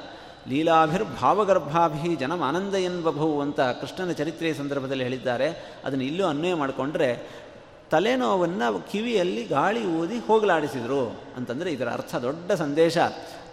[0.49, 5.49] ಲೀಲಾಭಿರ್ಭಾವಗರ್ಭಾಭಿ ಜನಮಾನಂದ ಎನ್ಬಭವು ಅಂತ ಕೃಷ್ಣನ ಚರಿತ್ರೆಯ ಸಂದರ್ಭದಲ್ಲಿ ಹೇಳಿದ್ದಾರೆ.
[5.85, 7.44] ಅದನ್ನು ಇಲ್ಲೂ ಅನ್ವಯ ಮಾಡಿಕೊಂಡ್ರೆ
[7.95, 12.99] ತಲೆನೋವನ್ನು ಕಿವಿಯಲ್ಲಿ ಗಾಳಿ ಊದಿ ಹೋಗಲಾಡಿಸಿದರು ಅಂತಂದರೆ ಇದರ ಅರ್ಥ ದೊಡ್ಡ ಸಂದೇಶ.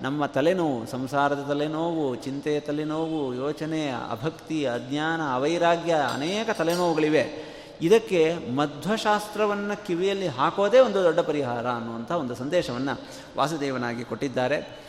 [0.02, 7.52] ನಮ್ಮ ತಲೆನೋವು, ಸಂಸಾರದ ತಲೆನೋವು, ಚಿಂತೆಯ ತಲೆನೋವು, ಯೋಚನೆ, ಅಭಕ್ತಿ, ಅಜ್ಞಾನ, ಅವೈರಾಗ್ಯ ಅನೇಕ ತಲೆನೋವುಗಳಿವೆ.
[7.82, 13.02] ಇದಕ್ಕೆ ಮಧ್ವಶಾಸ್ತ್ರವನ್ನು ಕಿವಿಯಲ್ಲಿ ಹಾಕೋದೇ ಒಂದು ದೊಡ್ಡ ಪರಿಹಾರ ಅನ್ನುವಂಥ ಒಂದು ಸಂದೇಶವನ್ನು
[13.38, 14.80] ವಾಸುದೇವನಾಗಿ ಕೊಟ್ಟಿದ್ದಾರೆ.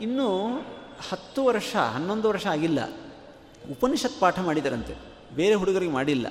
[0.00, 0.60] ಇನ್ನೂ
[1.10, 2.90] ಹತ್ತು ವರ್ಷ, ಹನ್ನೊಂದು ವರ್ಷ ಆಗಿಲ್ಲ.
[3.70, 4.94] ಉಪನಿಷತ್ ಪಾಠ ಮಾಡಿದರಂತೆ.
[5.36, 6.26] ಬೇರೆ ಹುಡುಗರಿಗೆ ಮಾಡಿಲ್ಲ.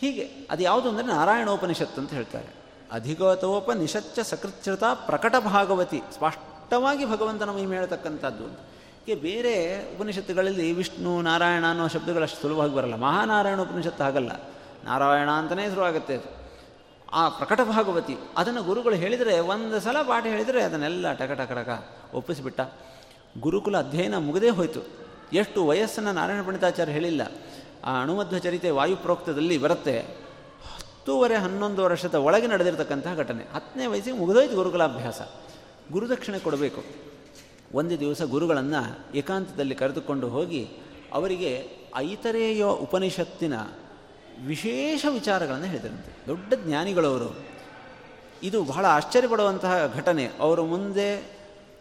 [0.00, 2.50] ಹೀಗೆ, ಅದು ಯಾವುದು ಅಂದರೆ ನಾರಾಯಣೋಪನಿಷತ್ತು ಅಂತ ಹೇಳ್ತಾರೆ.
[2.92, 6.00] ಅಧಿಗತೋಪನಿಷಚ್ಚ ಸಕೃಚ್ಛೃತ ಪ್ರಕಟ ಭಾಗವತಿ.
[6.14, 8.46] ಸ್ಪಷ್ಟವಾಗಿ ಭಗವಂತನ ಮಹಿಮೆ ಹೇಳ್ತಕ್ಕಂಥದ್ದು
[9.06, 9.54] ಹೀಗೆ ಬೇರೆ
[9.94, 12.96] ಉಪನಿಷತ್ತುಗಳಲ್ಲಿ ವಿಷ್ಣು, ನಾರಾಯಣ ಅನ್ನೋ ಶಬ್ದಗಳು ಅಷ್ಟು ಸುಲಭವಾಗಿ ಬರಲ್ಲ.
[12.96, 14.32] ಮಹಾನಾರಾಯಣ ಉಪನಿಷತ್ತು ಆಗಲ್ಲ
[14.84, 16.16] ನಾರಾಯಣ ಅಂತಲೇ ಶುರುವಾಗುತ್ತೆ
[17.12, 21.70] ಆ ಪ್ರಕಟ ಭಾಗವತಿ, ಅದನ್ನು ಗುರುಗಳು ಹೇಳಿದರೆ, ಒಂದು ಸಲ ಪಾಠ ಹೇಳಿದರೆ ಅದನ್ನೆಲ್ಲ ಟಕ ಟಕ ಟಕ
[22.14, 22.60] ಒಪ್ಪಿಸಿಬಿಟ್ಟ.
[23.40, 24.80] ಗುರುಕುಲ ಅಧ್ಯಯನ ಮುಗದೇ ಹೋಯಿತು.
[25.32, 27.22] ಎಷ್ಟು ವಯಸ್ಸನ್ನು ನಾರಾಯಣ ಪಂಡಿತಾಚಾರ್ಯ ಹೇಳಿಲ್ಲ.
[27.84, 30.00] ಆ ಅಣುಮಧ್ವ ಚರಿತೆ ವಾಯುಪ್ರೋಕ್ತದಲ್ಲಿ ಬರುತ್ತೆ.
[30.76, 33.44] ಹತ್ತೂವರೆ ಹನ್ನೊಂದು ವರ್ಷದ ಒಳಗೆ ನಡೆದಿರತಕ್ಕಂತಹ ಘಟನೆ.
[33.54, 35.20] ಹತ್ತನೇ ವಯಸ್ಸಿಗೆ ಮುಗಿದೋಯ್ತು ಗುರುಕುಲಾಭ್ಯಾಸ.
[35.92, 36.84] ಗುರುದಕ್ಷಿಣೆ ಕೊಡಬೇಕು.
[37.74, 40.68] ಒಂದು ದಿವಸ ಗುರುಗಳನ್ನು ಏಕಾಂತದಲ್ಲಿ ಕರೆದುಕೊಂಡು ಹೋಗಿ
[41.12, 43.54] ಅವರಿಗೆ ಐತರೇಯ ಉಪನಿಷತ್ತಿನ
[44.46, 46.26] ವಿಶೇಷ ವಿಚಾರಗಳನ್ನು ಹೇಳಿದರಂತೆ.
[46.26, 47.36] ದೊಡ್ಡ ಜ್ಞಾನಿಗಳವರು.
[48.42, 50.30] ಇದು ಬಹಳ ಆಶ್ಚರ್ಯಪಡುವಂತಹ ಘಟನೆ.
[50.40, 51.38] ಅವರು ಮುಂದೆ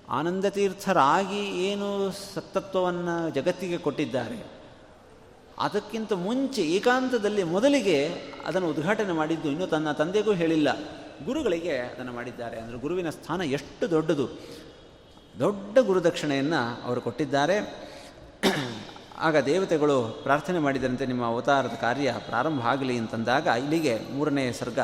[0.09, 4.62] ಆನಂದತೀರ್ಥರಾಗಿ ಏನು ಸತ್ತತ್ವವನ್ನು ಜಗತ್ತಿಗೆ ಕೊಟ್ಟಿದ್ದಾರೆ.
[5.59, 8.07] ಅದಕ್ಕಿಂತ ಮುಂಚೆ ಏಕಾಂತದಲ್ಲಿ ಮೊದಲಿಗೆ
[8.45, 10.77] ಅದನ್ನು ಉದ್ಘಾಟನೆ ಮಾಡಿದ್ದು ಇನ್ನೂ ತನ್ನ ತಂದೆಗೂ ಹೇಳಿಲ್ಲ.
[11.25, 12.59] ಗುರುಗಳಿಗೆ ಅದನ್ನು ಮಾಡಿದ್ದಾರೆ.
[12.59, 14.29] ಅಂದರೆ ಗುರುವಿನ ಸ್ಥಾನ ಎಷ್ಟು ದೊಡ್ಡದು.
[15.39, 17.83] ದೊಡ್ಡ ಗುರುದಕ್ಷಿಣೆಯನ್ನು ಅವರು ಕೊಟ್ಟಿದ್ದಾರೆ.
[19.17, 24.79] ಆಗ ದೇವತೆಗಳು ಪ್ರಾರ್ಥನೆ ಮಾಡಿದಂತೆ ನಿಮ್ಮ ಅವತಾರದ ಕಾರ್ಯ ಪ್ರಾರಂಭ ಆಗಲಿ ಅಂತಂದಾಗ ಇಲ್ಲಿಗೆ ಮೂರನೇ ಸರ್ಗ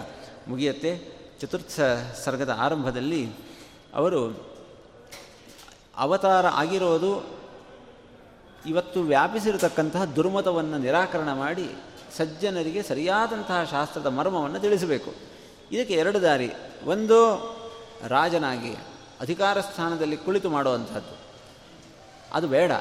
[0.48, 1.20] ಮುಗಿಯುತ್ತೆ.
[1.40, 1.80] ಚತುರ್ಥ
[2.24, 3.30] ಸರ್ಗದ ಆರಂಭದಲ್ಲಿ
[3.94, 4.50] ಅವರು
[5.98, 7.39] ಅವತಾರ ಆಗಿರೋದು
[8.66, 11.70] ಇವತ್ತು ವ್ಯಾಪಿಸಿರತಕ್ಕಂತಹ ದುರ್ಮತವನ್ನು ನಿರಾಕರಣ ಮಾಡಿ
[12.18, 15.14] ಸಜ್ಜನರಿಗೆ ಸರಿಯಾದಂತಹ ಶಾಸ್ತ್ರದ ಮರ್ಮವನ್ನು ತಿಳಿಸಬೇಕು.
[15.72, 16.52] ಇದಕ್ಕೆ ಎರಡು ದಾರಿ.
[16.86, 17.16] ಒಂದು,
[18.08, 18.74] ರಾಜನಾಗಿ
[19.22, 21.18] ಅಧಿಕಾರ ಸ್ಥಾನದಲ್ಲಿ ಕುಳಿತು ಮಾಡುವಂಥದ್ದು
[22.34, 22.72] ಅದು ಬೇಡ.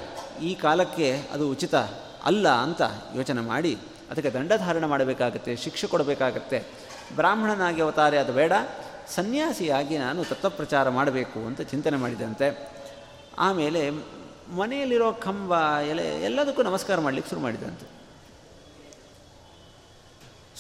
[0.43, 1.75] ಈ ಕಾಲಕ್ಕೆ ಅದು ಉಚಿತ
[2.25, 2.83] ಅಲ್ಲ ಅಂತ
[3.15, 3.79] ಯೋಚನೆ ಮಾಡಿ
[4.11, 6.65] ಅದಕ್ಕೆ ದಂಡಧಾರಣ ಮಾಡಬೇಕಾಗತ್ತೆ, ಶಿಕ್ಷೆ ಕೊಡಬೇಕಾಗತ್ತೆ.
[7.17, 8.53] ಬ್ರಾಹ್ಮಣನಾಗಿ ಅವತಾರೆ ಅದು ಬೇಡ.
[9.15, 12.69] ಸನ್ಯಾಸಿಯಾಗಿ ನಾನು ತತ್ವಪ್ರಚಾರ ಮಾಡಬೇಕು ಅಂತ ಚಿಂತನೆ ಮಾಡಿದಂತೆ.
[13.39, 13.91] ಆಮೇಲೆ
[14.57, 15.55] ಮನೆಯಲ್ಲಿರೋ ಕಂಬ,
[15.91, 17.87] ಎಲೆ, ಎಲ್ಲದಕ್ಕೂ ನಮಸ್ಕಾರ ಮಾಡಲಿಕ್ಕೆ ಶುರು ಮಾಡಿದಂತೆ.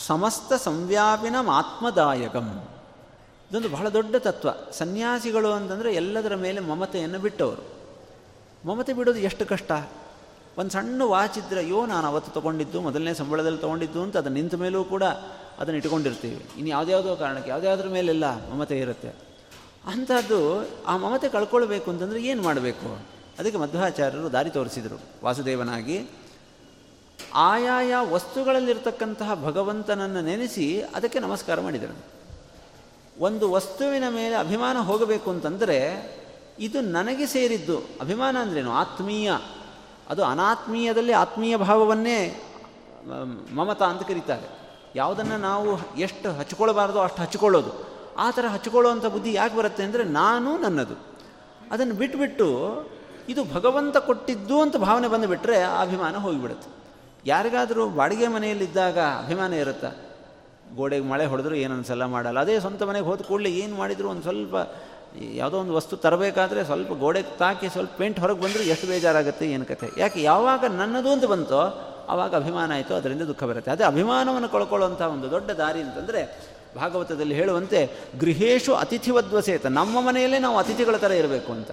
[0.07, 2.68] ಸಮಸ್ತ ಸಂವ್ಯಾಪಿನ ಆತ್ಮದಾಯಕಂ.
[3.51, 4.49] ಇದೊಂದು ಬಹಳ ದೊಡ್ಡ ತತ್ವ.
[4.72, 7.68] ಸನ್ಯಾಸಿಗಳು ಅಂತಂದರೆ ಎಲ್ಲದರ ಮೇಲೆ ಮಮತೆಯನ್ನು ಬಿಟ್ಟವರು.
[8.68, 9.72] ಮಮತೆ ಬಿಡೋದು ಎಷ್ಟು ಕಷ್ಟ?
[10.59, 15.03] ಒಂದು ಸಣ್ಣ ವಾಚಿದ್ರೆ ಅಯ್ಯೋ, ನಾನು ಅವತ್ತು ತೊಗೊಂಡಿದ್ದು, ಮೊದಲನೇ ಸಂಬಳದಲ್ಲಿ ತೊಗೊಂಡಿದ್ದು ಅಂತ ಅದನ್ನು ನಿಂತ ಮೇಲೂ ಕೂಡ
[15.59, 16.47] ಅದನ್ನು ಇಟ್ಕೊಂಡಿರ್ತೀವಿ.
[16.57, 19.09] ಇನ್ನು ಯಾವುದ್ಯಾವುದೋ ಕಾರಣಕ್ಕೆ, ಯಾವುದ್ಯಾವ್ದ್ರ ಮೇಲೆಲ್ಲ ಮಮತೆ ಇರುತ್ತೆ.
[19.86, 23.17] ಅಂಥದ್ದು ಆ ಮಮತೆ ಕಳ್ಕೊಳ್ಬೇಕು ಅಂತಂದರೆ ಏನು ಮಾಡಬೇಕು?
[23.39, 25.01] ಅದಕ್ಕೆ ಮಧ್ವಾಚಾರ್ಯರು ದಾರಿ ತೋರಿಸಿದರು.
[25.24, 26.07] ವಾಸುದೇವನಾಗಿ,
[27.34, 31.99] ಆಯಾಯ ವಸ್ತುಗಳಲ್ಲಿರ್ತಕ್ಕಂತಹ ಭಗವಂತನನ್ನು ನೆನೆಸಿ ಅದಕ್ಕೆ ನಮಸ್ಕಾರ ಮಾಡಿದರು.
[33.18, 35.78] ಒಂದು ವಸ್ತುವಿನ ಮೇಲೆ ಅಭಿಮಾನ ಹೋಗಬೇಕು ಅಂತಂದರೆ
[36.59, 37.78] ಇದು ನನಗೆ ಸೇರಿದ್ದು.
[37.78, 38.72] ಅಭಿಮಾನ ಅಂದ್ರೇನು?
[38.72, 39.32] ಆತ್ಮೀಯ.
[40.09, 42.45] ಅದು ಅನಾತ್ಮೀಯದಲ್ಲಿ ಆತ್ಮೀಯ ಭಾವವನ್ನೇ
[43.55, 44.59] ಮಮತಾ ಅಂತ ಕರೀತಾರೆ.
[44.97, 47.72] ಯಾವುದನ್ನು ನಾವು ಎಷ್ಟು ಹಚ್ಕೊಳ್ಬಾರ್ದೋ ಅಷ್ಟು ಹಚ್ಕೊಳ್ಳೋದು.
[48.18, 50.95] ಆ ಥರ ಹಚ್ಕೊಳ್ಳುವಂಥ ಬುದ್ಧಿ ಯಾಕೆ ಬರುತ್ತೆ ಅಂದರೆ ನಾನು ನನ್ನದು.
[51.70, 52.49] ಅದನ್ನು ಬಿಟ್ಟುಬಿಟ್ಟು
[53.28, 56.68] ಇದು ಭಗವಂತ ಕೊಟ್ಟಿದ್ದು ಅಂತ ಭಾವನೆ ಬಂದುಬಿಟ್ರೆ ಆ ಅಭಿಮಾನ ಹೋಗಿಬಿಡುತ್ತೆ.
[57.26, 59.90] ಯಾರಿಗಾದರೂ ಬಾಡಿಗೆ ಮನೆಯಲ್ಲಿದ್ದಾಗ ಅಭಿಮಾನ ಇರುತ್ತಾ?
[60.76, 62.40] ಗೋಡೆಗೆ ಮಳೆ ಹೊಡೆದ್ರು ಏನು ಅನ್ಸಲ್ಲ ಮಾಡಲ್ಲ.
[62.40, 64.10] ಅದೇ ಸ್ವಂತ ಮನೆಗೆ ಹೋದ ಕೂಡಲೇ ಏನು ಮಾಡಿದ್ರು?
[64.10, 64.56] ಒಂದು ಸ್ವಲ್ಪ
[65.34, 69.88] ಯಾವುದೋ ಒಂದು ವಸ್ತು ತರಬೇಕಾದ್ರೆ ಸ್ವಲ್ಪ ಗೋಡೆಗೆ ತಾಕಿ ಸ್ವಲ್ಪ ಪೇಂಟ್ ಹೊರಗೆ ಬಂದರೂ ಎಷ್ಟು ಬೇಜಾರಾಗುತ್ತೆ ಏನು ಕತೆ
[69.98, 71.60] ಯಾಕೆ ಯಾವಾಗ ನನ್ನದು ಅಂತ ಬಂತೋ
[72.08, 73.70] ಆವಾಗ ಅಭಿಮಾನ ಆಯಿತು, ಅದರಿಂದ ದುಃಖ ಬರುತ್ತೆ.
[73.70, 76.20] ಅದೇ ಅಭಿಮಾನವನ್ನು ಕಳ್ಕೊಳ್ಳುವಂಥ ಒಂದು ದೊಡ್ಡ ದಾರಿ ಅಂತಂದರೆ
[76.76, 79.66] ಭಾಗವತದಲ್ಲಿ ಹೇಳುವಂತೆ ಗೃಹೇಶು ಅತಿಥಿವದ್ವಸೇತ.
[79.66, 81.70] ನಮ್ಮ ಮನೆಯಲ್ಲೇ ನಾವು ಅತಿಥಿಗಳ ಥರ ಇರಬೇಕು ಅಂತ.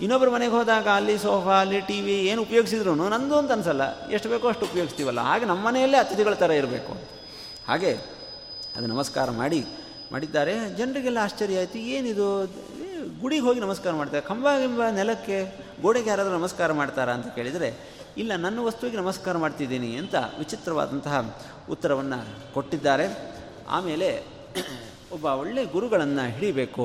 [0.00, 3.84] ಇನ್ನೊಬ್ಬರ ಮನೆಗೆ ಹೋದಾಗ ಅಲ್ಲಿ ಸೋಫಾ, ಅಲ್ಲಿ ಟಿ ವಿ ಏನು ಉಪಯೋಗಿಸಿದ್ರು ನಂದು ಅಂತ ಅನ್ಸಲ್ಲ.
[4.10, 5.20] ಎಷ್ಟು ಬೇಕೋ ಅಷ್ಟು ಉಪಯೋಗಿಸ್ತೀವಲ್ಲ.
[5.20, 6.92] ಹಾಗೆ ನಮ್ಮ ಮನೆಯಲ್ಲೇ ಅತಿಥಿಗಳ ಥರ ಇರಬೇಕು.
[7.68, 7.92] ಹಾಗೆ
[8.76, 9.60] ಅದು ನಮಸ್ಕಾರ ಮಾಡಿ,
[10.12, 10.54] ಮಾಡಿದ್ದಾರೆ.
[10.76, 12.28] ಜನರಿಗೆಲ್ಲ ಆಶ್ಚರ್ಯ ಆಯಿತು, ಏನಿದು?
[13.20, 14.22] ಗುಡಿಗೆ ಹೋಗಿ ನಮಸ್ಕಾರ ಮಾಡ್ತಾರೆ.
[14.26, 15.38] ಕಂಬ ಗಿಂಬ ನೆಲಕ್ಕೆ
[15.82, 17.68] ಗೋಡೆಗೆ ಯಾರಾದರೂ ನಮಸ್ಕಾರ ಮಾಡ್ತಾರಾ ಅಂತ ಕೇಳಿದರೆ,
[18.16, 21.16] ಇಲ್ಲ, ನನ್ನ ವಸ್ತುವಿಗೆ ನಮಸ್ಕಾರ ಮಾಡ್ತಿದ್ದೀನಿ ಅಂತ ವಿಚಿತ್ರವಾದಂತಹ
[21.70, 22.18] ಉತ್ತರವನ್ನು
[22.54, 23.06] ಕೊಟ್ಟಿದ್ದಾರೆ.
[23.68, 24.08] ಆಮೇಲೆ
[25.12, 26.84] ಒಬ್ಬ ಒಳ್ಳೆಯ ಗುರುಗಳನ್ನು ಹಿಡಿಬೇಕು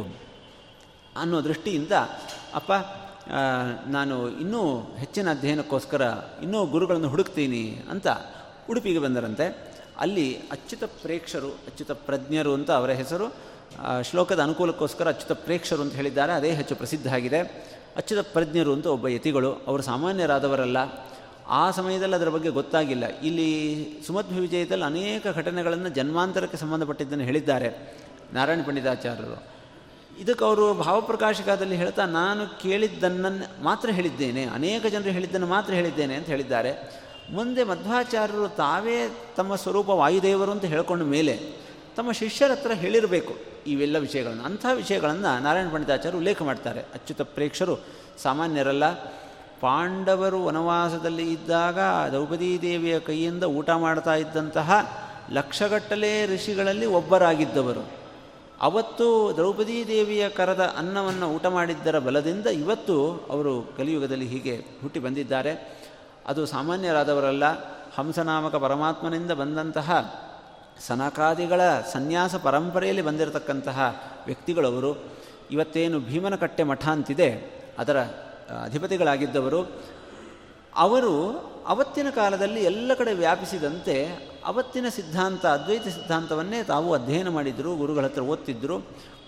[1.17, 1.91] ಅನ್ನೋ ದೃಷ್ಟಿಯಿಂದ,
[2.53, 2.71] ಅಪ್ಪ
[3.87, 6.01] ನಾನು ಇನ್ನೂ ಹೆಚ್ಚಿನ ಅಧ್ಯಯನಕ್ಕೋಸ್ಕರ
[6.43, 8.07] ಇನ್ನೂ ಗುರುಗಳನ್ನು ಹುಡುಕ್ತೀನಿ ಅಂತ
[8.69, 9.73] ಉಡುಪಿಗೆ ಬಂದರಂತೆ.
[9.99, 13.35] ಅಲ್ಲಿ ಅಚ್ಯುತ ಪ್ರೇಕ್ಷರು, ಅಚ್ಯುತ ಪ್ರಜ್ಞರು ಅಂತ ಅವರ ಹೆಸರು
[14.03, 16.33] ಶ್ಲೋಕದ ಅನುಕೂಲಕ್ಕೋಸ್ಕರ ಅಚ್ಯುತ ಪ್ರೇಕ್ಷರು ಅಂತ ಹೇಳಿದ್ದಾರೆ.
[16.33, 17.39] ಅದೇ ಹೆಚ್ಚು ಪ್ರಸಿದ್ಧ ಆಗಿದೆ.
[17.95, 19.53] ಅಚ್ಯುತ ಪ್ರಜ್ಞರು ಅಂತ ಒಬ್ಬ ಯತಿಗಳು.
[19.53, 20.77] ಅವರು ಸಾಮಾನ್ಯರಾದವರಲ್ಲ.
[21.47, 23.05] ಆ ಸಮಯದಲ್ಲಿ ಅದರ ಬಗ್ಗೆ ಗೊತ್ತಾಗಿಲ್ಲ.
[23.05, 27.97] ಇಲ್ಲಿ ಸುಮಧ್ವ ವಿಜಯದಲ್ಲಿ ಅನೇಕ ಘಟನೆಗಳನ್ನು ಜನ್ಮಾಂತರಕ್ಕೆ ಸಂಬಂಧಪಟ್ಟಿದ್ದನ್ನು ಹೇಳಿದ್ದಾರೆ.
[28.33, 29.53] ನಾರಾಯಣ ಪಂಡಿತಾಚಾರ್ಯರು.
[30.19, 37.03] ಇದಕ್ಕೆ ಅವರು ಭಾವಪ್ರಕಾಶಕದಲ್ಲಿ ಹೇಳ್ತಾ, ನಾನು ಕೇಳಿದ್ದನ್ನು ಮಾತ್ರ ಹೇಳಿದ್ದೇನೆ, ಅನೇಕ ಜನರು ಹೇಳಿದ್ದನ್ನು ಮಾತ್ರ ಹೇಳಿದ್ದೇನೆ ಅಂತ ಹೇಳಿದ್ದಾರೆ.
[37.29, 41.39] ಮುಂದೆ ಮಧ್ವಾಚಾರ್ಯರು ತಾವೇ ತಮ್ಮ ಸ್ವರೂಪ ವಾಯುದೇವರು ಅಂತ ಹೇಳ್ಕೊಂಡ ಮೇಲೆ
[41.97, 43.35] ತಮ್ಮ ಶಿಷ್ಯರ ಹತ್ರ ಹೇಳಿರಬೇಕು
[43.67, 44.43] ಇವೆಲ್ಲ ವಿಷಯಗಳನ್ನು.
[44.43, 46.79] ಅಂಥ ವಿಷಯಗಳನ್ನು ನಾರಾಯಣ ಪಂಡಿತಾಚಾರ್ಯರು ಉಲ್ಲೇಖ ಮಾಡ್ತಾರೆ.
[46.79, 47.79] ಅಚ್ಯುತ ಪ್ರೇಕ್ಷರು,
[48.23, 48.91] ಸಾಮಾನ್ಯರಲ್ಲ,
[49.61, 51.79] ಪಾಂಡವರು ವನವಾಸದಲ್ಲಿ ಇದ್ದಾಗ
[52.11, 54.97] ದ್ರೌಪದೀ ದೇವಿಯ ಕೈಯಿಂದ ಊಟ ಮಾಡ್ತಾ ಇದ್ದಂತಹ
[55.31, 58.02] ಲಕ್ಷಗಟ್ಟಲೆ ಋಷಿಗಳಲ್ಲಿ ಒಬ್ಬರಾಗಿದ್ದವರು.
[58.61, 65.83] ಅವತ್ತು ದ್ರೌಪದೀ ದೇವಿಯ ಕರದ ಅನ್ನವನ್ನು ಊಟ ಮಾಡಿದ್ದರ ಬಲದಿಂದ ಇವತ್ತು ಅವರು ಕಲಿಯುಗದಲ್ಲಿ ಹೀಗೆ ಹುಟ್ಟಿ ಬಂದಿದ್ದಾರೆ.
[66.27, 67.43] ಅದು ಸಾಮಾನ್ಯರಾದವರಲ್ಲ,
[67.95, 69.89] ಹಂಸನಾಮಕ ಪರಮಾತ್ಮನಿಂದ ಬಂದಂತಹ
[70.87, 71.61] ಸನಕಾದಿಗಳ
[71.93, 73.95] ಸನ್ಯಾಸ ಪರಂಪರೆಯಲ್ಲಿ ಬಂದಿರತಕ್ಕಂತಹ
[74.25, 75.03] ವ್ಯಕ್ತಿಗಳವರು.
[75.51, 78.01] ಇವತ್ತೇನು ಭೀಮನಕಟ್ಟೆ ಮಠ ಅಂತಿದೆ, ಅದರ
[78.63, 79.81] ಅಧಿಪತಿಗಳಾಗಿದ್ದವರು.
[80.75, 81.13] ಅವರು
[81.67, 83.95] ಅವತ್ತಿನ ಕಾಲದಲ್ಲಿ ಎಲ್ಲ ಕಡೆ ವ್ಯಾಪಿಸಿದಂತೆ
[84.45, 88.77] ಅವತ್ತಿನ ಸಿದ್ಧಾಂತ, ಅದ್ವೈತ ಸಿದ್ಧಾಂತವನ್ನೇ ತಾವು ಅಧ್ಯಯನ ಮಾಡಿದರು, ಗುರುಗಳ ಹತ್ರ ಓದ್ತಿದ್ದರು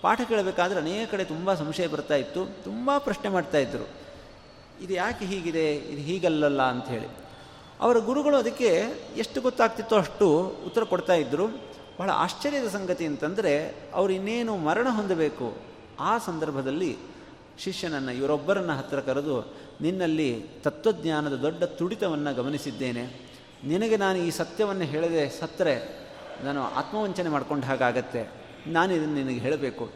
[0.02, 2.44] ಪಾಠ ಕೇಳಬೇಕಾದ್ರೆ ಅನೇಕ ಕಡೆ ತುಂಬ ಸಂಶಯ ಬರ್ತಾ ಇತ್ತು.
[2.64, 3.86] ತುಂಬ ಪ್ರಶ್ನೆ ಮಾಡ್ತಾ ಮಾಡ್ತಾಯಿದ್ರು
[4.80, 5.74] ಇದು ಯಾಕೆ ಹೀಗಿದೆ?
[5.74, 7.08] ಇದು ಹೀಗಲ್ಲಲ್ಲ ಅಂಥೇಳಿ
[7.80, 8.70] ಅವರ ಗುರುಗಳು ಅದಕ್ಕೆ
[9.16, 10.26] ಎಷ್ಟು ಗೊತ್ತಾಗ್ತಿತ್ತೋ ಅಷ್ಟು
[10.66, 11.46] ಉತ್ತರ ಕೊಡ್ತಾ ಇದ್ದರು
[11.98, 13.52] ಬಹಳ ಆಶ್ಚರ್ಯದ ಸಂಗತಿ ಅಂತಂದರೆ
[13.94, 15.56] ಅವರು ಇನ್ನೇನು ಮರಣ ಹೊಂದಬೇಕು?
[16.00, 16.96] ಆ ಸಂದರ್ಭದಲ್ಲಿ
[17.58, 23.35] ಶಿಷ್ಯನನ್ನು, ಇವರೊಬ್ಬರನ್ನು ಹತ್ತಿರ ಕರೆದು, ನಿನ್ನಲ್ಲಿ ತತ್ವಜ್ಞಾನದ ದೊಡ್ಡ ತುಡಿತವನ್ನು ಗಮನಿಸಿದ್ದೇನೆ.
[23.64, 26.06] ನಿನಗೆ ನಾನು ಈ ಸತ್ಯವನ್ನು ಹೇಳದೆ ಸತ್ತರೆ,
[26.44, 28.30] ನಾನು ಆತ್ಮವಂಚನೆ ಮಾಡ್ಕೊಂಡು ಹಾಗಾಗತ್ತೆ.
[28.66, 29.90] ನಾನು ಇದನ್ನು ನಿನಗೆ ಹೇಳಬೇಕು.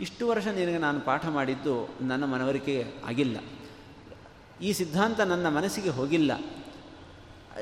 [0.00, 3.36] ಇಷ್ಟು ವರ್ಷ ನಿನಗೆ ನಾನು ಪಾಠ ಮಾಡಿದ್ದು ನನ್ನ ಮನವರಿಕೆ ಆಗಿಲ್ಲ.
[4.62, 6.32] ಈ ಸಿದ್ಧಾಂತ ನನ್ನ ಮನಸ್ಸಿಗೆ ಹೋಗಿಲ್ಲ.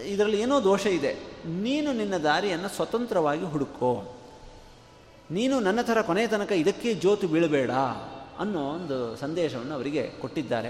[0.02, 1.16] ಇದರಲ್ಲಿ ಏನೋ ದೋಷ ಇದೆ.
[1.46, 4.20] ನೀನು ನಿನ್ನ ದಾರಿಯನ್ನು ಸ್ವತಂತ್ರವಾಗಿ ಹುಡುಕೋ.
[5.30, 7.70] ನೀನು ನನ್ನ ಥರ ಕೊನೆಯ ತನಕ ಇದಕ್ಕೆ ಜೋತು ಬೀಳಬೇಡ
[8.38, 10.68] ಅನ್ನೋ ಒಂದು ಸಂದೇಶವನ್ನು ಅವರಿಗೆ ಕೊಟ್ಟಿದ್ದಾರೆ.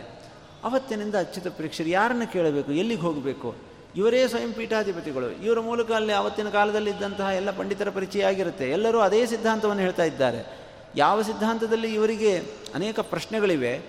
[0.65, 3.74] ಅವತ್ತಿನಿಂದ ಅಚ್ಯುತ ಪರೀಕ್ಷರು ಯಾರನ್ನು ಕೇಳಬೇಕು, ಎಲ್ಲಿಗೆ ಹೋಗಬೇಕು?
[3.97, 5.31] ಇವರೇ ಸ್ವಯಂ ಪೀಠಾಧಿಪತಿಗಳು.
[5.31, 8.71] ಇವರ ಮೂಲಕ ಅಲ್ಲಿ ಆವತ್ತಿನ ಕಾಲದಲ್ಲಿದ್ದಂತಹ ಎಲ್ಲ ಪಂಡಿತರ ಪರಿಚಯ ಆಗಿರುತ್ತೆ.
[8.71, 10.65] ಎಲ್ಲರೂ ಅದೇ ಸಿದ್ಧಾಂತವನ್ನು ಹೇಳ್ತಾ ಇದ್ದಾರೆ.
[10.97, 12.39] ಯಾವ ಸಿದ್ಧಾಂತದಲ್ಲಿ ಇವರಿಗೆ
[12.75, 13.83] ಅನೇಕ ಪ್ರಶ್ನೆಗಳಿವೆ,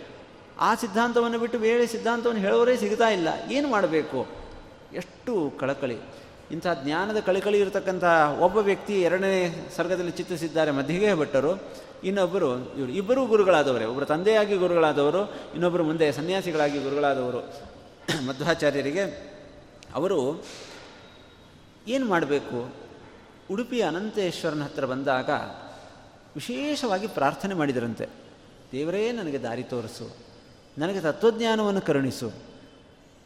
[0.60, 3.28] ಆ ಸಿದ್ಧಾಂತವನ್ನು ಬಿಟ್ಟು ಬೇರೆ ಸಿದ್ಧಾಂತವನ್ನು ಹೇಳೋರೇ ಸಿಗ್ತಾ ಇಲ್ಲ.
[3.51, 4.28] ಏನು ಮಾಡಬೇಕು?
[4.93, 5.97] ಎಷ್ಟು ಕಳಕಳಿ.
[6.51, 8.03] ಇಂಥ ಜ್ಞಾನದ ಕಳಕಳಿ ಇರತಕ್ಕಂಥ
[8.39, 11.64] ಒಬ್ಬ ವ್ಯಕ್ತಿ ಎರಡನೇ ಸರ್ಗದಲ್ಲಿ ಚಿತ್ರಿಸಿದ್ದಾರೆ ಮಧ್ಯಗೆ ಭಟ್ಟರು.
[12.03, 13.86] ಇನ್ನೊಬ್ಬರು ಇವರು ಇಬ್ಬರೂ ಗುರುಗಳಾದವರೇ.
[13.86, 17.39] ಒಬ್ಬರು ತಂದೆಯಾಗಿ ಗುರುಗಳಾದವರು ಇನ್ನೊಬ್ಬರು ಮುಂದೆ ಸನ್ಯಾಸಿಗಳಾಗಿ ಗುರುಗಳಾದವರು.
[18.28, 19.34] ಮಧ್ವಾಚಾರ್ಯರಿಗೆ
[19.96, 20.43] ಅವರು
[21.88, 22.74] ಏನು ಮಾಡಬೇಕು?
[23.52, 25.30] ಉಡುಪಿ ಅನಂತೇಶ್ವರನ ಹತ್ರ ಬಂದಾಗ
[26.36, 28.10] ವಿಶೇಷವಾಗಿ ಪ್ರಾರ್ಥನೆ ಮಾಡಿದರಂತೆ.
[28.72, 30.16] ದೇವರೇ, ನನಗೆ ದಾರಿ ತೋರಿಸು.
[30.78, 32.32] ನನಗೆ ತತ್ವಜ್ಞಾನವನ್ನು ಕರುಣಿಸು.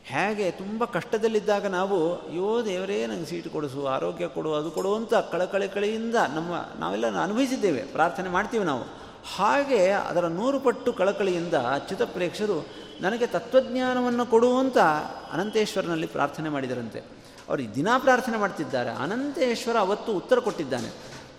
[0.04, 0.52] ಹೇಗೆ?
[0.52, 6.80] ತುಂಬ ಕಷ್ಟದಲ್ಲಿದ್ದಾಗ ನಾವು, ಅಯ್ಯೋ ದೇವರೇ ನನಗೆ ಸೀಟು ಕೊಡಿಸು, ಆರೋಗ್ಯ ಕೊಡು, ಅದು ಕೊಡು ಅಂತ ಕಳಕಳಿಕಳಿಯಿಂದ ನಮ್ಮ
[6.80, 7.82] ನಾವೆಲ್ಲ ಅನುಭವಿಸಿದ್ದೇವೆ.
[7.82, 8.84] ಪ್ರಾರ್ಥನೆ ಮಾಡ್ತೀವಿ ನಾವು.
[9.36, 14.78] ಹಾಗೆ ಅದರ ನೂರು ಪಟ್ಟು ಕಳಕಳಿಯಿಂದ ಅಚ್ಯುತ ಪ್ರೇಕ್ಷರು ನನಗೆ ತತ್ವಜ್ಞಾನವನ್ನು ಕೊಡುವಂತ
[15.32, 17.00] ಅನಂತೇಶ್ವರನಲ್ಲಿ ಪ್ರಾರ್ಥನೆ ಮಾಡಿದರಂತೆ.
[17.50, 18.89] ಅವರು ದಿನಾ ಪ್ರಾರ್ಥನೆ ಮಾಡ್ತಿದ್ದಾರೆ.
[18.89, 20.89] ಅನಂತೇಶ್ವರ ಅವತ್ತು ಉತ್ತರ ಕೊಟ್ಟಿದ್ದಾನೆ.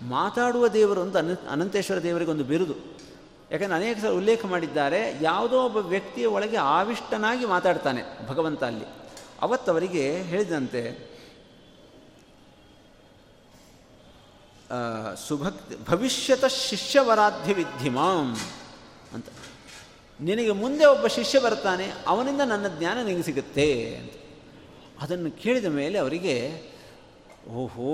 [0.02, 2.74] ಮಾತಾಡುವ ದೇವರು ಅಂತ ಅನ ಅನಂತೇಶ್ವರ ದೇವರಿಗೆ ಒಂದು ಬಿರುದು.
[3.50, 8.84] ಯಾಕಂದರೆ ಅನೇಕ ಸಲ ಉಲ್ಲೇಖ ಮಾಡಿದ್ದಾರೆ, ಯಾವುದೋ ಒಬ್ಬ ವ್ಯಕ್ತಿಯ ಒಳಗೆ ಆವಿಷ್ಟನಾಗಿ ಮಾತಾಡ್ತಾನೆ ಭಗವಂತ ಅಲ್ಲಿ.
[9.42, 11.10] ಅವತ್ತವರಿಗೆ ಹೇಳಿದಂತೆ
[15.28, 18.26] ಸುಭಕ್ತಿ, ಭವಿಷ್ಯತ ಶಿಷ್ಯವರಾಧ್ಯ ವಿದ್ಧಿಮಾಂ.
[18.26, 18.59] ಅಂತ
[20.20, 24.12] ನಿನಗೆ ಮುಂದೆ ಒಬ್ಬ ಶಿಷ್ಯ ಬರ್ತಾನೆ, ಅವನಿಂದ ನನ್ನ ಜ್ಞಾನ ನಿನಗೆ ಸಿಗುತ್ತೆ ಅಂತ.
[25.00, 26.36] ಅದನ್ನು ಕೇಳಿದ ಮೇಲೆ ಅವರಿಗೆ,
[27.48, 27.90] ಓಹೋ,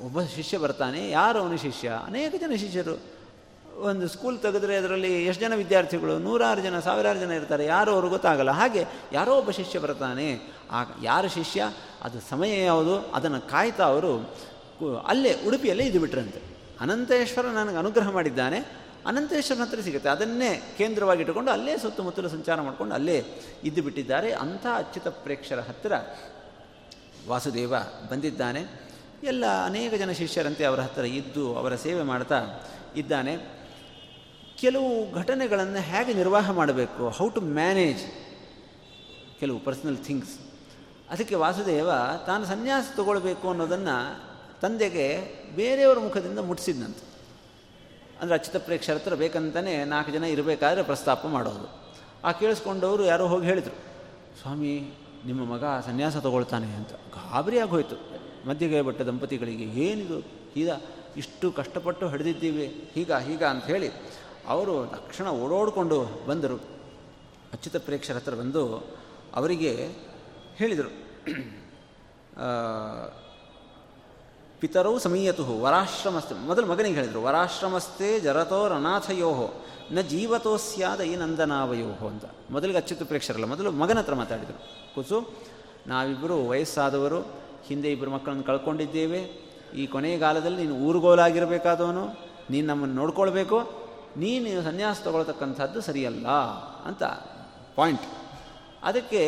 [0.00, 1.88] ಒಬ್ಬ ಶಿಷ್ಯ ಬರ್ತಾನೆ, ಯಾರು ಅವನ ಶಿಷ್ಯ?
[2.06, 3.14] ಅನೇಕ ಜನ ಶಿಷ್ಯರು.
[3.82, 6.18] ಒಂದು ಸ್ಕೂಲ್ ತೆಗೆದ್ರೆ ಅದರಲ್ಲಿ ಎಷ್ಟು ಜನ ವಿದ್ಯಾರ್ಥಿಗಳು?
[6.18, 8.50] ನೂರಾರು ಜನ, ಸಾವಿರಾರು ಜನ ಇರ್ತಾರೆ, ಯಾರು ಅವರು ಗೊತ್ತಾಗಲ್ಲ.
[8.50, 10.28] ಹಾಗೆ ಯಾರೋ ಒಬ್ಬ ಶಿಷ್ಯ ಬರ್ತಾನೆ.
[10.70, 11.72] ಆ ಯಾರ ಶಿಷ್ಯ?
[12.02, 12.98] ಅದು ಸಮಯ ಯಾವುದು?
[12.98, 14.12] ಅದನ್ನು ಕಾಯ್ತಾ ಅವರು
[15.06, 16.40] ಅಲ್ಲೇ ಉಡುಪಿಯಲ್ಲೇ ಇದು ಬಿಟ್ರಂತೆ
[16.80, 18.83] ಅನಂತೇಶ್ವರ ನನಗೆ ಅನುಗ್ರಹ ಮಾಡಿದ್ದಾನೆ.
[19.06, 20.08] ಅನಂತೇಶ್ವರನ ಹತ್ರ ಸಿಗುತ್ತೆ.
[20.08, 23.24] ಅದನ್ನೇ ಕೇಂದ್ರವಾಗಿಟ್ಟುಕೊಂಡು ಅಲ್ಲೇ ಸುತ್ತಮುತ್ತಲು ಸಂಚಾರ ಮಾಡಿಕೊಂಡು ಅಲ್ಲೇ
[23.64, 24.32] ಇದ್ದು ಬಿಟ್ಟಿದ್ದಾರೆ.
[24.32, 25.92] ಅಂಥ ಅಚ್ಯುತ ಪ್ರೇಕ್ಷರ ಹತ್ತಿರ
[27.28, 27.74] ವಾಸುದೇವ
[28.10, 28.62] ಬಂದಿದ್ದಾನೆ.
[29.22, 32.62] ಎಲ್ಲ ಅನೇಕ ಜನ ಶಿಷ್ಯರಂತೆ ಅವರ ಹತ್ತಿರ ಇದ್ದು ಅವರ ಸೇವೆ ಮಾಡ್ತಾ
[32.96, 33.36] ಇದ್ದಾನೆ.
[34.58, 37.08] ಕೆಲವು ಘಟನೆಗಳನ್ನು ಹೇಗೆ ನಿರ್ವಾಹ ಮಾಡಬೇಕು?
[37.08, 38.04] ಹೌ ಟು ಮ್ಯಾನೇಜ್
[39.40, 40.38] ಕೆಲವು ಪರ್ಸನಲ್ ಥಿಂಗ್ಸ್
[41.10, 41.90] ಅದಕ್ಕೆ ವಾಸುದೇವ
[42.26, 44.20] ತಾನು ಸನ್ಯಾಸ ತಗೊಳ್ಬೇಕು ಅನ್ನೋದನ್ನು
[44.60, 45.06] ತಂದೆಗೆ
[45.56, 47.13] ಬೇರೆಯವರ ಮುಖದಿಂದ ಮುಟ್ಟಿಸಿದ್ನಂತೆ
[48.20, 51.66] ಅಂದರೆ ಅಚ್ಯುತ ಪ್ರೇಕ್ಷರ ಹತ್ರ ಬೇಕಂತಲೇ ನಾಲ್ಕು ಜನ ಇರಬೇಕಾದ್ರೆ ಪ್ರಸ್ತಾಪ ಮಾಡೋದು.
[52.24, 53.76] ಆ ಕೇಳಿಸ್ಕೊಂಡವರು ಯಾರೋ ಹೋಗಿ ಹೇಳಿದರು,
[54.40, 54.72] ಸ್ವಾಮಿ,
[55.26, 56.92] ನಿಮ್ಮ ಮಗ ಸನ್ಯಾಸ ತಗೊಳ್ತಾನೆ ಅಂತ.
[57.16, 57.96] ಗಾಬರಿ ಆಗೋಯ್ತು.
[58.48, 60.18] ಮಧ್ಯಗೈ ಬಟ್ಟ ದಂಪತಿಗಳಿಗೆ, ಏನಿದು?
[60.56, 60.70] ಈಗ
[61.16, 62.66] ಇಷ್ಟು ಕಷ್ಟಪಟ್ಟು ಹಿಡಿದಿದ್ದೀವಿ.
[62.94, 63.88] ಹೀಗ ಹೀಗ ಅಂತ ಹೇಳಿ
[64.48, 65.98] ಅವರು ತಕ್ಷಣ ಓಡೋಡಿಕೊಂಡು
[66.28, 66.58] ಬಂದರು.
[67.52, 68.62] ಅಚ್ಯುತ ಪ್ರೇಕ್ಷರ ಹತ್ರ ಬಂದು
[69.34, 69.72] ಅವರಿಗೆ
[70.56, 70.90] ಹೇಳಿದರು.
[74.64, 76.34] ಪಿತರೌ ಸಮೀಯತು, ವರಾಶ್ರಮಸ್ತೆ.
[76.50, 79.30] ಮೊದಲು ಮಗನಿಗೆ ಹೇಳಿದರು, ವರಾಶ್ರಮಸ್ತೆ ಜರತೋ ರನಾಥಯೋ
[79.94, 82.24] ನ ಜೀವತೋ ಸ್ಯಾದ ಈ ನಂದನಾವಯೋಹೋ ಅಂತ.
[82.54, 84.58] ಮೊದಲಿಗೆ ಅಚ್ಯುತ ಪ್ರೇಕ್ಷರಲ್ಲ ಮೊದಲು ಮಗನ ಹತ್ರ ಮಾತಾಡಿದರು.
[84.94, 85.18] ಕುಸು
[85.90, 87.20] ನಾವಿಬ್ಬರು ವಯಸ್ಸಾದವರು,
[87.68, 89.20] ಹಿಂದೆ ಇಬ್ಬರು ಮಕ್ಕಳನ್ನು ಕಳ್ಕೊಂಡಿದ್ದೇವೆ.
[89.80, 92.06] ಈ ಕೊನೆಗಾಲದಲ್ಲಿ ನೀನು ಊರುಗೋಲಾಗಿರಬೇಕಾದವನು,
[92.52, 93.60] ನೀನು ನಮ್ಮನ್ನು ನೋಡ್ಕೊಳ್ಬೇಕು,
[94.24, 96.26] ನೀನು ಸನ್ಯಾಸ ತಗೊಳ್ತಕ್ಕಂಥದ್ದು ಸರಿಯಲ್ಲ
[96.88, 97.02] ಅಂತ
[97.78, 98.08] ಪಾಯಿಂಟ್.
[98.82, 99.24] ಅದಕ್ಕೆ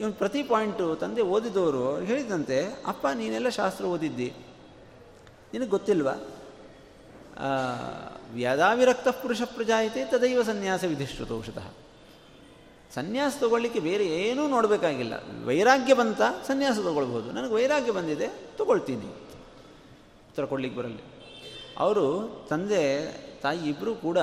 [0.00, 4.30] ಇವನು ಪ್ರತಿ ಪಾಯಿಂಟು ತಂದೆ ಓದಿದವರು ಹೇಳಿದಂತೆ, ಅಪ್ಪ, ನೀನೆಲ್ಲ ಶಾಸ್ತ್ರ ಓದಿದ್ದಿ
[5.56, 6.12] ನಿನಗೆ ಗೊತ್ತಿಲ್ವಾ?
[8.34, 11.68] ವ್ಯದಾವಿರಕ್ತ ಪುರುಷ ಪ್ರಜಾಯಿತೆ ತದೈವ ಸನ್ಯಾಸ ವಿಧಿಷ್ಠುತೌಷತಃ
[12.94, 15.14] ಸನ್ಯಾಸ ತಗೊಳ್ಳಿಕ್ಕೆ ಬೇರೆ ಏನೂ ನೋಡಬೇಕಾಗಿಲ್ಲ.
[15.46, 19.06] ವೈರಾಗ್ಯ ಬಂತ ಸನ್ಯಾಸ ತೊಗೊಳ್ಬೋದು ನನಗೆ ವೈರಾಗ್ಯ ಬಂದಿದೆ, ತಗೊಳ್ತೀನಿ.
[20.28, 21.02] ಉತ್ತರ ಕೊಡ್ಲಿಕ್ಕೆ ಬರಲಿ.
[21.78, 22.04] ಅವರು
[22.50, 22.84] ತಂದೆ,
[23.42, 24.18] ತಾಯಿ ಇಬ್ಬರೂ ಕೂಡ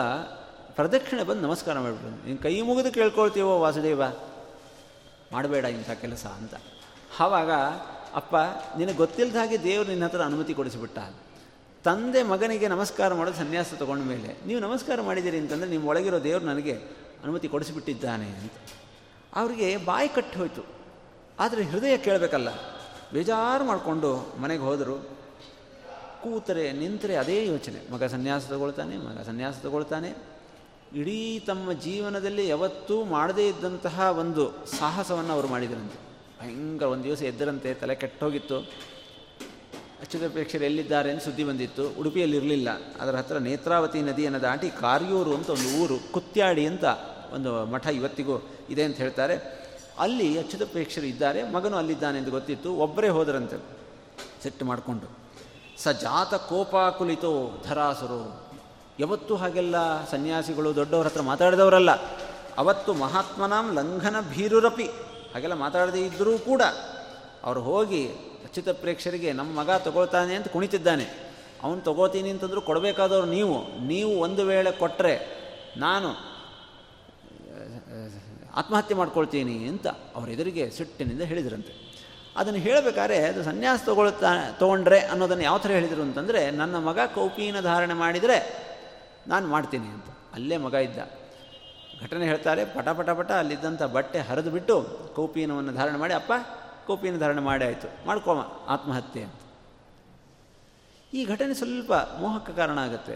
[0.75, 2.25] ಪ್ರದಕ್ಷಿಣೆ ಬಂದು ನಮಸ್ಕಾರ ಮಾಡಿಬಿಟ್ರು.
[2.25, 4.03] ನೀನು ಕೈ ಮುಗಿದು ಕೇಳ್ಕೊಳ್ತೀವೋ ವಾಸುದೇವ?
[5.31, 6.53] ಮಾಡಬೇಡ ಇಂಥ ಕೆಲಸ ಅಂತ.
[7.19, 7.49] ಆವಾಗ
[8.16, 8.36] ಅಪ್ಪ,
[8.78, 10.99] ನಿನಗೆ ಗೊತ್ತಿಲ್ಲದ ಹಾಗೆ ದೇವರು ನಿನ್ನ ಹತ್ರ ಅನುಮತಿ ಕೊಡಿಸಿಬಿಟ್ಟ.
[11.84, 16.74] ತಂದೆ ಮಗನಿಗೆ ನಮಸ್ಕಾರ ಮಾಡೋದು ಸನ್ಯಾಸ ತಗೊಂಡ ಮೇಲೆ, ನೀವು ನಮಸ್ಕಾರ ಮಾಡಿದ್ದೀರಿ ಅಂತಂದರೆ ನಿಮ್ಮ ಒಳಗಿರೋ ದೇವರು ನನಗೆ
[17.24, 18.51] ಅನುಮತಿ ಕೊಡಿಸಿಬಿಟ್ಟಿದ್ದಾನೆ ಅಂತ.
[19.36, 20.64] ಅವರಿಗೆ ಬಾಯಿ ಕಟ್ಟಿ ಹೋಯಿತು.
[21.39, 22.49] ಆದರೆ ಹೃದಯ ಕೇಳಬೇಕಲ್ಲ.
[23.14, 24.97] ಬೇಜಾರು ಮಾಡಿಕೊಂಡು ಮನೆಗೆ ಹೋದರು.
[26.24, 27.91] ಕೂತರೆ, ನಿಂತರೆ ಅದೇ ಯೋಚನೆ.
[27.91, 30.14] ಮಗ ಸನ್ಯಾಸ ತಗೊಳ್ತಾನೆ, ಮಗ ಸನ್ಯಾಸ ತಗೊಳ್ತಾನೆ.
[30.95, 36.03] ಇಡೀ ತಮ್ಮ ಜೀವನದಲ್ಲಿ ಯಾವತ್ತೂ ಮಾಡದೇ ಇದ್ದಂತಹ ಒಂದು ಸಾಹಸವನ್ನು ಅವರು ಮಾಡಿದರಂತೆ.
[36.43, 38.57] ಭಯಂಕರ ಒಂದು ದಿವಸ ಎದ್ದರಂತೆ ತಲೆ ಕೆಟ್ಟೋಗಿತ್ತು.
[40.01, 41.89] ಅಚ್ಯುತ ಪ್ರೇಕ್ಷರು ಎಲ್ಲಿದ್ದಾರೆ ಅಂತ ಸುದ್ದಿ ಬಂದಿತ್ತು.
[41.89, 42.69] ಉಡುಪಿಯಲ್ಲಿ ಇರಲಿಲ್ಲ
[42.99, 46.83] ಅದರ ಹತ್ರ ನೇತ್ರಾವತಿ ನದಿಯನ್ನು ದಾಟಿ ಕಾರ್ಯೂರು ಅಂತ ಒಂದು ಊರು, ಕುತ್ಯಾಡಿ ಅಂತ
[47.33, 49.63] ಒಂದು ಮಠ ಇವತ್ತಿಗೂ ಇದೆ ಅಂತ ಹೇಳ್ತಾರೆ.
[49.99, 52.73] ಅಲ್ಲಿ ಅಚ್ಯುತ ಪ್ರೇಕ್ಷರು ಇದ್ದಾರೆ, ಮಗನು ಅಲ್ಲಿದ್ದಾನೆ ಎಂದು ಗೊತ್ತಿತ್ತು.
[52.73, 53.57] ಒಬ್ಬರೇ ಹೋದರಂತೆ.
[54.43, 55.07] ಸೆಟ್ ಮಾಡಿಕೊಂಡು.
[55.77, 58.43] ಸ ಜಾತ ಕೋಪಾಕುಲಿತೋ ಧರಾಸುರು.
[58.99, 61.91] ಯಾವತ್ತೂ ಹಾಗೆಲ್ಲ ಸನ್ಯಾಸಿಗಳು ದೊಡ್ಡವ್ರ ಹತ್ರ ಮಾತಾಡಿದವರಲ್ಲ.
[62.57, 64.89] ಅವತ್ತು ಮಹಾತ್ಮನಾಂ ಲಂಘನ ಭೀರುರಪಿ.
[65.34, 66.61] ಹಾಗೆಲ್ಲ ಮಾತಾಡದೇ ಇದ್ದರೂ ಕೂಡ
[67.43, 68.07] ಅವರು ಹೋಗಿ
[68.43, 71.34] ಅಚ್ಯುತ ಪ್ರೇಕ್ಷರಿಗೆ, ನಮ್ಮ ಮಗ ತಗೊಳ್ತಾನೆ ಅಂತ ಕುಣಿತಿದ್ದಾನೆ.
[71.63, 73.88] ಅವನು ತಗೋತೀನಿ ಅಂತಂದರೂ ಕೊಡಬೇಕಾದವ್ರು ನೀವು.
[73.88, 75.43] ನೀವು ಒಂದು ವೇಳೆ ಕೊಟ್ಟರೆ
[75.77, 76.34] ನಾನು,
[78.55, 81.93] ಆತ್ಮಹತ್ಯೆ ಮಾಡ್ಕೊಳ್ತೀನಿ ಅಂತ ಅವ್ರ ಎದುರಿಗೆ ಸಿಟ್ಟಿನಿಂದ ಹೇಳಿದ್ರಂತೆ.
[82.38, 87.93] ಅದನ್ನು ಹೇಳಬೇಕಾದ್ರೆ, ಅದು ಸನ್ಯಾಸ ತಗೊಳ್ತಾ, ತೊಗೊಂಡ್ರೆ ಅನ್ನೋದನ್ನು ಯಾವ ಥರ ಹೇಳಿದರು ಅಂತಂದರೆ, ನನ್ನ ಮಗ ಕೌಪಿನ ಧಾರಣೆ
[87.93, 88.67] ಮಾಡಿದರೆ
[89.27, 90.05] ನಾನು ಮಾಡ್ತೀನಿ ಅಂತ.
[90.34, 91.22] ಅಲ್ಲೇ ಮಗ ಇದ್ದ.
[92.01, 94.75] ಘಟನೆ ಹೇಳ್ತಾರೆ ಪಟ ಪಟ ಪಟ ಅಲ್ಲಿದ್ದಂಥ ಬಟ್ಟೆ ಹರಿದು ಬಿಟ್ಟು
[95.15, 96.33] ಕೌಪೀನವನ್ನು ಧಾರಣೆ ಮಾಡಿ, ಅಪ್ಪ
[96.87, 98.39] ಕೌಪೀನ ಧಾರಣೆ ಮಾಡಿ ಆಯಿತು, ಮಾಡ್ಕೋಮ,
[98.73, 99.41] ಆತ್ಮಹತ್ಯೆ ಅಂತ.
[101.13, 103.15] ಈ ಘಟನೆ ಸ್ವಲ್ಪ ಮೋಹಕ್ಕೆ ಕಾರಣ ಆಗುತ್ತೆ.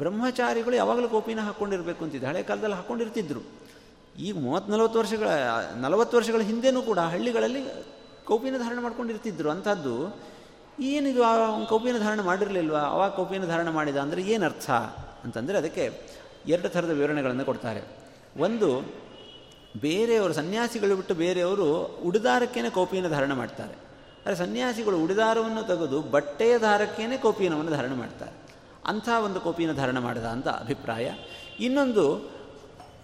[0.00, 3.42] ಬ್ರಹ್ಮಚಾರಿಗಳು ಯಾವಾಗಲೂ ಕೋಪಿನ ಹಾಕ್ಕೊಂಡಿರಬೇಕು ಅಂತಿದ್ದೆ, ಹಳೆ ಕಾಲದಲ್ಲಿ ಹಾಕ್ಕೊಂಡಿರ್ತಿದ್ರು.
[4.26, 5.28] ಈಗ ಮೂವತ್ತು ನಲವತ್ತು ವರ್ಷಗಳ
[5.84, 7.62] ನಲವತ್ತು ವರ್ಷಗಳ ಹಿಂದೆನೂ ಕೂಡ ಹಳ್ಳಿಗಳಲ್ಲಿ
[8.30, 9.50] ಕೌಪಿನ ಧಾರಣೆ ಮಾಡ್ಕೊಂಡಿರ್ತಿದ್ರು.
[9.50, 9.94] ಅಂಥದ್ದು
[10.90, 11.32] ಏನಿದು, ಆ
[11.72, 12.82] ಕೌಪಿನ ಧಾರಣೆ ಮಾಡಿರಲಿಲ್ವಾ?
[12.94, 14.70] ಅವಾಗ ಕೌಪಿನ ಧಾರಣೆ ಮಾಡಿದ ಅಂದರೆ ಏನು ಅರ್ಥ
[15.24, 15.84] ಅಂತಂದರೆ ಅದಕ್ಕೆ
[16.52, 17.82] ಎರಡು ಥರದ ವಿವರಣೆಗಳನ್ನು ಕೊಡ್ತಾರೆ.
[18.36, 19.02] ಒಂದು
[19.76, 23.74] ಬೇರೆಯವರು, ಸನ್ಯಾಸಿಗಳು ಬಿಟ್ಟು ಬೇರೆಯವರು ಉಡಿದಾರಕ್ಕೇನೆ ಕೋಪಿಯನ್ನು ಧಾರಣ ಮಾಡ್ತಾರೆ.
[24.18, 28.32] ಆದರೆ ಸನ್ಯಾಸಿಗಳು ಉಡಿದಾರವನ್ನು ತೆಗೆದು ಬಟ್ಟೆಯ ದಾರಕ್ಕೇನೆ ಕೋಪಿನವನ್ನು ಧಾರಣ ಮಾಡ್ತಾರೆ.
[28.86, 31.10] ಅಂಥ ಒಂದು ಕೋಪಿಯನ್ನು ಧಾರಣ ಮಾಡಿದ ಅಂತ ಅಭಿಪ್ರಾಯ.
[31.60, 32.32] ಇನ್ನೊಂದು,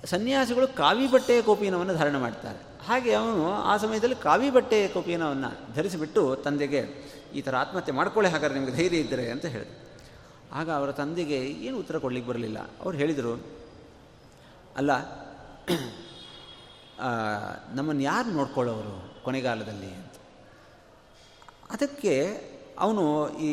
[0.05, 2.59] ಸನ್ಯಾಸಿಗಳು ಕಾವಿ ಬಟ್ಟೆಯ ಕೋಪೀನವನ್ನು ಧಾರಣೆ ಮಾಡ್ತಾರೆ.
[2.87, 6.81] ಹಾಗೆ ಅವನು ಆ ಸಮಯದಲ್ಲಿ ಕಾವಿ ಬಟ್ಟೆಯ ಕೋಪೀನವನ್ನು ಧರಿಸಿಬಿಟ್ಟು ತಂದೆಗೆ,
[7.35, 9.89] ಈ ಥರ ಆತ್ಮಹತ್ಯೆ ಮಾಡ್ಕೊಳ್ಳಿ, ಹಾಗಾದ್ರೆ ನಿಮಗೆ ಧೈರ್ಯ ಇದ್ದರೆ, ಅಂತ ಹೇಳಿದೆ
[10.53, 12.59] ಆಗ ಅವರ ತಂದೆಗೆ ಏನು ಉತ್ತರ ಕೊಡಲಿಕ್ಕೆ ಬರಲಿಲ್ಲ.
[12.59, 13.58] ಅವ್ರು ಹೇಳಿದರು
[14.79, 14.91] ಅಲ್ಲ
[17.77, 20.15] ನಮ್ಮನ್ನು ಯಾರು ನೋಡ್ಕೊಳ್ಳೋರು ಕೊನೆಗಾಲದಲ್ಲಿ ಅಂತ?
[21.75, 22.15] ಅದಕ್ಕೆ
[22.85, 23.03] ಅವನು
[23.47, 23.49] ಈ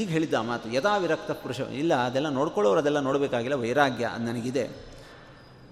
[0.00, 4.64] ಈಗ ಹೇಳಿದ್ದ ಮಾತು, ಯಥಾ ವಿರಕ್ತ ಪುರುಷ, ಇಲ್ಲ, ಅದೆಲ್ಲ ನೋಡ್ಕೊಳ್ಳೋರು ಅದೆಲ್ಲ ನೋಡಬೇಕಾಗಿಲ್ಲ, ವೈರಾಗ್ಯ ನನಗಿದೆ.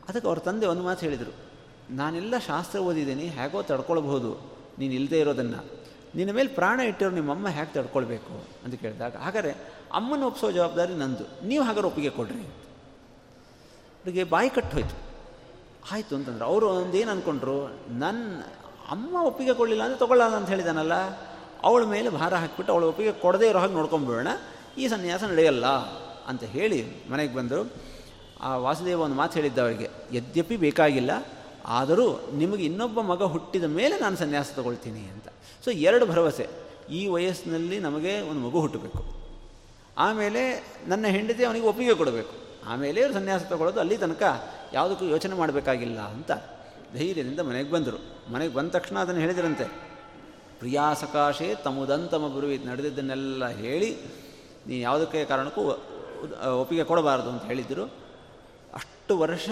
[0.08, 1.32] ಅದಕ್ಕೆ ಅವ್ರ ತಂದೆ ಒಂದು ಮಾತು ಹೇಳಿದರು,
[1.90, 4.32] ನಾನೆಲ್ಲ ಶಾಸ್ತ್ರ ಓದಿದ್ದೀನಿ, ಹೇಗೋ ತಡ್ಕೊಳ್ಬಹುದು,
[4.78, 5.60] ನೀನು ಇಲ್ಲದೇ ಇರೋದನ್ನು.
[6.16, 8.34] ನಿನ್ನ ಮೇಲೆ ಪ್ರಾಣ ಇಟ್ಟಿರೋ ನಿಮ್ಮಮ್ಮ ಹೇಗೆ ತಡ್ಕೊಳ್ಬೇಕು?
[8.64, 9.52] ಅಂತ ಕೇಳಿದಾಗ, ಹಾಗಾದರೆ
[9.94, 12.44] ಅಮ್ಮನ ಒಪ್ಪಿಸೋ ಜವಾಬ್ದಾರಿ ನಂದು, ನೀವು ಹಾಗಾದ್ರೆ ಒಪ್ಪಿಗೆ ಕೊಡ್ರಿ.
[14.04, 14.82] ಅವರಿಗೆ ಬಾಯಿ ಕಟ್ಟು
[15.92, 17.54] ಆಯಿತು ಅಂತಂದ್ರೆ, ಅವರು ಒಂದೇನು ಅಂದ್ಕೊಂಡ್ರು
[18.02, 18.42] ನನ್ನ
[18.94, 20.96] ಅಮ್ಮ ಒಪ್ಪಿಗೆ ಕೊಡಲಿಲ್ಲ ಅಂದರೆ ತೊಗೊಳ್ಳಲ್ಲ ಅಂತ ಹೇಳಿದಾನಲ್ಲ,
[21.68, 24.32] ಅವಳ ಮೇಲೆ ಭಾರ ಹಾಕಿಬಿಟ್ಟು ಅವಳ ಒಪ್ಪಿಗೆ ಕೊಡದೇ ಇರೋ ಹಾಗೆ ನೋಡ್ಕೊಂಬಿಡೋಣ,
[24.78, 25.66] ಈ ಸನ್ಯಾಸ ನಡೆಯಲ್ಲ
[26.30, 26.80] ಅಂತ ಹೇಳಿ
[27.10, 27.62] ಮನೆಗೆ ಬಂದರು.
[28.40, 31.12] ಆ ವಾಸುದೇವ ಒಂದು ಮಾತು ಹೇಳಿದ್ದ ಅವರಿಗೆ ಯದ್ಯಪಿ ಬೇಕಾಗಿಲ್ಲ,
[31.78, 35.28] ಆದರೂ ನಿಮಗೆ ಇನ್ನೊಬ್ಬ ಮಗ ಹುಟ್ಟಿದ ಮೇಲೆ ನಾನು ಸನ್ಯಾಸ ತಗೊಳ್ತೀನಿ ಅಂತ.
[35.64, 36.48] ಸೊ ಎರಡು ಭರವಸೆ,
[36.90, 39.02] ಈ ವಯಸ್ಸಿನಲ್ಲಿ ನಮಗೆ ಒಂದು ಮಗು ಹುಟ್ಟಬೇಕು.
[39.98, 40.44] ಆಮೇಲೆ
[40.88, 42.43] ನನ್ನ ಹೆಂಡತಿ ಅವನಿಗೆ ಒಪ್ಪಿಗೆ ಕೊಡಬೇಕು.
[42.66, 44.22] ಆಮೇಲೆ ಅವರು ಸನ್ಯಾಸ ತಗೊಳ್ಳೋದು ಅಲ್ಲಿ ತನಕ
[44.72, 46.32] ಯಾವುದಕ್ಕೂ ಯೋಚನೆ ಮಾಡಬೇಕಾಗಿಲ್ಲ ಅಂತ
[46.94, 47.98] ಧೈರ್ಯದಿಂದ ಮನೆಗೆ ಬಂದರು.
[48.32, 49.64] ಮನೆಗೆ ಬಂದ ತಕ್ಷಣ ಅದನ್ನು ಹೇಳಿದ್ರಂತೆ
[50.58, 53.96] ಪ್ರಿಯಾ ಸಕಾಶೆ ತಮುದಂತಮ ಗುರುವಿ ನಡೆದಿದ್ದನ್ನೆಲ್ಲ ಹೇಳಿ
[54.66, 55.62] ನೀ ಯಾವುದಕ್ಕೆ ಕಾರಣಕ್ಕೂ
[56.60, 57.84] ಒಪ್ಪಿಗೆ ಕೊಡಬಾರದು ಅಂತ ಹೇಳಿದ್ದರು
[58.74, 59.48] ಅಷ್ಟು ವರ್ಷ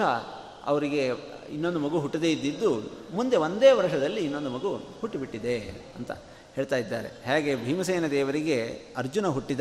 [0.64, 1.02] ಅವರಿಗೆ
[1.50, 2.70] ಇನ್ನೊಂದು ಮಗು ಹುಟ್ಟದೇ ಇದ್ದಿದ್ದು
[3.14, 5.58] ಮುಂದೆ ಒಂದೇ ವರ್ಷದಲ್ಲಿ ಇನ್ನೊಂದು ಮಗು ಹುಟ್ಟಿಬಿಟ್ಟಿದೆ
[5.96, 6.12] ಅಂತ
[6.54, 7.08] ಹೇಳ್ತಾ ಇದ್ದಾರೆ.
[7.24, 8.56] ಹೇಗೆ ಭೀಮಸೇನ ದೇವರಿಗೆ
[8.96, 9.60] ಅರ್ಜುನ ಹುಟ್ಟಿದ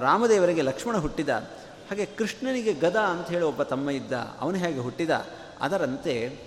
[0.00, 1.28] ರಾಮದೇವರಿಗೆ ಲಕ್ಷ್ಮಣ ಹುಟ್ಟಿದ.
[1.90, 4.12] ಹಾಗೆ ಕೃಷ್ಣನಿಗೆ ಗದ ಅಂತ ಹೇಳಿ ಒಬ್ಬ ತಮ್ಮ ಇದ್ದ.
[4.12, 5.26] ಅವನು ಹೇಗೆ ಹುಟ್ಟಿದ?
[5.60, 6.38] ಅದರಂತೆ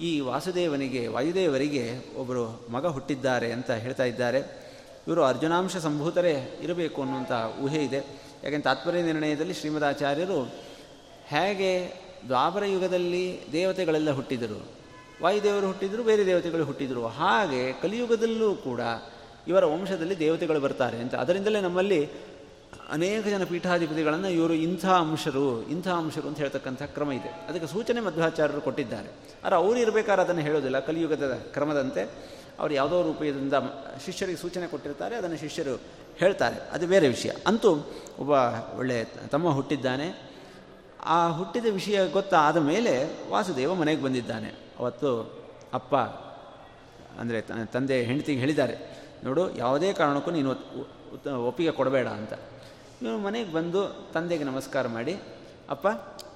[0.00, 4.64] ಈ ವಾಸುದೇವನಿಗೆ, ವಾಯುದೇವರಿಗೆ ಒಬ್ಬರು ಮಗ ಹುಟ್ಟಿದ್ದಾರೆ ಅಂತ ಹೇಳ್ತಾ ಇದ್ದಾರೆ.
[5.08, 7.96] ಇವರು ಅರ್ಜುನಾಂಶ ಸಂಭೂತರೇ ಇರಬೇಕು ಅನ್ನುವಂಥ ಊಹೆ ಇದೆ.
[7.96, 10.52] ಯಾಕೆಂದರೆ ತಾತ್ಪರ್ಯ ನಿರ್ಣಯದಲ್ಲಿ ಶ್ರೀಮದಾಚಾರ್ಯರು
[11.26, 11.94] ಹೇಗೆ
[12.26, 14.66] ದ್ವಾಪರ ಯುಗದಲ್ಲಿ ದೇವತೆಗಳೆಲ್ಲ ಹುಟ್ಟಿದರು?
[15.22, 17.06] ವಾಯುದೇವರು ಹುಟ್ಟಿದರು, ಬೇರೆ ದೇವತೆಗಳು ಹುಟ್ಟಿದರು.
[17.06, 18.80] ಹಾಗೆ ಕಲಿಯುಗದಲ್ಲೂ ಕೂಡ
[19.48, 21.14] ಇವರ ವಂಶದಲ್ಲಿ ದೇವತೆಗಳು ಬರ್ತಾರೆ ಅಂತ.
[21.14, 22.00] ಅದರಿಂದಲೇ ನಮ್ಮಲ್ಲಿ
[22.90, 27.30] ಅನೇಕ ಜನ ಪೀಠಾಧಿಪತಿಗಳನ್ನು ಇವರು ಇಂಥ ಅಂಶರು ಇಂಥ ಅಂಶರು ಅಂತ ಹೇಳ್ತಕ್ಕಂಥ ಕ್ರಮ ಇದೆ.
[27.48, 29.08] ಅದಕ್ಕೆ ಸೂಚನೆ ಮಧ್ವಾಚಾರ್ಯರು ಕೊಟ್ಟಿದ್ದಾರೆ.
[29.44, 30.78] ಆದರೆ ಅವರು ಇರಬೇಕಾದ್ರೆ ಅದನ್ನು ಹೇಳೋದಿಲ್ಲ.
[30.78, 32.02] ಕಲಿಯುಗದ ಕ್ರಮದಂತೆ
[32.58, 33.54] ಅವರು ಯಾವುದೋ ರೂಪದಿಂದ
[34.04, 35.74] ಶಿಷ್ಯರಿಗೆ ಸೂಚನೆ ಕೊಟ್ಟಿರ್ತಾರೆ, ಅದನ್ನು ಶಿಷ್ಯರು
[36.16, 36.58] ಹೇಳ್ತಾರೆ.
[36.72, 37.30] ಅದು ಬೇರೆ ವಿಷಯ.
[37.46, 37.70] ಅಂತೂ
[38.18, 38.32] ಒಬ್ಬ
[38.78, 40.08] ಒಳ್ಳೆಯ ತಮ್ಮ ಹುಟ್ಟಿದ್ದಾನೆ.
[41.04, 42.92] ಆ ಹುಟ್ಟಿದ ವಿಷಯ ಗೊತ್ತಾದ ಮೇಲೆ
[43.30, 44.50] ವಾಸುದೇವ ಮನೆಗೆ ಬಂದಿದ್ದಾನೆ.
[44.78, 45.10] ಅವತ್ತು
[45.74, 45.94] ಅಪ್ಪ,
[47.20, 47.40] ಅಂದರೆ
[47.72, 49.03] ತಂದೆ ಹೆಂಡತಿಗೆ ಹೇಳಿದ್ದಾರೆ.
[49.24, 50.50] ನೋಡು, ಯಾವುದೇ ಕಾರಣಕ್ಕೂ ನೀನು
[51.50, 52.34] ಒಪ್ಪಿಗೆ ಕೊಡಬೇಡ ಅಂತ.
[53.00, 53.80] ಇವನು ಮನೆಗೆ ಬಂದು
[54.14, 55.14] ತಂದೆಗೆ ನಮಸ್ಕಾರ ಮಾಡಿ,
[55.74, 55.86] ಅಪ್ಪ,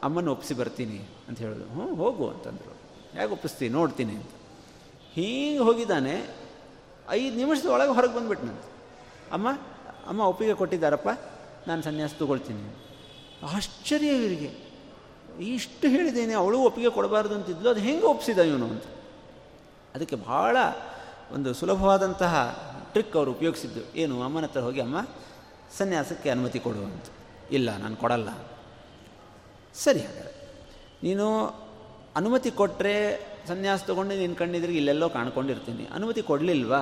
[0.07, 2.74] ಅಮ್ಮನ ಒಪ್ಪಿಸಿ ಬರ್ತೀನಿ ಅಂತ ಹೇಳೋದು ಹ್ಞೂ, ಹೋಗು ಅಂತಂದರು.
[3.16, 4.32] ಹೇಗೆ ಒಪ್ಪಿಸ್ತೀನಿ ನೋಡ್ತೀನಿ ಅಂತ.
[5.16, 6.14] ಹೀಗೆ ಹೋಗಿದ್ದಾನೆ.
[7.18, 8.68] ಐದು ನಿಮಿಷದ ಒಳಗೆ ಹೊರಗೆ ಬಂದುಬಿಟ್ನಂತೆ
[9.36, 9.49] ಅಮ್ಮ
[10.11, 11.11] ಅಮ್ಮ ಒಪ್ಪಿಗೆ ಕೊಟ್ಟಿದ್ದಾರಪ್ಪ,
[11.68, 12.64] ನಾನು ಸನ್ಯಾಸ ತಗೊಳ್ತೀನಿ
[13.55, 14.51] ಆಶ್ಚರ್ಯ ಇವರಿಗೆ.
[15.55, 18.86] ಇಷ್ಟು ಹೇಳಿದ್ದೇನೆ, ಅವಳು ಒಪ್ಪಿಗೆ ಕೊಡಬಾರ್ದು ಅಂತಿದ್ಲು ಅದು ಹೆಂಗೆ ಒಪ್ಪಿಸಿದ ಇವನು ಅಂತ.
[19.95, 20.57] ಅದಕ್ಕೆ ಭಾಳ
[21.36, 22.34] ಒಂದು ಸುಲಭವಾದಂತಹ
[22.99, 23.96] ಟ್ರಿಕ್ ಅವರು ಉಪಯೋಗಿಸಿದ್ದು.
[23.96, 25.07] ಏನು, ಅಮ್ಮನ ಹತ್ರ ಹೋಗಿ, ಅಮ್ಮ,
[25.78, 27.12] ಸನ್ಯಾಸಕ್ಕೆ ಅನುಮತಿ ಕೊಡುವಂತೆ
[27.55, 28.28] ಇಲ್ಲ, ನಾನು ಕೊಡಲ್ಲ.
[29.74, 30.53] ಸರಿ ಹಾಗಾದರೆ.
[31.03, 31.46] ನೀನು
[32.16, 35.86] ಅನುಮತಿ ಕೊಟ್ಟರೆ ಸನ್ಯಾಸ ತೊಗೊಂಡು ನಿನ್ನ ಕಣ್ಣಿದ್ರಿಗೆ ಇಲ್ಲೆಲ್ಲೋ ಕಾಣ್ಕೊಂಡಿರ್ತೀನಿ.
[35.86, 36.80] ಅನುಮತಿ ಕೊಡಲಿಲ್ವಾ?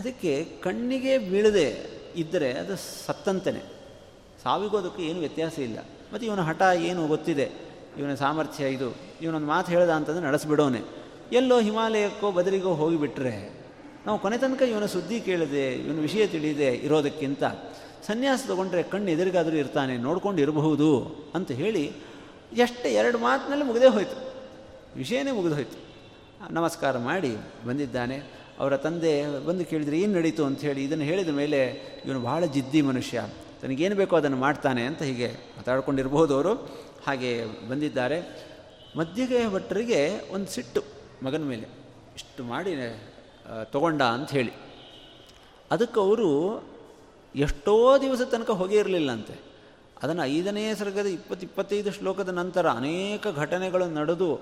[0.00, 3.62] ಅದಕ್ಕೆ ಕಣ್ಣಿಗೆ ಬೀಳದೆ ಇದ್ದರೆ ಅದು ಸತ್ತಂತೆಯೇ
[4.42, 5.78] ಸಾವಿಗೋದಕ್ಕೆ ಏನು ವ್ಯತ್ಯಾಸ ಇಲ್ಲ.
[6.12, 7.69] ಮತ್ತು ಇವನ ಹಠ ಏನು ಗೊತ್ತಿದೆ?
[7.98, 8.88] ಇವನ ಸಾಮರ್ಥ್ಯ ಇದು.
[9.22, 10.82] ಇವನೊಂದು ಮಾತು ಹೇಳ್ದ ಅಂತಂದ್ರೆ ನಡೆಸ್ಬಿಡೋನೆ.
[11.32, 13.34] ಎಲ್ಲೋ ಹಿಮಾಲಯಕ್ಕೋ ಬದರಿಗೋ ಹೋಗಿಬಿಟ್ರೆ
[14.06, 17.42] ನಾವು ಕೊನೆ ತನಕ ಇವನ ಸುದ್ದಿ ಕೇಳಿದೆ, ಇವನ ವಿಷಯ ತಿಳಿದೆ ಇರೋದಕ್ಕಿಂತ
[18.06, 20.88] ಸನ್ಯಾಸ ತಗೊಂಡ್ರೆ ಕಣ್ಣು ಎದುರಿಗಾದರೂ ಇರ್ತಾನೆ, ನೋಡ್ಕೊಂಡು ಇರಬಹುದು
[21.34, 21.92] ಅಂತ ಹೇಳಿ
[22.56, 24.16] ಎಷ್ಟು ಎರಡು ಮಾತಿನಲ್ಲಿ ಮುಗಿದೇ ಹೋಯ್ತು.
[24.96, 25.78] ವಿಷಯನೇ ಮುಗಿದು ಹೋಯ್ತು.
[26.54, 27.36] ನಮಸ್ಕಾರ ಮಾಡಿ
[27.66, 28.16] ಬಂದಿದ್ದಾನೆ.
[28.58, 29.12] ಅವರ ತಂದೆ
[29.46, 31.60] ಬಂದು ಕೇಳಿದರೆ ಏನು ನಡೀತು ಹೇಳಿ ಇದನ್ನು ಹೇಳಿದ ಮೇಲೆ
[32.06, 33.26] ಇವನು ಭಾಳ ಜಿದ್ದಿ ಮನುಷ್ಯ.
[33.62, 36.52] ತನಗೇನು ಬೇಕೋ ಅದನ್ನು ಮಾಡ್ತಾನೆ ಅಂತ ಹೀಗೆ ಮಾತಾಡ್ಕೊಂಡಿರ್ಬೋದು ಅವರು.
[37.06, 37.30] ಹಾಗೆ
[37.68, 38.18] ಬಂದಿದ್ದಾರೆ.
[38.96, 40.00] ಮಧ್ಯಗೆ ಭಟ್ಟರಿಗೆ
[40.34, 40.82] ಒಂದು ಸಿಟ್ಟು
[41.22, 41.66] ಮಗನ ಮೇಲೆ.
[42.14, 42.72] ಇಷ್ಟು ಮಾಡಿ
[43.72, 44.52] ತಗೊಂಡ ಅಂತ ಹೇಳಿ.
[45.70, 46.30] ಅದಕ್ಕೆ ಅವರು
[47.36, 49.34] ಎಷ್ಟೋ ದಿವಸ ತನಕ ಹೊಗೆ ಇರಲಿಲ್ಲಂತೆ.
[50.02, 54.40] ಅದನ್ನು ಐದನೇ ಸರ್ಗದ ಇಪ್ಪತ್ತು ಇಪ್ಪತ್ತೈದು ಶ್ಲೋಕದ ನಂತರ ಅನೇಕ ಘಟನೆಗಳು ನಡೆದು,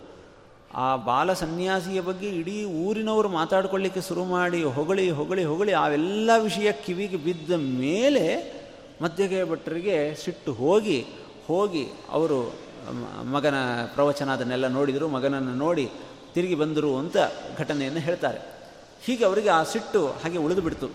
[0.75, 7.17] ಆ ಬಾಲ ಸನ್ಯಾಸಿಯ ಬಗ್ಗೆ ಇಡೀ ಊರಿನವರು ಮಾತಾಡ್ಕೊಳ್ಳಿಕ್ಕೆ ಶುರು ಮಾಡಿ, ಹೊಗಳಿ ಹೊಗಳಿ ಹೊಗಳಿ, ಅವೆಲ್ಲ ವಿಷಯ ಕಿವಿಗೆ
[7.17, 8.58] ಬಿದ್ದ ಮೇಲೆ
[9.03, 10.99] ಮಧ್ಯಗೆ ಭಟ್ಟರಿಗೆ ಸಿಟ್ಟು ಹೋಗಿ
[11.47, 12.39] ಹೋಗಿ ಅವರು
[13.33, 13.55] ಮಗನ
[13.95, 15.91] ಪ್ರವಚನ ಅದನ್ನೆಲ್ಲ ನೋಡಿದರು, ಮಗನನ್ನು ನೋಡಿ
[16.35, 17.17] ತಿರುಗಿ ಬಂದರು ಅಂತ
[17.59, 18.41] ಘಟನೆಯನ್ನು ಹೇಳ್ತಾರೆ.
[19.03, 20.89] ಹೀಗೆ ಅವರಿಗೆ ಆ ಸಿಟ್ಟು ಹಾಗೆ ಉಳಿದು ಬಿಡ್ತು.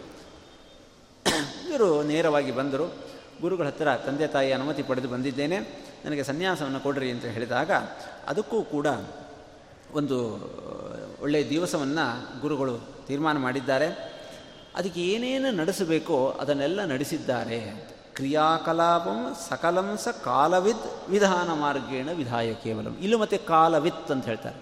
[1.70, 2.86] ಇವರು ನೇರವಾಗಿ ಬಂದರು.
[3.42, 5.58] ಗುರುಗಳ ಹತ್ತಿರ ತಂದೆ ತಾಯಿ ಅನುಮತಿ ಪಡೆದು ಬಂದಿದ್ದೇನೆ,
[6.06, 7.72] ನನಗೆ ಸನ್ಯಾಸವನ್ನು ಕೊಡ್ರಿ ಅಂತ ಹೇಳಿದಾಗ
[8.28, 8.88] ಅದಕ್ಕೂ ಕೂಡ
[9.94, 10.18] ಒಂದು
[11.22, 12.06] ಒಳ್ಳೆಯ ದಿವಸವನ್ನು
[12.42, 12.76] ಗುರುಗಳು
[13.08, 13.88] ತೀರ್ಮಾನ ಮಾಡಿದ್ದಾರೆ.
[14.76, 22.98] ಅದಕ್ಕೆ ಏನೇನು ನಡೆಸಬೇಕೋ ಅದನ್ನೆಲ್ಲ ನಡೆಸಿದ್ದಾರೆ ಕ್ರಿಯಾಕಲಾಪಂ ಸಕಲಂ ಸ ಕಾಲವಿದ್ ವಿಧಾನ ಮಾರ್ಗೇಣ ವಿಧಾಯ ಕೇವಲಂ.
[23.02, 24.56] ಇಲ್ಲೂ ಮತ್ತೆ ಕಾಲವಿತ್ ಅಂತ ಹೇಳ್ತಾರೆ.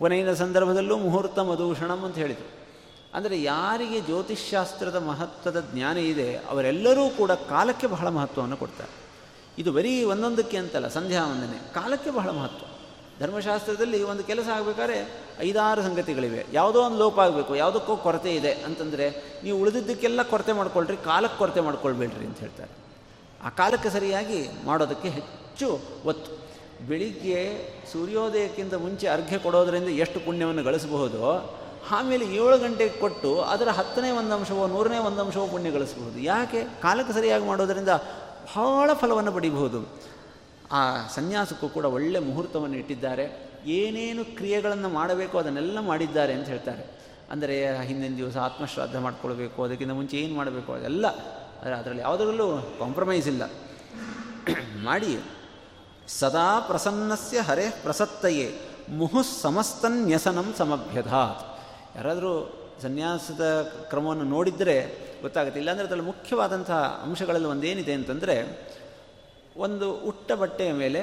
[0.00, 2.50] ಕೊನೆಯ ಸಂದರ್ಭದಲ್ಲೂ ಮುಹೂರ್ತ ಮಧೂಷಣಂ ಅಂತ ಹೇಳಿದರು.
[3.14, 8.90] ಅಂದರೆ ಯಾರಿಗೆ ಜ್ಯೋತಿಷ್ಶಾಸ್ತ್ರದ ಮಹತ್ವದ ಜ್ಞಾನ ಇದೆ, ಅವರೆಲ್ಲರೂ ಕೂಡ ಕಾಲಕ್ಕೆ ಬಹಳ ಮಹತ್ವವನ್ನು ಕೊಡ್ತಾರೆ.
[9.58, 11.72] ಇದು ಬರೀ ಒಂದೊಂದಕ್ಕೆ ಅಂತಲ್ಲ, ಸಂಧ್ಯಾ ವಂದನೆ.
[11.74, 12.66] ಕಾಲಕ್ಕೆ ಬಹಳ ಮಹತ್ವ.
[13.20, 16.46] ಧರ್ಮಶಾಸ್ತ್ರದಲ್ಲಿ ಒಂದು ಕೆಲಸ ಆಗಬೇಕಾದ್ರೆ ಐದಾರು ಸಂಗತಿಗಳಿವೆ.
[16.52, 22.26] ಯಾವುದೋ ಒಂದು ಲೋಪ ಆಗಬೇಕು, ಯಾವುದಕ್ಕೋ ಕೊರತೆ ಇದೆ ಅಂತಂದರೆ, ನೀವು ಉಳಿದಿದ್ದಕ್ಕೆಲ್ಲ ಕೊರತೆ ಮಾಡ್ಕೊಳ್ರಿ, ಕಾಲಕ್ಕೆ ಕೊರತೆ ಮಾಡ್ಕೊಳ್ಬೇಡ್ರಿ
[22.26, 22.85] ಅಂತ ಹೇಳ್ತಾರೆ.
[23.46, 25.68] ಆ ಕಾಲಕ್ಕೆ ಸರಿಯಾಗಿ ಮಾಡೋದಕ್ಕೆ ಹೆಚ್ಚು
[26.04, 26.30] ಒತ್ತು.
[26.88, 27.42] ಬೆಳಿಗ್ಗೆ
[27.92, 31.20] ಸೂರ್ಯೋದಯಕ್ಕಿಂತ ಮುಂಚೆ ಅರ್ಘ್ಯ ಕೊಡೋದರಿಂದ ಎಷ್ಟು ಪುಣ್ಯವನ್ನು ಗಳಿಸಬಹುದು?
[31.90, 36.18] ಆಮೇಲೆ ಏಳು ಗಂಟೆಗೆ ಕೊಟ್ಟು ಅದರ ಹತ್ತನೇ ಒಂದು ಅಂಶವೋ ನೂರನೇ ಒಂದು ಅಂಶವೋ ಪುಣ್ಯ ಗಳಿಸಬಹುದು.
[36.18, 36.60] ಯಾಕೆ?
[36.82, 37.88] ಕಾಲಕ್ಕೆ ಸರಿಯಾಗಿ ಮಾಡೋದರಿಂದ
[38.56, 39.80] ಬಹಳ ಫಲವನ್ನು ಪಡಿಬಹುದು.
[40.72, 40.80] ಆ
[41.14, 43.24] ಸನ್ಯಾಸಕ್ಕೂ ಕೂಡ ಒಳ್ಳೆ ಮುಹೂರ್ತವನ್ನು ಇಟ್ಟಿದ್ದಾರೆ.
[43.66, 46.84] ಏನೇನು ಕ್ರಿಯೆಗಳನ್ನು ಮಾಡಬೇಕು ಅದನ್ನೆಲ್ಲ ಮಾಡಿದ್ದಾರೆ ಅಂತ ಹೇಳ್ತಾರೆ.
[47.30, 50.72] ಅಂದರೆ ಹಿಂದಿನ ದಿವಸ ಆತ್ಮಶ್ರಾದ್ದ ಮಾಡ್ಕೊಳ್ಬೇಕು, ಅದಕ್ಕಿಂತ ಮುಂಚೆ ಏನು ಮಾಡಬೇಕು?
[50.72, 51.06] ಅದೆಲ್ಲ
[51.66, 53.50] ಆದರೆ ಅದರಲ್ಲಿ ಯಾವುದರಲ್ಲೂ ಕಾಂಪ್ರಮೈಸ್ ಇಲ್ಲ.
[54.82, 55.18] ಮಾಡಿ,
[56.08, 61.58] ಸದಾ ಪ್ರಸನ್ನಸ್ಯ ಹರೇ ಪ್ರಸತ್ತಯೇ, ಮುಹು ಸಮಸ್ತನ್ಯಸನಂ ಸಮಭ್ಯಧಾತ್.
[61.96, 62.52] ಯಾರಾದರೂ
[62.82, 65.60] ಸನ್ಯಾಸದ ಕ್ರಮವನ್ನು ನೋಡಿದರೆ ಗೊತ್ತಾಗುತ್ತೆ.
[65.60, 68.68] ಇಲ್ಲಾಂದರೆ ಅದರಲ್ಲಿ ಮುಖ್ಯವಾದಂತಹ ಅಂಶಗಳಲ್ಲಿ ಒಂದೇನಿದೆ ಅಂತಂದರೆ,
[69.56, 71.02] ಒಂದು ಉಟ್ಟ ಬಟ್ಟೆಯ ಮೇಲೆ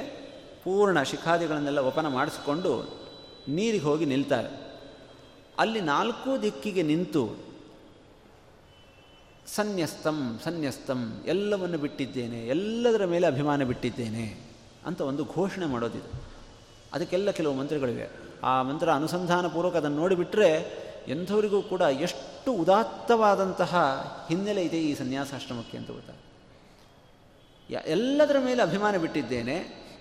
[0.63, 2.99] ಪೂರ್ಣ ಶಿಖಾದಿಗಳನ್ನೆಲ್ಲ ಒಪನ ಮಾಡಿಸಿಕೊಂಡು
[3.47, 4.79] ನೀರಿಗೆ ಹೋಗಿ ನಿಲ್ತಾರೆ.
[5.59, 7.52] ಅಲ್ಲಿ ನಾಲ್ಕು ದಿಕ್ಕಿಗೆ ನಿಂತು
[9.47, 14.25] ಸನ್ಯಸ್ತಂ ಸನ್ಯಸ್ತಂ, ಎಲ್ಲವನ್ನು ಬಿಟ್ಟಿದ್ದೇನೆ, ಎಲ್ಲದರ ಮೇಲೆ ಅಭಿಮಾನ ಬಿಟ್ಟಿದ್ದೇನೆ
[14.85, 16.09] ಅಂತ ಒಂದು ಘೋಷಣೆ ಮಾಡೋದಿದೆ
[16.93, 18.07] ಅದಕ್ಕೆಲ್ಲ ಕೆಲವು ಮಂತ್ರಗಳಿವೆ.
[18.43, 20.49] ಆ ಮಂತ್ರ ಅನುಸಂಧಾನಪೂರ್ವಕ ಅದನ್ನು ನೋಡಿಬಿಟ್ರೆ
[21.07, 23.73] ಎಂಥವರಿಗೂ ಕೂಡ ಎಷ್ಟು ಉದಾತ್ತವಾದಂತಹ
[24.29, 26.19] ಹಿನ್ನೆಲೆ ಇದೆ ಈ ಸನ್ಯಾಸಾಶ್ರಮಕ್ಕೆ ಅಂತ ಗೊತ್ತಾಗ
[27.87, 29.55] ಎಲ್ಲದರ ಮೇಲೆ ಅಭಿಮಾನ ಬಿಟ್ಟಿದ್ದೇನೆ,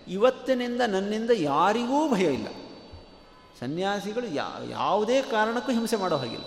[0.09, 2.49] ಇವತ್ತಿನಿಂದ ನನ್ನಿಂದ ಯಾರಿಗೂ ಭಯ ಇಲ್ಲ.
[3.61, 4.26] ಸನ್ಯಾಸಿಗಳು
[4.70, 6.45] ಯಾವುದೇ ಕಾರಣಕ್ಕೂ ಹಿಂಸೆ ಮಾಡೋ ಹಾಗಿಲ್ಲ.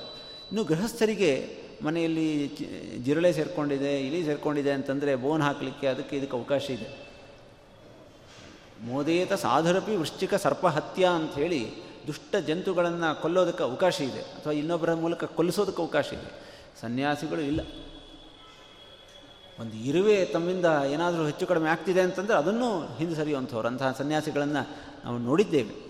[0.49, 2.47] ಇನ್ನು ಗೃಹಸ್ಥರಿಗೆ ಮನೆಯಲ್ಲಿ
[3.03, 7.05] ಜಿರಳೆ ಸೇರಿಕೊಂಡಿದೆ, ಇಲಿ ಸೇರಿಕೊಂಡಿದೆ ಅಂತಂದರೆ ಬೋನ್ ಹಾಕಲಿಕ್ಕೆ ಅದಕ್ಕೆ ಇದಕ್ಕೆ ಅವಕಾಶ ಇದೆ.
[8.83, 11.71] ಮೋದೇತ ಸಾಧುರಪಿ ವೃಶ್ಚಿಕ ಸರ್ಪ ಹತ್ಯ ಅಂಥೇಳಿ
[12.07, 14.19] ದುಷ್ಟ ಜಂತುಗಳನ್ನು ಕೊಲ್ಲೋದಕ್ಕೆ ಅವಕಾಶ ಇದೆ.
[14.19, 16.45] ಅಥವಾ ಇನ್ನೊಬ್ಬರ ಮೂಲಕ ಕೊಲ್ಲಿಸೋದಕ್ಕೆ ಅವಕಾಶ ಇದೆ.
[16.81, 17.61] ಸನ್ಯಾಸಿಗಳು ಇಲ್ಲ.
[19.59, 23.67] ಒಂದು ಇರುವೆ ತಮ್ಮಿಂದ ಏನಾದರೂ ಹೆಚ್ಚು ಕಡಿಮೆ ಆಗ್ತಿದೆ ಅಂತಂದರೆ ಅದನ್ನು ಹಿಂದೆ ಸರಿಯುವಂಥವ್ರು.
[23.67, 24.67] ಅಂತಹ ಸನ್ಯಾಸಿಗಳನ್ನು
[25.05, 25.85] ನಾವು ನೋಡಿದ್ದೇವೆ.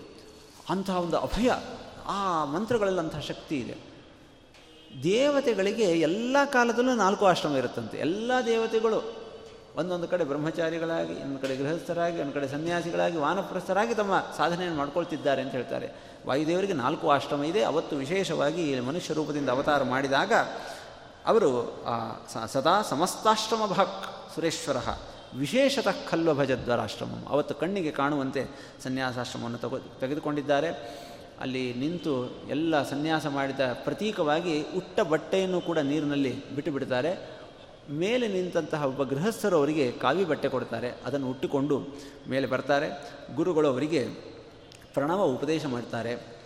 [0.68, 1.50] ಅಂತಹ ಒಂದು ಅಭಯ,
[2.06, 3.95] ಆ ಮಂತ್ರಗಳಲ್ಲಂತಹ ಶಕ್ತಿ ಇದೆ.
[5.02, 7.96] ದೇವತೆಗಳಿಗೆ ಎಲ್ಲ ಕಾಲದಲ್ಲೂ ನಾಲ್ಕು ಆಶ್ರಮ ಇರುತ್ತಂತೆ.
[7.98, 8.98] ಎಲ್ಲ ದೇವತೆಗಳು
[9.76, 15.88] ಒಂದೊಂದು ಕಡೆ ಬ್ರಹ್ಮಚಾರಿಗಳಾಗಿ, ಇನ್ನೊಂದು ಕಡೆ ಗೃಹಸ್ಥರಾಗಿ ಒಂದು ಕಡೆ ಸನ್ಯಾಸಿಗಳಾಗಿ, ವಾನಪ್ರಸ್ಥರಾಗಿ ತಮ್ಮ ಸಾಧನೆಯನ್ನು ಮಾಡ್ಕೊಳ್ತಿದ್ದಾರೆ ಅಂತ ಹೇಳ್ತಾರೆ.
[16.26, 17.62] ವಾಯುದೇವರಿಗೆ ನಾಲ್ಕು ಆಶ್ರಮ ಇದೆ.
[17.62, 20.32] ಅವತ್ತು ವಿಶೇಷವಾಗಿ ಮನುಷ್ಯ ರೂಪದಿಂದ ಅವತಾರ ಮಾಡಿದಾಗ
[21.26, 21.50] ಅವರು
[22.52, 24.76] ಸದಾ ಸಮಸ್ತಾಶ್ರಮ ಭಕ್ ಸುರೇಶ್ವರ,
[25.38, 28.42] ವಿಶೇಷತಃ ಖಲ್ವ ಭಜದ್ವರಾಶ್ರಮಂ ಅವತ್ತು ಕಣ್ಣಿಗೆ ಕಾಣುವಂತೆ
[28.84, 30.70] ಸನ್ಯಾಸಾಶ್ರಮವನ್ನು ತಗೋ, ತೆಗೆದುಕೊಂಡಿದ್ದಾರೆ.
[31.40, 37.36] ಅಲ್ಲಿ ನಿಂತು ಎಲ್ಲ ಸನ್ಯಾಸ ಮಾಡಿದ ಪ್ರತೀಕವಾಗಿ ಉಟ್ಟ ಬಟ್ಟೆಯನ್ನು ಕೂಡ ನೀರಿನಲ್ಲಿ ಬಿಟ್ಟು ಬಿಡ್ತಾರೆ.
[37.90, 40.90] ಮೇಲೆ ನಿಂತಹ ಒಬ್ಬ ಗೃಹಸ್ಥರು ಅವರಿಗೆ ಕಾವಿ ಬಟ್ಟೆ ಕೊಡ್ತಾರೆ.
[40.90, 41.82] ಅದನ್ನು ಉಟ್ಟಿಕೊಂಡು
[42.28, 43.12] ಮೇಲೆ ಬರ್ತಾರೆ.
[43.34, 44.08] ಗುರುಗಳು ಅವರಿಗೆ
[44.94, 46.36] ಪ್ರಣವ ಉಪದೇಶ ಮಾಡ್ತಾರೆ.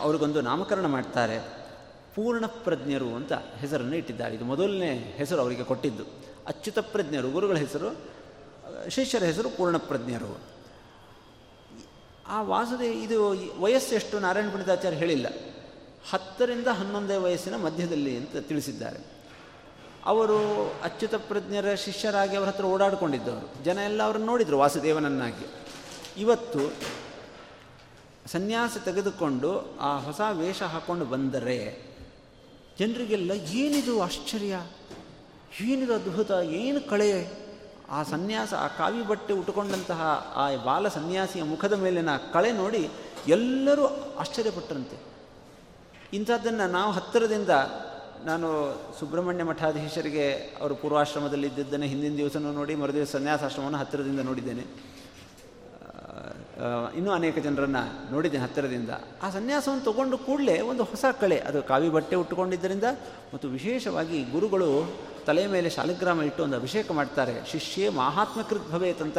[0.00, 1.38] ಅವ್ರಿಗೊಂದು ನಾಮಕರಣ ಮಾಡ್ತಾರೆ.
[2.14, 4.34] ಪೂರ್ಣ ಪ್ರಜ್ಞರು ಅಂತ ಹೆಸರನ್ನು ಇಟ್ಟಿದ್ದಾರೆ.
[4.34, 6.02] ಇದು ಮೊದಲನೇ ಹೆಸರು ಅವರಿಗೆ ಕೊಟ್ಟಿದ್ದು.
[6.46, 7.96] ಅಚ್ಯುತ ಪ್ರಜ್ಞರು, ಗುರುಗಳ ಹೆಸರು,
[8.88, 10.59] ಶಿಷ್ಯರ ಹೆಸರು ಪೂರ್ಣ ಪ್ರಜ್ಞರು.
[12.30, 14.18] ಆ ವಾಸುದೇ, ಇದು ವಯಸ್ಸು ಎಷ್ಟು?
[14.18, 15.26] ನಾರಾಯಣ ಪಂಡಿತಾಚಾರ್ಯ ಹೇಳಿಲ್ಲ.
[16.10, 18.98] ಹತ್ತರಿಂದ ಹನ್ನೊಂದೇ ವಯಸ್ಸಿನ ಮಧ್ಯದಲ್ಲಿ ಅಂತ ತಿಳಿಸಿದ್ದಾರೆ.
[20.04, 20.38] ಅವರು
[20.82, 23.64] ಅಚ್ಯುತ ಪ್ರಜ್ಞರ ಶಿಷ್ಯರಾಗಿ ಅವರ ಹತ್ರ ಓಡಾಡಿಕೊಂಡಿದ್ದವರು.
[23.64, 25.46] ಜನ ಎಲ್ಲ ಅವರನ್ನು ನೋಡಿದರು ವಾಸುದೇವನನ್ನಾಗಿ.
[26.16, 26.72] ಇವತ್ತು
[28.26, 31.86] ಸನ್ಯಾಸ ತೆಗೆದುಕೊಂಡು ಆ ಹೊಸ ವೇಷ ಹಾಕ್ಕೊಂಡು ಬಂದರೆ
[32.78, 34.60] ಜನರಿಗೆಲ್ಲ ಏನಿದು ಆಶ್ಚರ್ಯ?
[35.60, 36.30] ಏನಿದು ಅದ್ಭುತ?
[36.30, 37.39] ಏನು ಕಳೆ?
[37.90, 42.90] ಆ ಸನ್ಯಾಸ, ಆ ಕಾವಿ ಬಟ್ಟೆ ಉಟ್ಟುಕೊಂಡಂತಹ ಆ ಬಾಲ ಸನ್ಯಾಸಿಯ ಮುಖದ ಮೇಲಿನ ಕಳೆ ನೋಡಿ
[43.26, 43.86] ಎಲ್ಲರೂ
[44.18, 44.98] ಆಶ್ಚರ್ಯಪಟ್ಟರಂತೆ.
[46.12, 47.48] ಇಂಥದ್ದನ್ನು ನಾವು ಹತ್ತಿರದಿಂದ
[48.24, 48.48] ನಾನು
[48.98, 54.64] ಸುಬ್ರಹ್ಮಣ್ಯ ಮಠಾಧೀಶರಿಗೆ ಅವರು ಪೂರ್ವಾಶ್ರಮದಲ್ಲಿ ಇದ್ದಿದ್ದನ್ನು ಹಿಂದಿನ ದಿವಸನೂ ನೋಡಿ, ಮರುದಿವಸ ಸನ್ಯಾಸಾಶ್ರಮವನ್ನು ಹತ್ತಿರದಿಂದ ನೋಡಿದ್ದೇನೆ.
[56.96, 58.90] ಇನ್ನೂ ಅನೇಕ ಜನರನ್ನು ನೋಡಿದ್ದೇನೆ ಹತ್ತಿರದಿಂದ.
[59.22, 62.84] ಆ ಸನ್ಯಾಸವನ್ನು ತಗೊಂಡು ಕೂಡಲೇ ಒಂದು ಹೊಸ ಕಳೆ, ಅದು ಕಾವಿ ಬಟ್ಟೆ ಉಟ್ಟುಕೊಂಡಿದ್ದರಿಂದ
[63.34, 64.92] ಮತ್ತು ವಿಶೇಷವಾಗಿ ಗುರುಗಳು
[65.26, 67.46] ತಲೆ ಮೇಲೆ ಶಾಲಿಗ್ರಾಮ ಇಟ್ಟು ಒಂದು ಅಭಿಷೇಕ ಮಾಡ್ತಾರೆ.
[67.46, 69.18] ಶಿಷ್ಯೇ ಮಹಾತ್ಮಕೃತ್ ಭವೇತ್ ಅಂತ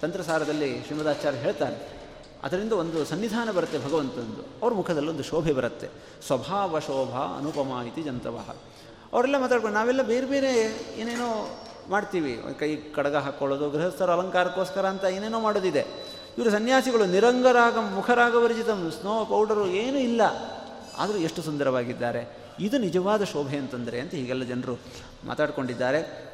[0.00, 2.02] ತಂತ್ರಸಾರದಲ್ಲಿ ಶ್ರೀಮದಾಚಾರ್ಯ ಹೇಳ್ತಾರೆ.
[2.42, 4.62] ಅದರಿಂದ ಒಂದು ಸನ್ನಿಧಾನ ಬರುತ್ತೆ ಭಗವಂತನದು.
[4.62, 5.88] ಅವ್ರ ಮುಖದಲ್ಲಿ ಒಂದು ಶೋಭೆ ಬರುತ್ತೆ.
[6.26, 8.40] ಸ್ವಭಾವ ಶೋಭಾ ಅನುಪಮ ಇತಿ ಜಂತವ.
[9.12, 10.52] ಅವರೆಲ್ಲ ಮಾತಾಡ್ಕೊಂಡು ನಾವೆಲ್ಲ ಬೇರೆ ಬೇರೆ
[10.96, 11.58] ಏನೇನೋ
[11.90, 12.42] ಮಾಡ್ತೀವಿ.
[12.58, 15.86] ಕೈ ಕಡಗ ಹಾಕ್ಕೊಳ್ಳೋದು ಗೃಹಸ್ಥರ ಅಲಂಕಾರಕ್ಕೋಸ್ಕರ ಅಂತ ಏನೇನೋ ಮಾಡೋದಿದೆ.
[16.38, 18.66] ಇವರು ಸನ್ಯಾಸಿಗಳು ನಿರಂಗರಾಗ ಮುಖರಾಗವರ್ಜಿತ
[19.00, 20.20] ಸ್ನೋ ಪೌಡರು ಏನೂ ಇಲ್ಲ.
[20.98, 22.36] ಆದರೂ ಎಷ್ಟು ಸುಂದರವಾಗಿದ್ದಾರೆ.
[22.60, 24.78] ಇದು ನಿಜವಾದ ಶೋಭೆ ಅಂತಂದರೆ ಅಂತ ಹೀಗೆಲ್ಲ ಜನರು
[25.24, 26.32] ಮಾತಾಡಿಕೊಂಡಿದ್ದಾರೆ.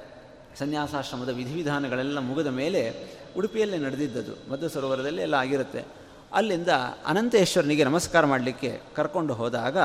[0.58, 2.94] ಸನ್ಯಾಸಾಶ್ರಮದ ವಿಧಿವಿಧಾನಗಳೆಲ್ಲ ಮುಗಿದ ಮೇಲೆ
[3.36, 5.84] ಉಡುಪಿಯಲ್ಲೇ ನಡೆದಿದ್ದದು ಮಧ್ಯ ಸರೋವರದಲ್ಲಿ ಎಲ್ಲ ಆಗಿರುತ್ತೆ.
[6.32, 6.68] ಅಲ್ಲಿಂದ
[7.06, 9.78] ಅನಂತೇಶ್ವರನಿಗೆ ನಮಸ್ಕಾರ ಮಾಡಲಿಕ್ಕೆ ಕರ್ಕೊಂಡು ಹೋದಾಗ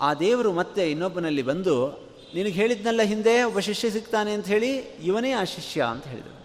[0.00, 1.88] ಆ ದೇವರು ಮತ್ತೆ ಇನ್ನೊಬ್ಬನಲ್ಲಿ ಬಂದು,
[2.34, 5.42] ನಿನಗೆ ಹೇಳಿದ್ನಲ್ಲ ಹಿಂದೆ ಒಬ್ಬ ಶಿಷ್ಯ ಸಿಗ್ತಾನೆ ಅಂತ ಹೇಳಿ, ಇವನೇ ಆ
[5.90, 6.41] ಅಂತ ಹೇಳಿದರು.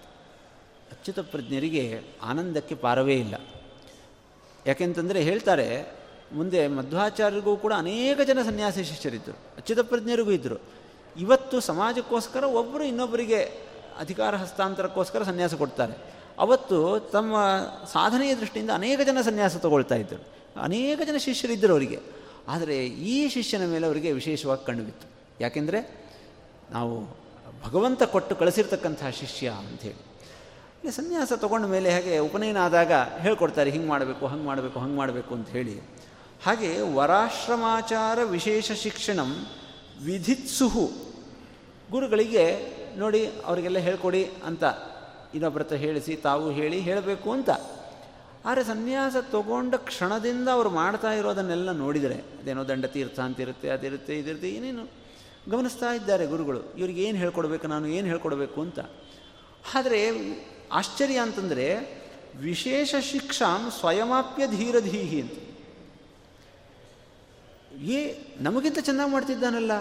[1.08, 1.84] ಅಚ್ಯುತ ಪ್ರಜ್ಞರಿಗೆ
[2.22, 3.36] ಆನಂದಕ್ಕೆ ಪಾರವೇ ಇಲ್ಲ.
[4.66, 5.68] ಯಾಕೆಂತಂದರೆ ಹೇಳ್ತಾರೆ,
[6.38, 10.58] ಮುಂದೆ ಮಧ್ವಾಚಾರ್ಯರಿಗೂ ಕೂಡ ಅನೇಕ ಜನ ಸನ್ಯಾಸಿ ಶಿಷ್ಯರಿದ್ದರು ಅಚ್ಯುತ ಪ್ರಜ್ಞರಿಗೂ ಇದ್ದರು
[11.16, 13.40] ಇವತ್ತು ಸಮಾಜಕ್ಕೋಸ್ಕರ ಒಬ್ಬರು ಇನ್ನೊಬ್ಬರಿಗೆ
[14.04, 15.96] ಅಧಿಕಾರ ಹಸ್ತಾಂತರಕ್ಕೋಸ್ಕರ ಸನ್ಯಾಸ ಕೊಡ್ತಾರೆ.
[16.40, 16.80] ಅವತ್ತು
[17.12, 17.36] ತಮ್ಮ
[17.94, 20.24] ಸಾಧನೆಯ ದೃಷ್ಟಿಯಿಂದ ಅನೇಕ ಜನ ಸನ್ಯಾಸ ತಗೊಳ್ತಾ ಇದ್ದರು
[20.62, 22.00] ಅನೇಕ ಜನ ಶಿಷ್ಯರಿದ್ದರು ಅವರಿಗೆ.
[22.48, 22.78] ಆದರೆ
[23.14, 25.08] ಈ ಶಿಷ್ಯನ ಮೇಲೆ ಅವರಿಗೆ ವಿಶೇಷವಾಗಿ ಕಂಡುಬಿತ್ತು
[25.46, 25.82] ಯಾಕೆಂದರೆ
[26.72, 26.94] ನಾವು
[27.64, 30.07] ಭಗವಂತ ಕೊಟ್ಟು ಕಳಿಸಿರ್ತಕ್ಕಂಥ ಶಿಷ್ಯ ಅಂಥೇಳಿ
[30.88, 32.92] ಈ ಸನ್ಯಾಸ ತಗೊಂಡ ಮೇಲೆ ಹಾಗೆ ಉಪನಯನ ಆದಾಗ
[33.24, 35.74] ಹೇಳ್ಕೊಡ್ತಾರೆ, ಹಿಂಗೆ ಮಾಡಬೇಕು, ಹಂಗೆ ಮಾಡಬೇಕು ಹಂಗೆ ಮಾಡಬೇಕು ಅಂತ ಹೇಳಿ.
[36.46, 39.32] ಹಾಗೆ ವರಾಶ್ರಮಾಚಾರ ವಿಶೇಷ ಶಿಕ್ಷಣಂ
[40.08, 40.86] ವಿಧಿತ್ಸುಹು.
[41.90, 42.46] ಗುರುಗಳಿಗೆ
[43.02, 44.64] ನೋಡಿ ಅವರಿಗೆಲ್ಲ ಹೇಳ್ಕೊಡಿ ಅಂತ
[45.36, 47.50] ಇನ್ನೊಬ್ಬರ ಹತ್ರ ಹೇಳಿಸಿ, ತಾವು ಹೇಳಿ ಹೇಳಬೇಕು ಅಂತ.
[48.48, 54.86] ಆದರೆ ಸನ್ಯಾಸ ತಗೊಂಡ ಕ್ಷಣದಿಂದ ಅವರು ಮಾಡ್ತಾ ಇರೋದನ್ನೆಲ್ಲ ನೋಡಿದರೆ, ಅದೇನೋ ದಂಡ ತೀರ್ಥ ಅಂತಿರುತ್ತೆ ಅದಿರುತ್ತೆ ಇದಿರುತ್ತೆ ಏನೇನು
[55.54, 58.80] ಗಮನಿಸ್ತಾ ಇದ್ದಾರೆ ಗುರುಗಳು, ಇವ್ರಿಗೆ ಏನು ಹೇಳ್ಕೊಡ್ಬೇಕು, ನಾನು ಏನು ಹೇಳ್ಕೊಡ್ಬೇಕು ಅಂತ.
[59.78, 60.00] ಆದರೆ
[60.72, 61.68] ಆಶ್ಚರ್ಯ ಅಂತಂದರೆ
[62.36, 65.38] ವಿಶೇಷ ಶಿಕ್ಷಾಂ ಸ್ವಯಮಾಪ್ಯ ಧೀರಧೀಹಿ ಅಂತ.
[67.82, 69.72] ಏ ನಮಗಿಂತ ಚೆನ್ನಾಗಿ ಮಾಡ್ತಿದ್ದಾನಲ್ಲ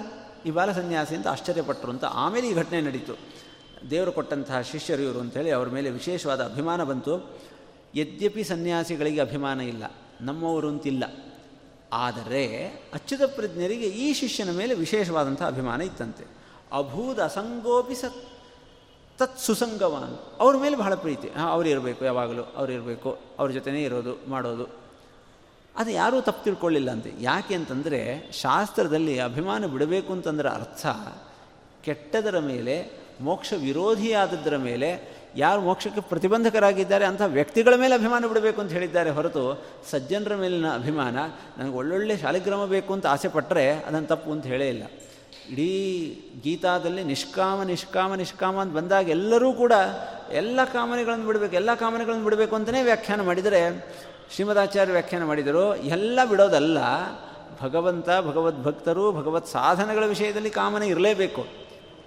[0.47, 3.15] ಈ ಬಾಲ ಸನ್ಯಾಸಿ ಅಂತ ಆಶ್ಚರ್ಯಪಟ್ಟರು ಅಂತ ಆಮೇಲೆ ಈ ಘಟನೆ ನಡೀತು.
[3.91, 7.41] ದೇವರು ಕೊಟ್ಟಂತಹ ಶಿಷ್ಯರು ಇವರು ಅಂಥೇಳಿ ಅವರ ಮೇಲೆ ವಿಶೇಷವಾದ ಅಭಿಮಾನ ಬಂತು.
[7.95, 9.85] ಯದ್ಯಪಿ ಸನ್ಯಾಸಿಗಳಿಗೆ ಅಭಿಮಾನ ಇಲ್ಲ,
[10.21, 11.05] ನಮ್ಮವರು ಅಂತಿಲ್ಲ.
[11.93, 16.25] ಆದರೆ ಅಚ್ಯುತ ಪ್ರಜ್ಞರಿಗೆ ಈ ಶಿಷ್ಯನ ಮೇಲೆ ವಿಶೇಷವಾದಂಥ ಅಭಿಮಾನ ಇತ್ತಂತೆ.
[16.73, 18.23] ಅಭೂದ ಅಸಂಗೋಪಿ ಸತ್
[19.19, 20.41] ತತ್ ಸುಸಂಗವಾನ್.
[20.41, 21.29] ಅವ್ರ ಮೇಲೆ ಬಹಳ ಪ್ರೀತಿ.
[21.29, 24.67] ಹಾಂ, ಅವ್ರು ಇರಬೇಕು, ಯಾವಾಗಲೂ ಅವ್ರು ಇರಬೇಕು, ಅವ್ರ ಜೊತೆನೇ ಇರೋದು, ಮಾಡೋದು.
[25.77, 27.13] ಅದು ಯಾರೂ ತಪ್ಪು ತಿಳ್ಕೊಳ್ಳಿಲ್ಲ ಅಂತೆ.
[27.21, 30.87] ಯಾಕೆ ಅಂತಂದರೆ, ಶಾಸ್ತ್ರದಲ್ಲಿ ಅಭಿಮಾನ ಬಿಡಬೇಕು ಅಂತಂದ್ರೆ ಅರ್ಥ,
[31.85, 39.11] ಕೆಟ್ಟದರ ಮೇಲೆ, ಮೋಕ್ಷ ವಿರೋಧಿಯಾದದ್ದರ ಮೇಲೆ ಯಾರು ಮೋಕ್ಷಕ್ಕೆ ಪ್ರತಿಬಂಧಕರಾಗಿದ್ದಾರೆ ಅಂಥ ವ್ಯಕ್ತಿಗಳ ಮೇಲೆ ಅಭಿಮಾನ ಬಿಡಬೇಕು ಅಂತ ಹೇಳಿದ್ದಾರೆ
[39.11, 41.19] ಹೊರತು ಸಜ್ಜನರ ಮೇಲಿನ ಅಭಿಮಾನ
[41.59, 44.83] ನನಗೆ ಒಳ್ಳೊಳ್ಳೆ ಶಾಲಿಗ್ರಾಮ ಬೇಕು ಅಂತ ಆಸೆ ಪಟ್ಟರೆ ಅದನ್ನು ತಪ್ಪು ಅಂತ ಹೇಳೇ ಇಲ್ಲ.
[45.51, 49.73] ಇಡೀ ಗೀತಾದಲ್ಲಿ ನಿಷ್ಕಾಮ ನಿಷ್ಕಾಮ ನಿಷ್ಕಾಮ ಅಂತ ಬಂದಾಗ ಎಲ್ಲರೂ ಕೂಡ
[50.33, 53.87] ಎಲ್ಲ ಕಾಮನೆಗಳನ್ನು ಬಿಡಬೇಕು, ಎಲ್ಲ ಕಾಮನೆಗಳನ್ನು ಬಿಡಬೇಕು ಅಂತಲೇ ವ್ಯಾಖ್ಯಾನ ಮಾಡಿದರೆ,
[54.35, 56.79] ಶ್ರೀಮದಾಚಾರ್ಯ ವ್ಯಾಖ್ಯಾನ ಮಾಡಿದರು, ಎಲ್ಲ ಬಿಡೋದಲ್ಲ,
[57.63, 61.47] ಭಗವಂತ, ಭಗವದ್ಭಕ್ತರು, ಭಗವತ್ ಸಾಧನಗಳ ವಿಷಯದಲ್ಲಿ ಕಾಮನೆ ಇರಲೇಬೇಕು.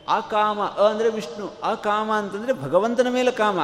[0.07, 3.59] ಆ ಕಾಮ ಅ ಅಂದರೆ ವಿಷ್ಣು, ಆ ಕಾಮ ಅಂತಂದರೆ ಭಗವಂತನ ಮೇಲೆ ಕಾಮ,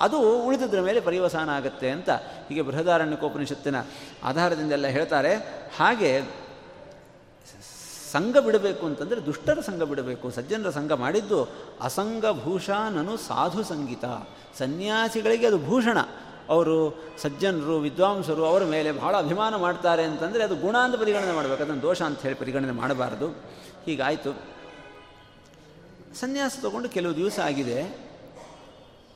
[0.00, 2.10] ಅದು ಉಳಿದದ್ರ ಮೇಲೆ ಪರಿವಸಾನ ಆಗುತ್ತೆ ಅಂತ
[2.48, 3.76] ಹೀಗೆ ಬೃಹದಾರಣ್ಯಕೋಪನಿಷತ್ತಿನ
[4.24, 5.34] ಆಧಾರದಿಂದೆಲ್ಲ ಹೇಳ್ತಾರೆ.
[5.78, 6.22] ಹಾಗೆ
[8.12, 10.30] ಸಂಘ ಬಿಡಬೇಕು ಅಂತಂದರೆ ದುಷ್ಟರ ಸಂಘ ಬಿಡಬೇಕು.
[10.30, 11.48] ಸಜ್ಜನರ ಸಂಘ ಮಾಡಿದ್ದು
[11.80, 14.04] ಅಸಂಗ ಭೂಷಾನನು ಸಾಧು ಸಂಗೀತ.
[14.58, 15.98] ಸನ್ಯಾಸಿಗಳಿಗೆ ಅದು ಭೂಷಣ.
[16.48, 16.76] ಅವರು
[17.18, 21.62] ಸಜ್ಜನರು, ವಿದ್ವಾಂಸರು ಅವರ ಮೇಲೆ ಬಹಳ ಅಭಿಮಾನ ಮಾಡ್ತಾರೆ ಅಂತಂದರೆ ಅದು ಗುಣ ಅಂತ ಪರಿಗಣನೆ ಮಾಡಬೇಕು.
[21.62, 23.28] ಅದನ್ನು ದೋಷ ಅಂತ ಹೇಳಿ ಪರಿಗಣನೆ ಮಾಡಬಾರದು.
[23.84, 24.30] ಹೀಗಾಯಿತು.
[26.20, 27.82] ಸನ್ಯಾಸ ತಗೊಂಡು ಕೆಲವು ದಿವಸ ಆಗಿದೆ.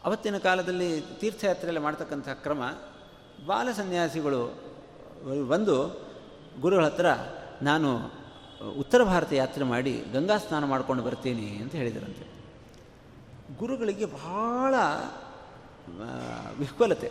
[0.04, 2.62] ಅವತ್ತಿನ ಕಾಲದಲ್ಲಿ ತೀರ್ಥಯಾತ್ರೆಯಲ್ಲಿ ಮಾಡ್ತಕ್ಕಂಥ ಕ್ರಮ.
[3.46, 4.42] ಬಾಲ ಸನ್ಯಾಸಿಗಳು
[5.48, 5.76] ಬಂದು
[6.60, 7.06] ಗುರುಗಳ ಹತ್ರ,
[7.62, 8.23] ನಾನು
[8.78, 12.24] ಉತ್ತರ ಭಾರತ ಯಾತ್ರೆ ಮಾಡಿ ಗಂಗಾ ಸ್ನಾನ ಮಾಡ್ಕೊಂಡು ಬರ್ತೀನಿ ಅಂತ ಹೇಳಿದರಂತೆ.
[13.58, 14.74] ಗುರುಗಳಿಗೆ ಬಹಳ
[16.58, 17.10] ವಿಹ್ವಲತೆ.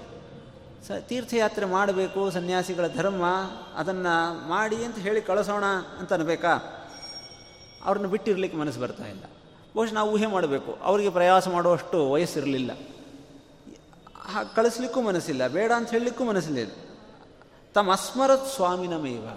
[0.87, 3.23] ಸ, ತೀರ್ಥಯಾತ್ರೆ ಮಾಡಬೇಕು, ಸನ್ಯಾಸಿಗಳ ಧರ್ಮ,
[3.75, 5.63] ಅದನ್ನು ಮಾಡಿ ಅಂತ ಹೇಳಿ ಕಳಿಸೋಣ
[5.99, 6.53] ಅಂತ ಅನ್ಬೇಕಾ?
[7.85, 9.23] ಅವ್ರನ್ನ ಬಿಟ್ಟಿರಲಿಕ್ಕೆ ಮನಸ್ಸು ಬರ್ತಾ ಇಲ್ಲ.
[9.75, 12.71] ಬಹುಶಃ ನಾವು ಊಹೆ ಮಾಡಬೇಕು, ಅವರಿಗೆ ಪ್ರಯಾಸ ಮಾಡುವಷ್ಟು ವಯಸ್ಸಿರಲಿಲ್ಲ.
[14.55, 16.71] ಕಳಿಸ್ಲಿಕ್ಕೂ ಮನಸ್ಸಿಲ್ಲ, ಬೇಡ ಅಂತ ಹೇಳಲಿಕ್ಕೂ ಮನಸ್ಸಿಲ್ಲ
[17.75, 19.27] ತಮ್ಮ ಅಸ್ಮರತ್ ಸ್ವಾಮಿನಮೇವ.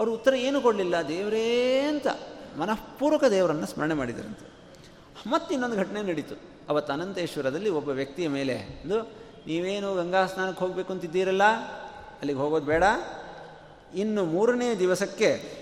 [0.00, 0.94] ಅವರು ಉತ್ತರ ಏನು ಕೊಡಲಿಲ್ಲ?
[1.08, 2.06] ದೇವರೇ ಅಂತ.
[2.58, 4.46] ಮನಃಪೂರ್ವಕ ದೇವರನ್ನು ಸ್ಮರಣೆ ಮಾಡಿದರಂತೆ.
[5.30, 6.34] ಮತ್ತೆ ಇನ್ನೊಂದು ಘಟನೆ ನಡೀತು.
[6.68, 9.00] ಅವತ್ತು ಅನಂತೇಶ್ವರದಲ್ಲಿ ಒಬ್ಬ ವ್ಯಕ್ತಿಯ ಮೇಲೆ ಒಂದು
[9.46, 11.42] ನೀವೇನು ಗಂಗಾ ಸ್ನಾನಕ್ಕೆ ಹೋಗಬೇಕು ಅಂತಿದ್ದೀರಲ್ಲ?
[11.92, 12.84] ಅಲ್ಲಿಗೆ ಹೋಗೋದು ಬೇಡ.
[13.94, 15.58] ಇನ್ನು ಮೂರನೇ ದಿವಸಕ್ಕೆ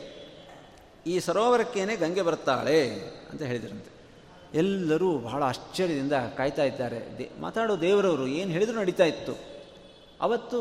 [1.07, 2.91] ಈ ಸರೋವರಕ್ಕೇನೆ ಗಂಗೆ ಬರ್ತಾಳೆ
[3.31, 3.91] ಅಂತ ಹೇಳಿದ್ರಂತೆ.
[4.55, 7.19] ಎಲ್ಲರೂ ಬಹಳ ಆಶ್ಚರ್ಯದಿಂದ ಕಾಯ್ತಾ ಇದ್ದಾರೆ.
[7.19, 9.39] ದೇ, ಮಾತಾಡೋ ದೇವರವರು ಏನು ಹೇಳಿದ್ರು ನಡೀತಾ ಇತ್ತು.
[10.21, 10.61] ಅವತ್ತು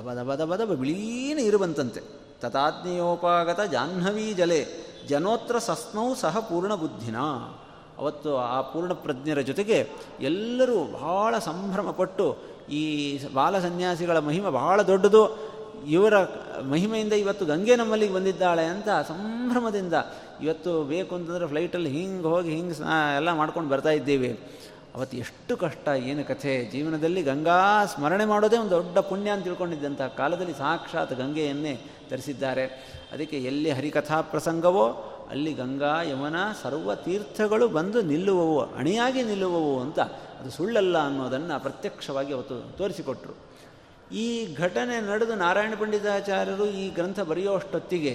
[0.00, 4.60] ದಬ ದಬ ದಬ ದಬ ಬಿಳೀನ ಇರುವಂತಂತೆ ತಥಾಜ್ಞೆಯೋಪಾಗತ ಜಾಹ್ನವೀ ಜಲೆ,
[5.08, 7.18] ಜನೋತ್ರ ಸಸ್ನೌ ಸಹ ಪೂರ್ಣ ಬುದ್ಧಿನ
[7.98, 9.78] ಅವತ್ತು ಆ ಪೂರ್ಣ ಪ್ರಜ್ಞರ ಜೊತೆಗೆ
[10.20, 12.26] ಎಲ್ಲರೂ ಬಹಳ ಸಂಭ್ರಮಪಟ್ಟು
[12.70, 12.82] ಈ
[13.34, 15.22] ಬಾಲ ಸನ್ಯಾಸಿಗಳ ಮಹಿಮೆ ಬಹಳ ದೊಡ್ಡದು.
[15.88, 16.14] ಇವರ
[16.70, 19.94] ಮಹಿಮೆಯಿಂದ ಇವತ್ತು ಗಂಗೆ ನಮ್ಮಲ್ಲಿಗೆ ಬಂದಿದ್ದಾಳೆ ಅಂತ ಸಂಭ್ರಮದಿಂದ
[20.42, 24.30] ಇವತ್ತು ಬೇಕು ಅಂತಂದರೆ ಫ್ಲೈಟಲ್ಲಿ ಹಿಂಗೆ ಹೋಗಿ ಹಿಂಗೆ ಸ್ನಾ ಎಲ್ಲ ಮಾಡ್ಕೊಂಡು ಬರ್ತಾ ಇದ್ದೀವಿ.
[24.94, 26.52] ಅವತ್ತು ಎಷ್ಟು ಕಷ್ಟ, ಏನು ಕಥೆ.
[26.72, 31.74] ಜೀವನದಲ್ಲಿ ಗಂಗಾ ಸ್ಮರಣೆ ಮಾಡೋದೇ ಒಂದು ದೊಡ್ಡ ಪುಣ್ಯ ಅಂತ ತಿಳ್ಕೊಂಡಿದ್ದಂಥ ಕಾಲದಲ್ಲಿ ಸಾಕ್ಷಾತ್ ಗಂಗೆಯನ್ನೇ
[32.14, 32.64] ತರಿಸಿದ್ದಾರೆ
[33.12, 34.86] ಅದಕ್ಕೆ ಎಲ್ಲಿ ಹರಿಕಥಾ ಪ್ರಸಂಗವೋ,
[35.30, 40.00] ಅಲ್ಲಿ ಗಂಗಾ ಯಮನ ಸರ್ವ ತೀರ್ಥಗಳು ಬಂದು ನಿಲ್ಲುವವು, ಅಣಿಯಾಗಿ ನಿಲ್ಲುವವು ಅಂತ
[40.40, 43.34] ಅದು ಸುಳ್ಳಲ್ಲ ಅನ್ನೋದನ್ನು ಪ್ರತ್ಯಕ್ಷವಾಗಿ ಅವತ್ತು ತೋರಿಸಿಕೊಟ್ರು.
[44.12, 48.14] ಈ ಘಟನೆ ನಡೆದು ನಾರಾಯಣ ಪಂಡಿತಾಚಾರ್ಯರು ಈ ಗ್ರಂಥ ಬರೆಯುವಷ್ಟೊತ್ತಿಗೆ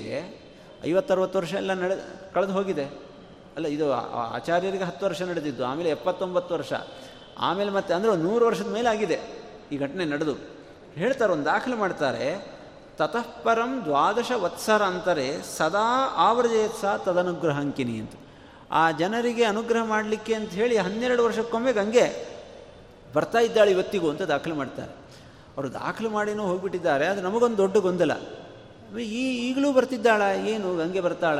[0.89, 1.95] ಐವತ್ತರವತ್ತು ವರ್ಷ ಎಲ್ಲ ನಡೆ,
[2.33, 2.85] ಕಳೆದು ಹೋಗಿದೆ.
[3.55, 3.85] ಅಲ್ಲ, ಇದು
[4.35, 6.73] ಆಚಾರ್ಯರಿಗೆ ಹತ್ತು ವರ್ಷ ನಡೆದಿದ್ದು, ಆಮೇಲೆ ಎಪ್ಪತ್ತೊಂಬತ್ತು ವರ್ಷ.
[7.47, 9.17] ಆಮೇಲೆ ಮತ್ತೆ ಅಂದರೆ ನೂರು ವರ್ಷದ ಮೇಲೆ ಆಗಿದೆ
[9.71, 10.35] ಈ ಘಟನೆ ನಡೆದು.
[10.95, 12.27] ಹೇಳ್ತಾರೆ, ಒಂದು ದಾಖಲೆ ಮಾಡ್ತಾರೆ.
[12.99, 18.11] ತತಃಪರಂ ದ್ವಾದಶ ವತ್ಸರ ಅಂತಾರೆ ಸದಾ ಆವ್ರಜಯತ್ ಸಹ ತದನುಗ್ರಹಂಕಿನಿ ಅಂತ.
[18.71, 22.27] ಆ ಜನರಿಗೆ ಅನುಗ್ರಹ ಮಾಡಲಿಕ್ಕೆ ಅಂತ ಹೇಳಿ ಹನ್ನೆರಡು ವರ್ಷಕ್ಕೊಮ್ಮೆ ಗಂಗೆ
[23.13, 24.91] ಬರ್ತಾ ಇದ್ದಾಳೆ ಇವತ್ತಿಗೂ ಅಂತ ದಾಖಲೆ ಮಾಡ್ತಾರೆ.
[25.57, 28.11] ಅವರು ದಾಖಲು ಮಾಡಿನೂ ಹೋಗಿಬಿಟ್ಟಿದ್ದಾರೆ, ಅದು ನಮಗೊಂದು ದೊಡ್ಡ ಗೊಂದಲ.
[28.99, 31.39] ಈ ಈಗಲೂ ಬರ್ತಿದ್ದಾಳ, ಏನು ಗಂಗೆ ಬರ್ತಾಳ?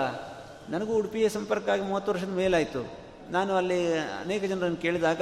[0.70, 2.98] ನನಗೂ ಉಡುಪಿಯ ಸಂಪರ್ಕ ಆಗಿ ಮೂವತ್ತು ವರ್ಷದ ಮೇಲಾಯಿತು.
[3.32, 5.22] ನಾನು ಅಲ್ಲಿ ಅನೇಕ ಜನರನ್ನು ಕೇಳಿದಾಗ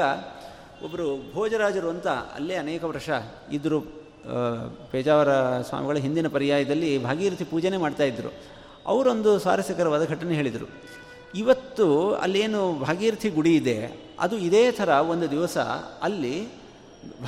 [0.84, 3.10] ಒಬ್ಬರು ಭೋಜರಾಜರು ಅಂತ ಅಲ್ಲೇ ಅನೇಕ ವರ್ಷ
[3.52, 4.07] ಇದ್ದರು
[4.91, 5.31] ಪೇಜಾವರ
[5.69, 8.31] ಸ್ವಾಮಿಗಳ ಹಿಂದಿನ ಪರ್ಯಾಯದಲ್ಲಿ ಭಾಗೀರಥಿ ಪೂಜೆನೇ ಮಾಡ್ತಾಯಿದ್ರು
[8.91, 10.68] ಅವರೊಂದು ಸ್ವಾರಸ್ಯಕರವಾದ ಘಟನೆ ಹೇಳಿದರು.
[11.41, 11.85] ಇವತ್ತು
[12.26, 13.77] ಅಲ್ಲೇನು ಭಾಗೀರಥಿ ಗುಡಿ ಇದೆ,
[14.19, 15.57] ಅದು ಇದೇ ಥರ ಒಂದು ದಿವಸ
[16.07, 16.35] ಅಲ್ಲಿ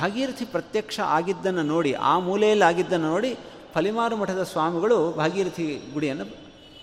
[0.00, 3.32] ಭಾಗೀರಥಿ ಪ್ರತ್ಯಕ್ಷ ಆಗಿದ್ದನ್ನು ನೋಡಿ, ಆ ಮೂಲೆಯಲ್ಲಿ ಆಗಿದ್ದನ್ನು ನೋಡಿ
[3.74, 6.26] ಫಲಿಮಾರು ಮಠದ ಸ್ವಾಮಿಗಳು ಭಾಗೀರಥಿ ಗುಡಿಯನ್ನು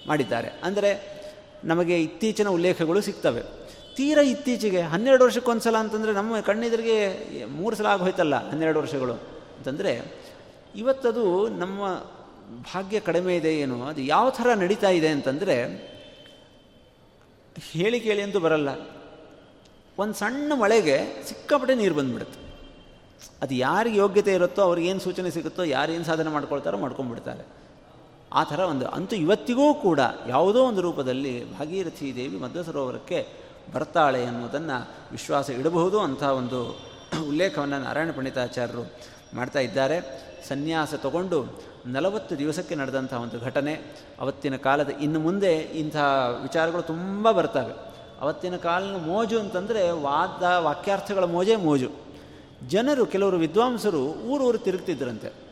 [0.07, 0.49] ಮಾಡಿದ್ದಾರೆ.
[0.63, 0.91] ಅಂದರೆ
[1.71, 3.41] ನಮಗೆ ಇತ್ತೀಚಿನ ಉಲ್ಲೇಖಗಳು ಸಿಗ್ತವೆ.
[3.97, 6.97] ತೀರ ಇತ್ತೀಚೆಗೆ, ಹನ್ನೆರಡು ವರ್ಷಕ್ಕೊಂದು ಸಲ ಅಂತಂದರೆ ನಮ್ಮ ಕಣ್ಣೆದುರಿಗೆ
[7.59, 9.15] ಮೂರು ಸಲ ಆಗೋಯ್ತಲ್ಲ, ಹನ್ನೆರಡು ವರ್ಷಗಳು.
[9.57, 10.11] ಅಂತಂದರೆ
[10.75, 11.93] ಇವತ್ತದು ನಮ್ಮ
[12.61, 13.83] ಭಾಗ್ಯ ಕಡಿಮೆ ಇದೆ ಏನು?
[13.83, 15.55] ಅದು ಯಾವ ಥರ ನಡೀತಾ ಇದೆ ಅಂತಂದರೆ
[17.71, 18.69] ಹೇಳಿ ಕೇಳಿ ಅಂತೂ ಬರಲ್ಲ.
[19.97, 22.47] ಒಂದು ಸಣ್ಣ ಮಳೆಗೆ ಸಿಕ್ಕಾಪಟ್ಟೆ ನೀರು ಬಂದುಬಿಡುತ್ತೆ.
[23.41, 27.45] ಅದು ಯಾರಿಗೆ ಯೋಗ್ಯತೆ ಇರುತ್ತೋ ಅವ್ರಿಗೇನು ಸೂಚನೆ ಸಿಗುತ್ತೋ ಯಾರೇನು ಸಾಧನೆ ಮಾಡ್ಕೊಳ್ತಾರೋ ಮಾಡ್ಕೊಂಡ್ಬಿಡ್ತಾರೆ.
[28.33, 33.27] ಆ ಥರ ಒಂದು, ಅಂತೂ ಇವತ್ತಿಗೂ ಕೂಡ ಯಾವುದೋ ಒಂದು ರೂಪದಲ್ಲಿ ಭಾಗೀರಥಿ ದೇವಿ ಮಧ್ವ ಸರೋವರಕ್ಕೆ
[33.73, 36.79] ಬರ್ತಾಳೆ ಅನ್ನೋದನ್ನು ವಿಶ್ವಾಸ ಇಡಬಹುದು ಅಂಥ ಒಂದು
[37.27, 38.93] ಉಲ್ಲೇಖವನ್ನು ನಾರಾಯಣ ಪಂಡಿತಾಚಾರ್ಯರು
[39.33, 40.27] ಮಾಡ್ತಾ ಇದ್ದಾರೆ.
[40.47, 43.81] ಸನ್ಯಾಸ ತಗೊಂಡು ನಲವತ್ತು ದಿವಸಕ್ಕೆ ನಡೆದಂಥ ಒಂದು ಘಟನೆ.
[44.19, 45.95] ಅವತ್ತಿನ ಕಾಲದ ಇನ್ನು ಮುಂದೆ ಇಂಥ
[46.41, 47.73] ವಿಚಾರಗಳು ತುಂಬ ಬರ್ತವೆ.
[48.21, 51.89] ಅವತ್ತಿನ ಕಾಲಿನ ಮೋಜು ಅಂತಂದರೆ ವಾದ, ವಾಕ್ಯಾರ್ಥಗಳ ಮೋಜೇ ಮೋಜು.
[52.67, 55.47] ಜನರು, ಕೆಲವರು ವಿದ್ವಾಂಸರು ಊರೂರು ತಿರುಗ್ತಿದ್ರಂತೆ.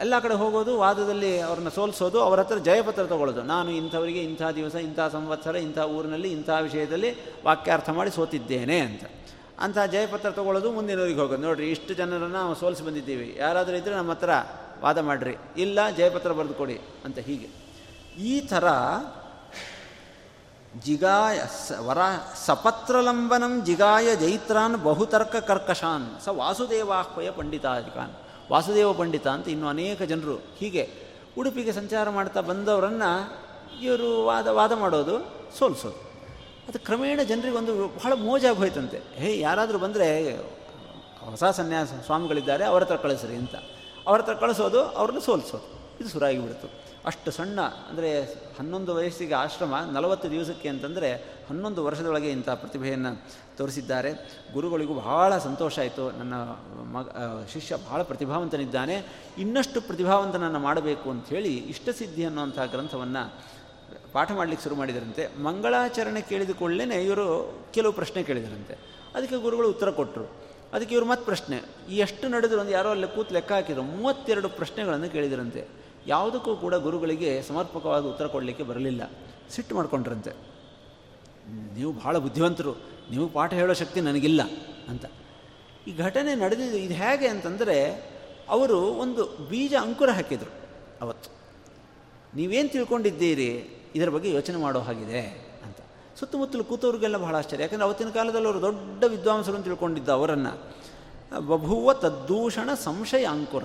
[0.00, 3.42] ಎಲ್ಲ ಕಡೆ ಹೋಗೋದು, ವಾದದಲ್ಲಿ ಅವ್ರನ್ನ ಸೋಲಿಸೋದು, ಅವ್ರ ಹತ್ರ ಜಯಪತ್ರ ತಗೊಳ್ಳೋದು.
[3.42, 9.02] ನಾನು ಇಂಥವರಿಗೆ ಇಂಥ ದಿವಸ, ಇಂಥ ಸಂವತ್ಸರ, ಇಂಥ ಊರಿನಲ್ಲಿ ಇಂಥ ವಿಷಯದಲ್ಲಿ ವಾಕ್ಯಾರ್ಥ ಮಾಡಿ ಸೋತಿದ್ದೇನೆ ಅಂತ.
[9.60, 11.42] ಅಂಥ ಜಯಪತ್ರ ತಗೊಳ್ಳೋದು ಮುಂದಿನವ್ರಿಗೆ ಹೋಗೋದು.
[11.42, 13.36] ನೋಡಿರಿ, ಇಷ್ಟು ಜನರನ್ನು ನಾವು ಸೋಲಿಸಿ ಬಂದಿದ್ದೀವಿ.
[13.38, 14.30] ಯಾರಾದರೂ ಇದ್ದರೆ ನಮ್ಮ ಹತ್ರ
[14.80, 15.36] ವಾದ ಮಾಡಿರಿ.
[15.56, 17.48] ಇಲ್ಲ, ಜಯಪತ್ರ ಬರೆದು ಕೊಡಿ ಅಂತ ಹೀಗೆ.
[18.22, 18.64] ಈ ಥರ
[20.82, 21.98] ಜಿಗಾಯ ಸ, ವರ,
[22.46, 28.12] ಸಪತ್ರಲಂಬನಂ ಜಿಗಾಯ ಜೈತ್ರಾನ್ ಬಹುತರ್ಕ ಕರ್ಕಶಾನ್ ಸ ವಾಸುದೇವಾಹ್ವಯ ಪಂಡಿತಾಧಿಕಾನ್.
[28.52, 30.90] ವಾಸುದೇವ ಪಂಡಿತ ಅಂತ ಇನ್ನೂ ಅನೇಕ ಜನರು ಹೀಗೆ
[31.38, 33.44] ಉಡುಪಿಗೆ ಸಂಚಾರ ಮಾಡ್ತಾ ಬಂದವರನ್ನು
[33.82, 35.16] ಇವರು ವಾದ ವಾದ ಮಾಡೋದು,
[35.58, 36.13] ಸೋಲಿಸೋದು.
[36.68, 40.32] ಅದು ಕ್ರಮೇಣ ಜನರಿಗೆ ಒಂದು ಬಹಳ ಮೋಜಾಗಿ ಹೋಯ್ತಂತೆ ಹೇ, ಯಾರಾದರೂ ಬಂದರೆ,
[41.30, 43.54] ಹೊಸ ಸನ್ಯಾಸ ಸ್ವಾಮಿಗಳಿದ್ದಾರೆ, ಅವರ ಹತ್ರ ಕಳಿಸ್ರಿ ಅಂತ.
[44.06, 45.96] ಅವ್ರ ಹತ್ರ ಕಳಿಸೋದು, ಅವ್ರನ್ನ ಸೋಲಿಸೋದು.
[46.00, 48.22] ಇದು ಸುರಾಗಿ ಬಿಡ್ತು ಅಷ್ಟು ಸಣ್ಣ, ಅಂದರೆ
[48.58, 51.14] ಹನ್ನೊಂದು ವಯಸ್ಸಿಗೆ ಆಶ್ರಮ, ನಲವತ್ತು ದಿವಸಕ್ಕೆ ಅಂತಂದರೆ
[51.48, 53.26] ಹನ್ನೊಂದು ವರ್ಷದೊಳಗೆ ಇಂಥ ಪ್ರತಿಭೆಯನ್ನು
[53.56, 54.12] ತೋರಿಸಿದ್ದಾರೆ.
[54.52, 56.10] ಗುರುಗಳಿಗೂ ಬಹಳ ಸಂತೋಷ ಆಯಿತು.
[56.10, 56.34] ನನ್ನ
[56.92, 57.08] ಮಗ
[57.52, 58.96] ಶಿಷ್ಯ ಬಹಳ ಪ್ರತಿಭಾವಂತನಿದ್ದಾನೆ.
[59.38, 63.53] ಇನ್ನಷ್ಟು ಪ್ರತಿಭಾವಂತನನ್ನು ಮಾಡಬೇಕು ಅಂಥೇಳಿ ಇಷ್ಟಸಿದ್ಧಿ ಅನ್ನುವಂಥ ಗ್ರಂಥವನ್ನು
[64.14, 65.42] ಪಾಠ ಮಾಡಲಿಕ್ಕೆ ಶುರು ಮಾಡಿದರಂತೆ.
[65.42, 66.50] ಮಂಗಳಾಚರಣೆ ಕೇಳಿದ
[66.92, 68.74] ಇವರು ಕೆಲವು ಪ್ರಶ್ನೆ ಕೇಳಿದರಂತೆ.
[69.14, 70.24] ಅದಕ್ಕೆ ಗುರುಗಳು ಉತ್ತರ ಕೊಟ್ಟರು
[70.72, 71.62] ಅದಕ್ಕೆ ಇವರು ಮತ್ತೆ ಪ್ರಶ್ನೆ
[71.94, 75.64] ಎಷ್ಟು ನಡೆದ್ರು ಒಂದು ಯಾರೋ ಅಲ್ಲಿ ಕೂತು ಲೆಕ್ಕ ಹಾಕಿದ್ರು, ಮೂವತ್ತೆರಡು ಪ್ರಶ್ನೆಗಳನ್ನು ಕೇಳಿದರಂತೆ.
[76.06, 79.10] ಯಾವುದಕ್ಕೂ ಕೂಡ ಗುರುಗಳಿಗೆ ಸಮರ್ಪಕವಾದ ಉತ್ತರ ಕೊಡಲಿಕ್ಕೆ ಬರಲಿಲ್ಲ.
[79.50, 80.30] ಸಿಟ್ಟು ಮಾಡ್ಕೊಂಡ್ರಂತೆ.
[81.74, 82.72] ನೀವು ಭಾಳ ಬುದ್ಧಿವಂತರು,
[83.10, 84.40] ನೀವು ಪಾಠ ಹೇಳೋ ಶಕ್ತಿ ನನಗಿಲ್ಲ
[84.88, 85.04] ಅಂತ.
[85.86, 88.10] ಈ ಘಟನೆ ನಡೆದಿದ್ದು ಇದು ಹೇಗೆ ಅಂತಂದರೆ,
[88.48, 90.52] ಅವರು ಒಂದು ಬೀಜ ಅಂಕುರ ಹಾಕಿದರು
[91.00, 91.30] ಅವತ್ತು.
[92.36, 93.83] ನೀವೇನು ತಿಳ್ಕೊಂಡಿದ್ದೀರಿ?
[93.94, 95.20] ಇದರ ಬಗ್ಗೆ ಯೋಚನೆ ಮಾಡೋ ಹಾಗಿದೆ
[95.66, 95.76] ಅಂತ.
[96.18, 97.62] ಸುತ್ತಮುತ್ತಲು ಕೂತವ್ರಿಗೆಲ್ಲ ಬಹಳ ಆಶ್ಚರ್ಯ.
[97.62, 100.74] ಯಾಕಂದರೆ ಅವತ್ತಿನ ಕಾಲದಲ್ಲಿ ಅವರು ದೊಡ್ಡ ವಿದ್ವಾಂಸರು ಅಂತ ತಿಳ್ಕೊಂಡಿದ್ದ ಅವರನ್ನು.
[101.40, 103.64] ಬಭುವ ತದ್ದೂಷಣ ಸಂಶಯ ಅಂಕುರ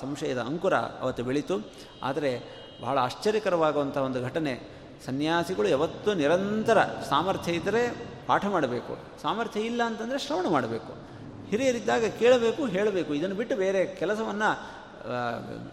[0.00, 1.72] ಸಂಶಯದ ಅಂಕುರ ಅವತ್ತು ಬೆಳೀತು.
[2.02, 2.40] ಆದರೆ
[2.82, 4.60] ಬಹಳ ಆಶ್ಚರ್ಯಕರವಾಗುವಂಥ ಒಂದು ಘಟನೆ.
[5.06, 8.98] ಸನ್ಯಾಸಿಗಳು ಯಾವತ್ತೂ ನಿರಂತರ ಸಾಮರ್ಥ್ಯ ಇದ್ದರೆ ಪಾಠ ಮಾಡಬೇಕು.
[9.22, 10.96] ಸಾಮರ್ಥ್ಯ ಇಲ್ಲ ಅಂತಂದರೆ ಶ್ರವಣ ಮಾಡಬೇಕು.
[11.48, 13.14] ಹಿರಿಯರಿದ್ದಾಗ ಕೇಳಬೇಕು, ಹೇಳಬೇಕು.
[13.14, 14.76] ಇದನ್ನು ಬಿಟ್ಟು ಬೇರೆ ಕೆಲಸವನ್ನು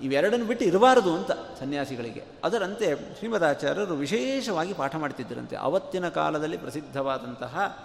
[0.02, 2.24] ಇವೆರಡನ್ನು ಬಿಟ್ಟು ಇರಬಾರದು ಅಂತ ಸನ್ಯಾಸಿಗಳಿಗೆ.
[2.44, 5.56] ಅದರಂತೆ ಶ್ರೀಮದಾಚಾರ್ಯರು ವಿಶೇಷವಾಗಿ ಪಾಠ ಮಾಡ್ತಿದ್ದರಂತೆ.
[5.56, 7.78] ಅವತ್ತಿನ ಕಾಲದಲ್ಲಿ ಪ್ರಸಿದ್ಧವಾದಂತಹ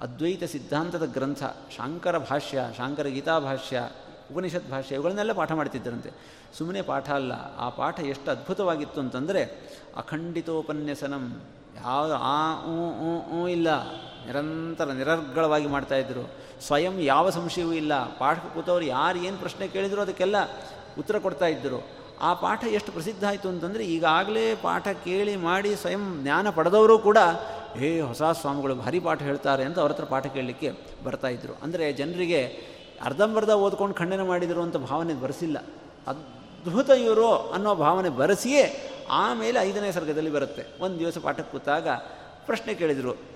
[0.00, 1.44] ಅದ್ವೈತ ಸಿದ್ಧಾಂತದ ಗ್ರಂಥ,
[1.76, 3.88] ಶಾಂಕರ ಭಾಷ್ಯ, ಶಾಂಕರ ಗೀತಾ ಭಾಷ್ಯ,
[4.32, 6.10] ಉಪನಿಷತ್ ಭಾಷ್ಯ, ಇವುಗಳನ್ನೆಲ್ಲ ಪಾಠ ಮಾಡ್ತಿದ್ದರಂತೆ.
[6.58, 9.44] ಸುಮ್ಮನೆ ಪಾಠ ಅಲ್ಲ, ಆ ಪಾಠ ಎಷ್ಟು ಅದ್ಭುತವಾಗಿತ್ತು ಅಂತಂದರೆ,
[9.96, 11.42] ಅಖಂಡಿತೋಪನ್ಯಸನಂ
[11.76, 12.66] ಯಾವ ಆ,
[13.32, 13.90] ಊ ಇಲ್ಲ,
[14.26, 16.30] ನಿರಂತರ ನಿರರ್ಗಳವಾಗಿ ಮಾಡ್ತಾಯಿದ್ರು
[16.62, 18.16] ಸ್ವಯಂ ಯಾವ ಸಂಶಯವೂ ಇಲ್ಲ.
[18.18, 20.36] ಪಾಠ ಕೂತವ್ರು ಯಾರು ಏನು ಪ್ರಶ್ನೆ ಕೇಳಿದ್ರು ಅದಕ್ಕೆಲ್ಲ
[20.98, 21.88] ಉತ್ತರ ಕೊಡ್ತಾ ಇದ್ದರು.
[22.20, 27.18] ಆ ಪಾಠ ಎಷ್ಟು ಪ್ರಸಿದ್ಧ ಆಯಿತು ಅಂತಂದರೆ ಈಗಾಗಲೇ ಪಾಠ ಕೇಳಿ ಮಾಡಿ ಸ್ವಯಂ ಜ್ಞಾನ ಪಡೆದವರು ಕೂಡ,
[27.76, 30.70] ಹೇ ಹೊಸ ಸ್ವಾಮಿಗಳು, ಭಾರಿ ಪಾಠ ಹೇಳ್ತಾರೆ ಅಂತ ಅವ್ರ ಹತ್ರ ಪಾಠ ಕೇಳಲಿಕ್ಕೆ
[31.04, 32.40] ಬರ್ತಾಯಿದ್ರು ಅಂದರೆ ಜನರಿಗೆ
[33.02, 35.58] ಅರ್ಧಂಬರ್ಧ ಓದ್ಕೊಂಡು ಖಂಡನೆ ಮಾಡಿದರು ಅಂತ ಭಾವನೆ ಬರೆಸಿಲ್ಲ.
[36.06, 40.62] ಅದ್ಭುತ ಇವರು ಅನ್ನೋ ಭಾವನೆ ಬರೆಸಿಯೇ ಆಮೇಲೆ ಐದನೇ ಸರ್ಗದಲ್ಲಿ ಬರುತ್ತೆ.
[40.80, 41.88] ಒಂದು ದಿವಸ ಪಾಠಕ್ಕೆ ಕೂತಾಗ
[42.46, 43.33] ಪ್ರಶ್ನೆ ಕೇಳಿದರು.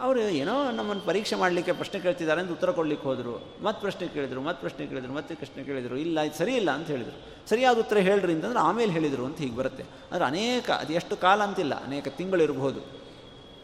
[0.00, 3.48] ಅವರು ಏನೋ ನಮ್ಮನ್ನು ಪರೀಕ್ಷೆ ಮಾಡಲಿಕ್ಕೆ ಪ್ರಶ್ನೆ ಕೇಳ್ತಿದ್ದಾರೆ ಅಂತ ಉತ್ತರ ಕೊಡಲಿಕ್ಕೆ ಹೋದರು.
[3.62, 5.96] ಮತ್ತೆ ಪ್ರಶ್ನೆ ಕೇಳಿದರು ಮತ್ತೆ ಪ್ರಶ್ನೆ ಕೇಳಿದರು ಮತ್ತೆ ಪ್ರಶ್ನೆ ಕೇಳಿದರು.
[5.96, 7.48] ಇಲ್ಲ, ಇದು ಸರಿ ಇಲ್ಲ ಅಂತ ಹೇಳಿದರು.
[7.48, 9.82] ಸರಿಯಾದ ಉತ್ತರ ಹೇಳ್ರಿ ಅಂತಂದ್ರೆ ಆಮೇಲೆ ಹೇಳಿದರು ಅಂತ ಹೀಗೆ ಬರುತ್ತೆ.
[9.82, 12.80] ಅಂದರೆ ಅನೇಕ, ಅದು ಎಷ್ಟು ಕಾಲ ಅಂತಿಲ್ಲ, ಅನೇಕ ತಿಂಗಳಿರಬಹುದು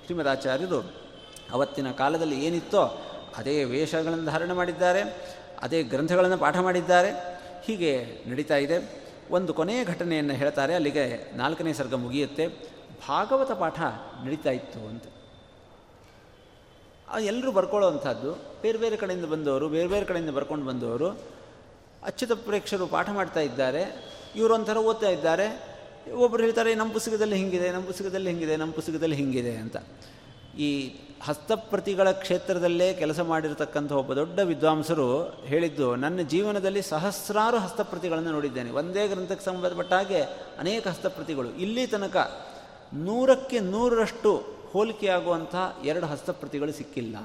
[0.05, 0.93] ಶ್ರೀಮದಾಚಾರ್ಯರು
[1.53, 2.85] ಅವತ್ತಿನ ಕಾಲದಲ್ಲಿ ಏನಿತ್ತೋ
[3.37, 5.03] ಅದೇ ವೇಷಗಳನ್ನು ಧಾರಣೆ ಮಾಡಿದ್ದಾರೆ,
[5.63, 7.11] ಅದೇ ಗ್ರಂಥಗಳನ್ನು ಪಾಠ ಮಾಡಿದ್ದಾರೆ.
[7.65, 9.07] ಹೀಗೆ ನಡೀತಾ ಇದೆ.
[9.31, 12.47] ಒಂದು ಕೊನೆಯ ಘಟನೆಯನ್ನು ಹೇಳ್ತಾರೆ, ಅಲ್ಲಿಗೆ ನಾಲ್ಕನೇ ಸರ್ಗ ಮುಗಿಯುತ್ತೆ.
[13.09, 13.81] ಭಾಗವತ ಪಾಠ
[14.25, 15.03] ನಡೀತಾ ಇತ್ತು ಅಂತ.
[17.25, 21.09] ಎಲ್ಲರೂ ಬರ್ಕೊಳ್ಳೋ ಅಂಥದ್ದು ಬೇರೆ ಬೇರೆ ಕಡೆಯಿಂದ ಬಂದವರು, ಬೇರೆ ಬೇರೆ ಕಡೆಯಿಂದ ಬರ್ಕೊಂಡು ಬಂದವರು.
[22.03, 24.11] ಅಚ್ಚುತ ಪ್ರೇಕ್ಷರು ಪಾಠ ಮಾಡ್ತಾ ಇದ್ದಾರೆ.
[24.37, 25.77] ಇವರೊಂಥರ ಓದ್ತಾ ಇದ್ದಾರೆ.
[26.13, 29.77] ಒಬ್ಬರು ಹೇಳ್ತಾರೆ, ನಮ್ಮ ಪುಸ್ತಕದಲ್ಲಿ ಹಿಂಗಿದೆ, ನಮ್ಮ ಪುಸ್ತಕದಲ್ಲಿ ಹಿಂಗಿದೆ, ನಮ್ಮ ಪುಸ್ತಕದಲ್ಲಿ ಹಿಂಗಿದೆ ಅಂತ.
[30.59, 38.71] ಈ ಹಸ್ತಪ್ರತಿಗಳ ಕ್ಷೇತ್ರದಲ್ಲೇ ಕೆಲಸ ಮಾಡಿರತಕ್ಕಂಥ ಒಬ್ಬ ದೊಡ್ಡ ವಿದ್ವಾಂಸರು ಹೇಳಿದ್ದು, ನನ್ನ ಜೀವನದಲ್ಲಿ ಸಹಸ್ರಾರು ಹಸ್ತಪ್ರತಿಗಳನ್ನು ನೋಡಿದ್ದೇನೆ.
[38.71, 40.23] ಒಂದೇ ಗ್ರಂಥಕ್ಕೆ ಸಂಬಂಧಪಟ್ಟ ಹಾಗೆ
[40.59, 41.49] ಅನೇಕ ಹಸ್ತಪ್ರತಿಗಳು.
[41.49, 42.47] ಇಲ್ಲಿ ತನಕ
[42.95, 45.55] ನೂರಕ್ಕೆ ನೂರರಷ್ಟು ಹೋಲಿಕೆಯಾಗುವಂಥ
[45.85, 47.17] ಎರಡು ಹಸ್ತಪ್ರತಿಗಳು ಸಿಕ್ಕಿಲ್ಲ.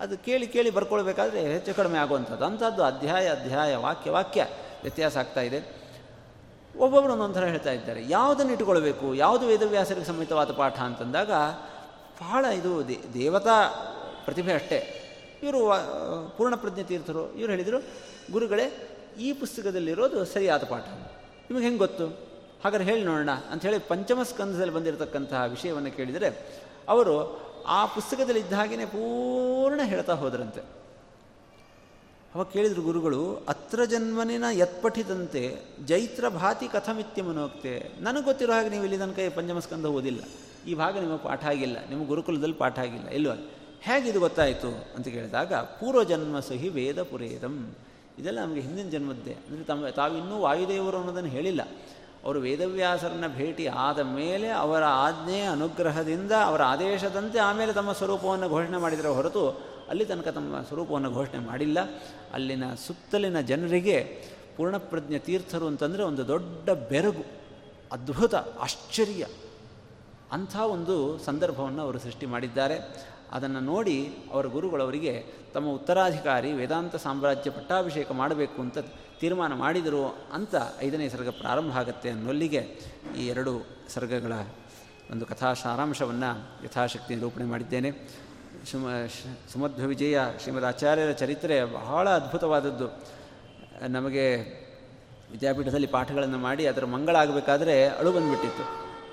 [0.00, 2.44] ಅದು ಕೇಳಿ ಕೇಳಿ ಬರ್ಕೊಳ್ಬೇಕಾದ್ರೆ ಹೆಚ್ಚು ಕಡಿಮೆ ಆಗುವಂಥದ್ದು.
[2.44, 4.46] ಅಂಥದ್ದು ಅಧ್ಯಾಯ ಅಧ್ಯಾಯ, ವಾಕ್ಯ ವಾಕ್ಯ
[4.82, 5.58] ವ್ಯತ್ಯಾಸ ಆಗ್ತಾ ಇದೆ.
[6.78, 8.04] ಒಬ್ಬೊಬ್ಬರು ಒಂದೊಂದು ಥರ ಹೇಳ್ತಾ ಇದ್ದಾರೆ.
[8.08, 11.30] ಯಾವುದನ್ನು ಇಟ್ಟುಕೊಳ್ಬೇಕು ಯಾವುದು ವೇದವ್ಯಾಸರಿಗೆ ಸಮೇತವಾದ ಪಾಠ ಅಂತಂದಾಗ,
[12.20, 13.68] ಬಹಳ ಇದು ದೇವತಾ
[14.24, 15.02] ಪ್ರತಿಭೆ ಅಷ್ಟೇ.
[15.42, 15.58] ಇವರು
[16.36, 17.34] ಪೂರ್ಣಪ್ರಜ್ಞೆ ತೀರ್ಥರು.
[17.34, 17.82] ಇವರು ಹೇಳಿದರು,
[18.32, 18.88] ಗುರುಗಳೇ,
[19.20, 20.84] ಈ ಪುಸ್ತಕದಲ್ಲಿರೋದು ಸರಿಯಾದ ಪಾಠ.
[21.50, 22.29] ನಿಮಗೆ ಹೆಂಗೆ ಗೊತ್ತು?
[22.64, 29.80] ಹಾಗಾದ್ರೆ ಹೇಳಿ ನೋಡೋಣ ಅಂಥೇಳಿ ಪಂಚಮ ಸ್ಕಂದದಲ್ಲಿ ಬಂದಿರತಕ್ಕಂತಹ ವಿಷಯವನ್ನು ಕೇಳಿದರೆ ಅವರು ಆ ಪುಸ್ತಕದಲ್ಲಿ ಇದ್ದ ಹಾಗೆಯೇ ಪೂರ್ಣ
[29.84, 30.80] ಹೇಳ್ತಾ ಹೋದರಂತೆ.
[32.34, 35.56] ಅವಾಗ ಕೇಳಿದ್ರು ಗುರುಗಳು, ಅತ್ರ ಜನ್ಮನಿನ ಯತ್ಪಠಿತಂತೆ
[35.86, 37.92] ಜೈತ್ರ ಭಾತಿ ಕಥಮಿತ್ಯ ಮನೋಕ್ತೆ.
[38.00, 40.20] ನನಗೆ ಗೊತ್ತಿರೋ ಹಾಗೆ ನೀವು ಇಲ್ಲಿ ನನ್ನ ಕೈ ಪಂಚಮಸ್ಕಂದ ಓದಿಲ್ಲ.
[40.66, 41.76] ಈ ಭಾಗ ನಿಮಗೆ ಪಾಠ ಆಗಿಲ್ಲ.
[41.88, 43.08] ನಿಮ್ಮ ಗುರುಕುಲದಲ್ಲಿ ಪಾಠ ಆಗಿಲ್ಲ.
[43.08, 43.30] ಇಲ್ವ
[43.80, 47.74] ಹೇಗಿದು ಗೊತ್ತಾಯಿತು ಅಂತ ಕೇಳಿದಾಗ, ಪೂರ್ವಜನ್ಮ ಸಹಿ ವೇದ ಪುರೇದಂ
[48.18, 49.32] ಇದೆಲ್ಲ ನಮಗೆ ಹಿಂದಿನ ಜನ್ಮದ್ದೇ.
[49.32, 51.60] ಅಂದರೆ ತಮ್ಮ ತಾವಿನ್ನೂ ವಾಯುದೇವರು ಅನ್ನೋದನ್ನು ಹೇಳಿಲ್ಲ.
[52.24, 59.08] ಅವರು ವೇದವ್ಯಾಸರನ್ನ ಭೇಟಿ ಆದ ಮೇಲೆ ಅವರ ಆಜ್ಞೆ ಅನುಗ್ರಹದಿಂದ ಅವರ ಆದೇಶದಂತೆ ಆಮೇಲೆ ತಮ್ಮ ಸ್ವರೂಪವನ್ನು ಘೋಷಣೆ ಮಾಡಿದರೆ
[59.08, 59.48] ಹೊರತು
[59.88, 61.78] ಅಲ್ಲಿ ತನಕ ತಮ್ಮ ಸ್ವರೂಪವನ್ನು ಘೋಷಣೆ ಮಾಡಿಲ್ಲ.
[62.34, 64.22] ಅಲ್ಲಿನ ಸುತ್ತಲಿನ ಜನರಿಗೆ
[64.56, 67.24] ಪೂರ್ಣಪ್ರಜ್ಞ ತೀರ್ಥರು ಅಂತಂದರೆ ಒಂದು ದೊಡ್ಡ ಬೆರಗು,
[67.92, 69.26] ಅದ್ಭುತ, ಆಶ್ಚರ್ಯ.
[70.32, 73.06] ಅಂಥ ಒಂದು ಸಂದರ್ಭವನ್ನು ಅವರು ಸೃಷ್ಟಿ ಮಾಡಿದ್ದಾರೆ.
[73.32, 75.24] ಅದನ್ನು ನೋಡಿ ಅವರ ಗುರುಗಳವರಿಗೆ
[75.54, 78.78] ತಮ್ಮ ಉತ್ತರಾಧಿಕಾರಿ ವೇದಾಂತ ಸಾಮ್ರಾಜ್ಯ ಪಟ್ಟಾಭಿಷೇಕ ಮಾಡಬೇಕು ಅಂತ
[79.20, 82.58] ತೀರ್ಮಾನ ಮಾಡಿದರು ಅಂತ ಐದನೇ ಸರ್ಗ ಪ್ರಾರಂಭ ಆಗುತ್ತೆ ಅನ್ನೋಲ್ಲಿಗೆ
[83.18, 84.32] ಈ ಎರಡು ಸರ್ಗಗಳ
[85.10, 87.90] ಒಂದು ಕಥಾ ಸಾರಾಂಶವನ್ನು ಯಥಾಶಕ್ತಿ ನಿರೂಪಣೆ ಮಾಡಿದ್ದೇನೆ.
[88.70, 88.86] ಸುಮ
[89.52, 93.04] ಸುಮಧ್ವ ವಿಜಯ ಶ್ರೀಮದ್ ಆಚಾರ್ಯರ ಚರಿತ್ರೆ ಬಹಳ ಅದ್ಭುತವಾದದ್ದು.
[93.88, 94.36] ನಮಗೆ
[95.32, 98.64] ವಿದ್ಯಾಪೀಠದಲ್ಲಿ ಪಾಠಗಳನ್ನು ಮಾಡಿ ಅದರ ಮಂಗಳ ಆಗಬೇಕಾದ್ರೆ ಅಳು ಬಂದುಬಿಟ್ಟಿತ್ತು.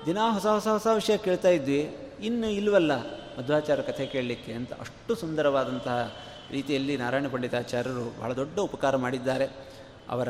[0.06, 1.96] ದಿನ ಹೊಸ ಹೊಸ ಹೊಸ ವಿಷಯ ಕೇಳ್ತಾ ಇದ್ವಿ.
[2.20, 2.92] ಇನ್ನು ಇಲ್ವಲ್ಲ?
[3.38, 6.14] ಮಧ್ವಾಚಾರ್ಯ ಕಥೆ ಕೇಳಲಿಕ್ಕೆ ಅಂತ ಅಷ್ಟು ಸುಂದರವಾದಂತಹ
[6.50, 9.77] ರೀತಿಯಲ್ಲಿ ನಾರಾಯಣ ಪಂಡಿತಾಚಾರ್ಯರು ಬಹಳ ದೊಡ್ಡ ಉಪಕಾರ ಮಾಡಿದ್ದಾರೆ.
[10.10, 10.28] ಅವರ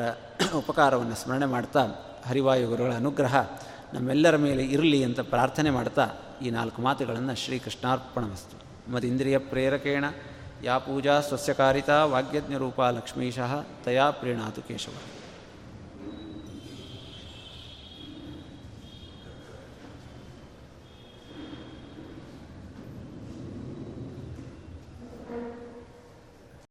[0.55, 1.87] ಉಪಕಾರವನ್ನು ಸ್ಮರಣೆ ಮಾಡ್ತಾ
[2.27, 3.47] ಹರಿವಾಯು ಗುರುಗಳ ಅನುಗ್ರಹ
[3.93, 6.09] ನಮ್ಮೆಲ್ಲರ ಮೇಲೆ ಇರಲಿ ಅಂತ ಪ್ರಾರ್ಥನೆ ಮಾಡ್ತಾ
[6.41, 8.91] ಈ ನಾಲ್ಕು ಮಾತುಗಳನ್ನು ಶ್ರೀಕೃಷ್ಣಾರ್ಪಣಮಸ್ತು.
[8.91, 10.05] ಮದಿಂದ್ರಿಯ ಪ್ರೇರಕೇಣ,
[10.63, 14.91] ಯಾ ಪೂಜಾ ಸ್ವಸ್ಯಕಾರಿತಾ ವಾಗ್ಯಜ್ಞರೂಪ ಲಕ್ಷ್ಮೀಶಃ, ತಯಾ ಪ್ರೀಣಾತು ಕೇಶವ.